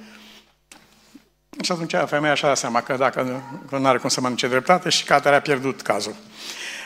Și 1.60 1.72
atunci 1.72 1.94
femeia 2.06 2.34
și-a 2.34 2.48
dat 2.48 2.56
seama 2.56 2.80
că 2.80 2.96
dacă 2.98 3.42
nu 3.70 3.86
are 3.86 3.98
cum 3.98 4.08
să 4.08 4.20
mănânce 4.20 4.48
dreptate 4.48 4.88
și 4.88 5.04
că 5.04 5.14
atare 5.14 5.36
a 5.36 5.40
pierdut 5.40 5.82
cazul. 5.82 6.14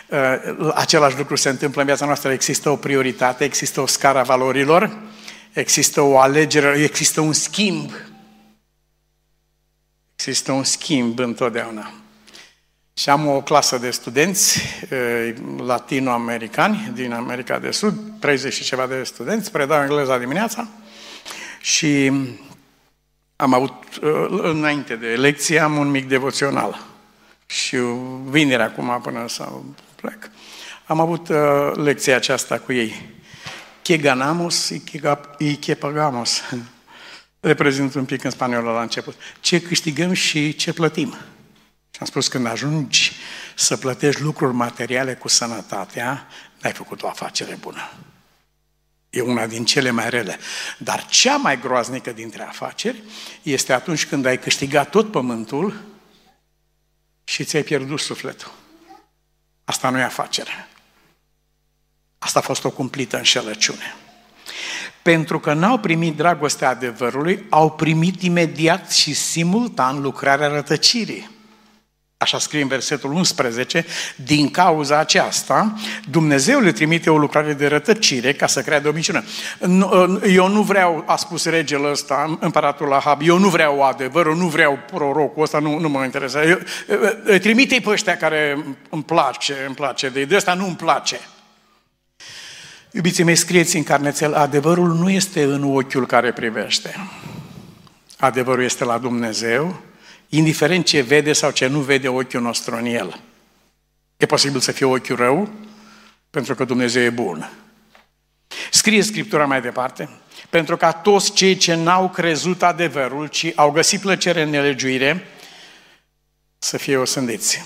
Uh, 0.09 0.73
același 0.75 1.19
lucru 1.19 1.37
se 1.37 1.49
întâmplă 1.49 1.81
în 1.81 1.87
viața 1.87 2.07
noastră. 2.07 2.33
Există 2.33 2.71
o 2.71 2.77
prioritate, 2.77 3.45
există 3.45 3.81
o 3.81 3.87
scară 3.87 4.19
a 4.19 4.23
valorilor, 4.23 4.99
există 5.53 6.01
o 6.01 6.19
alegere, 6.19 6.79
există 6.83 7.21
un 7.21 7.33
schimb. 7.33 7.91
Există 10.15 10.53
un 10.53 10.65
schimb 10.65 11.19
întotdeauna. 11.19 11.93
Și 12.95 13.09
am 13.09 13.27
o 13.27 13.43
clasă 13.43 13.79
de 13.79 13.91
studenți 13.91 14.61
uh, 14.91 15.35
latinoamericani 15.67 16.91
din 16.95 17.13
America 17.13 17.59
de 17.59 17.71
Sud, 17.71 17.95
30 18.19 18.53
și 18.53 18.65
ceva 18.65 18.87
de 18.87 19.03
studenți, 19.05 19.51
predau 19.51 19.83
engleza 19.83 20.19
dimineața 20.19 20.69
și 21.61 22.13
am 23.37 23.55
avut, 23.55 23.73
uh, 24.03 24.27
înainte 24.29 24.97
de 24.97 25.07
lecție, 25.07 25.59
am 25.59 25.77
un 25.77 25.91
mic 25.91 26.09
devoțional. 26.09 26.87
Și 27.47 27.77
vineri 28.25 28.63
acum 28.63 29.01
până 29.03 29.29
să 29.29 29.49
plec. 29.95 30.31
Am 30.87 31.01
avut 31.01 31.29
uh, 31.29 31.73
lecția 31.75 32.17
aceasta 32.17 32.59
cu 32.59 32.73
ei. 32.73 33.11
Que 33.83 33.97
ganamos 33.97 34.69
y 35.39 35.57
que 35.57 35.75
pagamos. 35.75 36.43
Reprezint 37.41 37.95
un 37.95 38.05
pic 38.05 38.25
în 38.25 38.31
spaniolă 38.31 38.71
la 38.71 38.81
început. 38.81 39.15
Ce 39.41 39.61
câștigăm 39.61 40.13
și 40.13 40.55
ce 40.55 40.73
plătim. 40.73 41.17
Și 41.91 41.99
am 42.01 42.07
spus, 42.07 42.29
când 42.29 42.47
ajungi 42.47 43.13
să 43.55 43.77
plătești 43.77 44.23
lucruri 44.23 44.55
materiale 44.55 45.15
cu 45.15 45.29
sănătatea, 45.29 46.27
n-ai 46.63 46.73
făcut 46.73 47.03
o 47.03 47.09
afacere 47.09 47.57
bună. 47.61 47.91
E 49.15 49.21
una 49.21 49.47
din 49.47 49.65
cele 49.65 49.91
mai 49.91 50.11
rele. 50.11 50.39
Dar 50.79 51.07
cea 51.07 51.37
mai 51.37 51.61
groaznică 51.61 52.13
dintre 52.13 52.43
afaceri 52.43 53.03
este 53.43 53.73
atunci 53.73 54.07
când 54.07 54.27
ai 54.27 54.39
câștigat 54.39 54.91
tot 54.91 55.11
pământul 55.11 55.81
și 57.25 57.45
ți-ai 57.45 57.63
pierdut 57.63 58.01
sufletul. 58.01 58.53
Asta 59.65 59.89
nu 59.91 59.99
e 59.99 60.03
afacere. 60.03 60.69
Asta 62.19 62.39
a 62.39 62.43
fost 62.43 62.65
o 62.65 62.71
cumplită 62.71 63.17
înșelăciune. 63.17 63.95
Pentru 65.03 65.41
că 65.41 65.53
n-au 65.53 65.79
primit 65.79 66.17
dragostea 66.17 66.69
adevărului, 66.69 67.47
au 67.51 67.71
primit 67.71 68.23
imediat 68.23 68.93
și 68.93 69.15
simultan 69.15 70.01
lucrarea 70.01 70.49
rătăcirii. 70.49 71.31
Așa 72.23 72.39
scrie 72.39 72.63
în 72.63 72.69
versetul 72.69 73.13
11, 73.13 73.85
din 74.17 74.51
cauza 74.51 74.99
aceasta, 74.99 75.75
Dumnezeu 76.11 76.61
le 76.61 76.73
trimite 76.73 77.11
o 77.11 77.19
lucrare 77.19 77.53
de 77.53 77.67
rătăcire 77.67 78.33
ca 78.33 78.47
să 78.47 78.61
creadă 78.61 78.89
o 78.89 78.93
minciună. 78.93 79.25
Eu 80.27 80.49
nu 80.49 80.63
vreau, 80.63 81.05
a 81.07 81.17
spus 81.17 81.45
regele 81.45 81.91
ăsta, 81.91 82.39
împăratul 82.41 82.93
Ahab, 82.93 83.21
eu 83.25 83.39
nu 83.39 83.49
vreau 83.49 83.83
adevărul, 83.83 84.37
nu 84.37 84.47
vreau 84.47 84.79
prorocul 84.91 85.43
ăsta, 85.43 85.59
nu, 85.59 85.79
nu 85.79 85.89
mă 85.89 86.05
interesează. 86.05 86.63
Trimite-i 87.41 87.81
pe 87.81 87.91
ăștia 87.91 88.17
care 88.17 88.65
îmi 88.91 89.03
place, 89.03 89.55
îmi 89.67 89.75
place 89.75 90.09
de, 90.09 90.25
de 90.25 90.37
ăsta 90.37 90.55
nu 90.55 90.67
îmi 90.67 90.77
place. 90.77 91.21
Iubiții 92.91 93.25
mei, 93.25 93.37
scrieți 93.37 93.77
în 93.77 93.83
carnețel, 93.83 94.35
adevărul 94.35 94.89
nu 94.89 95.11
este 95.11 95.43
în 95.43 95.77
ochiul 95.77 96.07
care 96.07 96.33
privește. 96.33 97.09
Adevărul 98.19 98.65
este 98.65 98.85
la 98.85 98.99
Dumnezeu, 98.99 99.81
indiferent 100.35 100.85
ce 100.85 101.01
vede 101.01 101.33
sau 101.33 101.51
ce 101.51 101.67
nu 101.67 101.81
vede 101.81 102.09
ochiul 102.09 102.41
nostru 102.41 102.77
în 102.77 102.85
el. 102.85 103.21
E 104.17 104.27
posibil 104.27 104.61
să 104.61 104.73
fie 104.73 104.87
ochiul 104.87 105.17
rău, 105.17 105.51
pentru 106.31 106.55
că 106.55 106.65
Dumnezeu 106.65 107.03
e 107.03 107.11
bun. 107.11 107.51
Scrie 108.71 109.03
Scriptura 109.03 109.47
mai 109.47 109.61
departe, 109.61 110.09
pentru 110.51 110.77
ca 110.77 110.93
toți 110.93 111.33
cei 111.33 111.57
ce 111.57 111.75
n-au 111.75 112.09
crezut 112.09 112.63
adevărul, 112.63 113.27
ci 113.27 113.53
au 113.55 113.71
găsit 113.71 114.01
plăcere 114.01 114.43
în 114.43 114.51
nelegiuire, 114.51 115.27
să 116.59 116.77
fie 116.77 116.97
osândiți. 116.97 117.65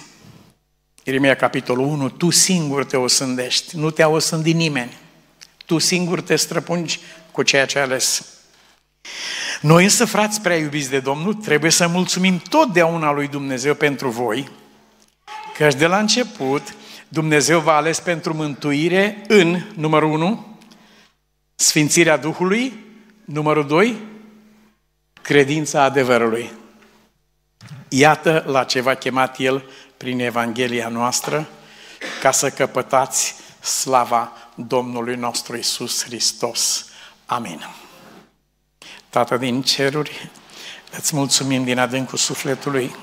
Ieremia, 1.03 1.37
capitolul 1.37 1.87
1, 1.87 2.09
tu 2.09 2.31
singur 2.31 2.85
te 2.85 2.97
osândești, 2.97 3.77
nu 3.77 3.91
te-a 3.91 4.09
osândit 4.09 4.55
nimeni. 4.55 4.97
Tu 5.67 5.79
singur 5.79 6.21
te 6.21 6.37
străpungi 6.37 7.01
cu 7.33 7.43
ceea 7.43 7.67
ce 7.67 7.79
ai 7.79 7.85
ales. 7.85 8.36
Noi 9.61 9.85
însă, 9.85 10.05
frați 10.05 10.41
prea 10.41 10.57
iubiți 10.57 10.91
de 10.91 11.01
Domnul, 11.01 11.35
trebuie 11.35 11.71
să 11.71 11.87
mulțumim 11.87 12.39
totdeauna 12.39 13.13
lui 13.13 13.29
Dumnezeu 13.29 13.75
pentru 13.75 14.09
voi, 14.09 14.51
căci 15.57 15.75
de 15.75 15.87
la 15.87 15.99
început 15.99 16.75
Dumnezeu 17.09 17.61
v-a 17.61 17.77
ales 17.77 18.01
pentru 18.01 18.35
mântuire 18.35 19.25
în, 19.29 19.63
numărul 19.75 20.11
1, 20.11 20.59
sfințirea 21.55 22.17
Duhului, 22.17 22.85
numărul 23.25 23.67
2, 23.67 23.97
credința 25.23 25.83
adevărului. 25.83 26.53
Iată 27.89 28.45
la 28.47 28.65
ce 28.65 28.81
v-a 28.81 28.95
chemat 28.95 29.39
El 29.39 29.71
prin 29.97 30.21
Evanghelia 30.21 30.89
noastră, 30.89 31.49
ca 32.21 32.31
să 32.31 32.51
căpătați 32.51 33.35
slava 33.61 34.33
Domnului 34.55 35.15
nostru 35.15 35.57
Isus 35.57 36.05
Hristos. 36.05 36.87
Amin. 37.27 37.86
Tată 39.17 39.37
din 39.37 39.63
ceruri, 39.63 40.31
îți 40.97 41.17
mulțumim 41.17 41.65
din 41.65 41.79
adâncul 41.79 42.19
sufletului 42.19 42.97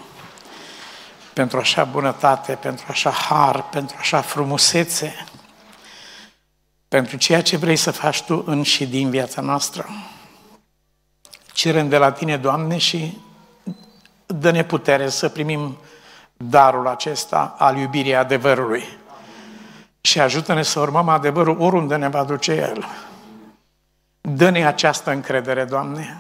pentru 1.33 1.57
așa 1.57 1.83
bunătate, 1.83 2.53
pentru 2.53 2.85
așa 2.89 3.09
har, 3.09 3.63
pentru 3.69 3.95
așa 3.99 4.21
frumusețe, 4.21 5.25
pentru 6.87 7.17
ceea 7.17 7.41
ce 7.41 7.57
vrei 7.57 7.75
să 7.75 7.91
faci 7.91 8.21
Tu 8.21 8.43
în 8.45 8.63
și 8.63 8.85
din 8.85 9.09
viața 9.09 9.41
noastră. 9.41 9.89
Cerem 11.53 11.89
de 11.89 11.97
la 11.97 12.11
Tine, 12.11 12.37
Doamne, 12.37 12.77
și 12.77 13.17
dă-ne 14.25 14.63
putere 14.63 15.09
să 15.09 15.29
primim 15.29 15.77
darul 16.37 16.87
acesta 16.87 17.55
al 17.57 17.77
iubirii 17.77 18.15
adevărului 18.15 18.97
și 20.01 20.19
ajută-ne 20.19 20.63
să 20.63 20.79
urmăm 20.79 21.09
adevărul 21.09 21.61
oriunde 21.61 21.95
ne 21.95 22.09
va 22.09 22.23
duce 22.23 22.51
El. 22.51 22.85
Dă-ne 24.29 24.65
această 24.65 25.11
încredere, 25.11 25.63
Doamne. 25.63 26.17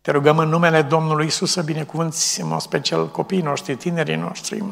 Te 0.00 0.10
rugăm 0.10 0.38
în 0.38 0.48
numele 0.48 0.82
Domnului 0.82 1.26
Isus 1.26 1.52
să 1.52 1.62
binecuvânți 1.62 2.40
în 2.40 2.48
mod 2.48 2.60
special 2.60 3.10
copiii 3.10 3.42
noștri, 3.42 3.76
tinerii 3.76 4.16
noștri. 4.16 4.64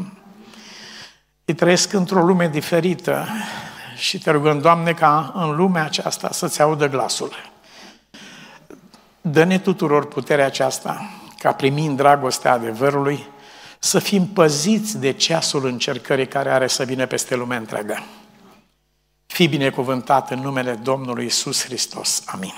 Ei 1.44 1.54
trăiesc 1.54 1.92
într-o 1.92 2.22
lume 2.22 2.48
diferită 2.48 3.26
și 3.96 4.18
te 4.18 4.30
rugăm, 4.30 4.58
Doamne, 4.60 4.92
ca 4.92 5.32
în 5.34 5.56
lumea 5.56 5.84
aceasta 5.84 6.28
să-ți 6.32 6.62
audă 6.62 6.88
glasul. 6.88 7.50
Dă-ne 9.20 9.58
tuturor 9.58 10.06
puterea 10.06 10.46
aceasta, 10.46 11.10
ca 11.38 11.52
primind 11.52 11.96
dragostea 11.96 12.52
adevărului, 12.52 13.26
să 13.78 13.98
fim 13.98 14.26
păziți 14.26 14.98
de 14.98 15.12
ceasul 15.12 15.66
încercării 15.66 16.28
care 16.28 16.50
are 16.50 16.66
să 16.66 16.84
vină 16.84 17.06
peste 17.06 17.34
lumea 17.34 17.58
întreagă. 17.58 18.02
Fii 19.30 19.48
binecuvântat 19.48 20.30
în 20.30 20.40
numele 20.40 20.74
Domnului 20.74 21.24
Isus 21.24 21.64
Hristos. 21.64 22.22
Amin. 22.26 22.52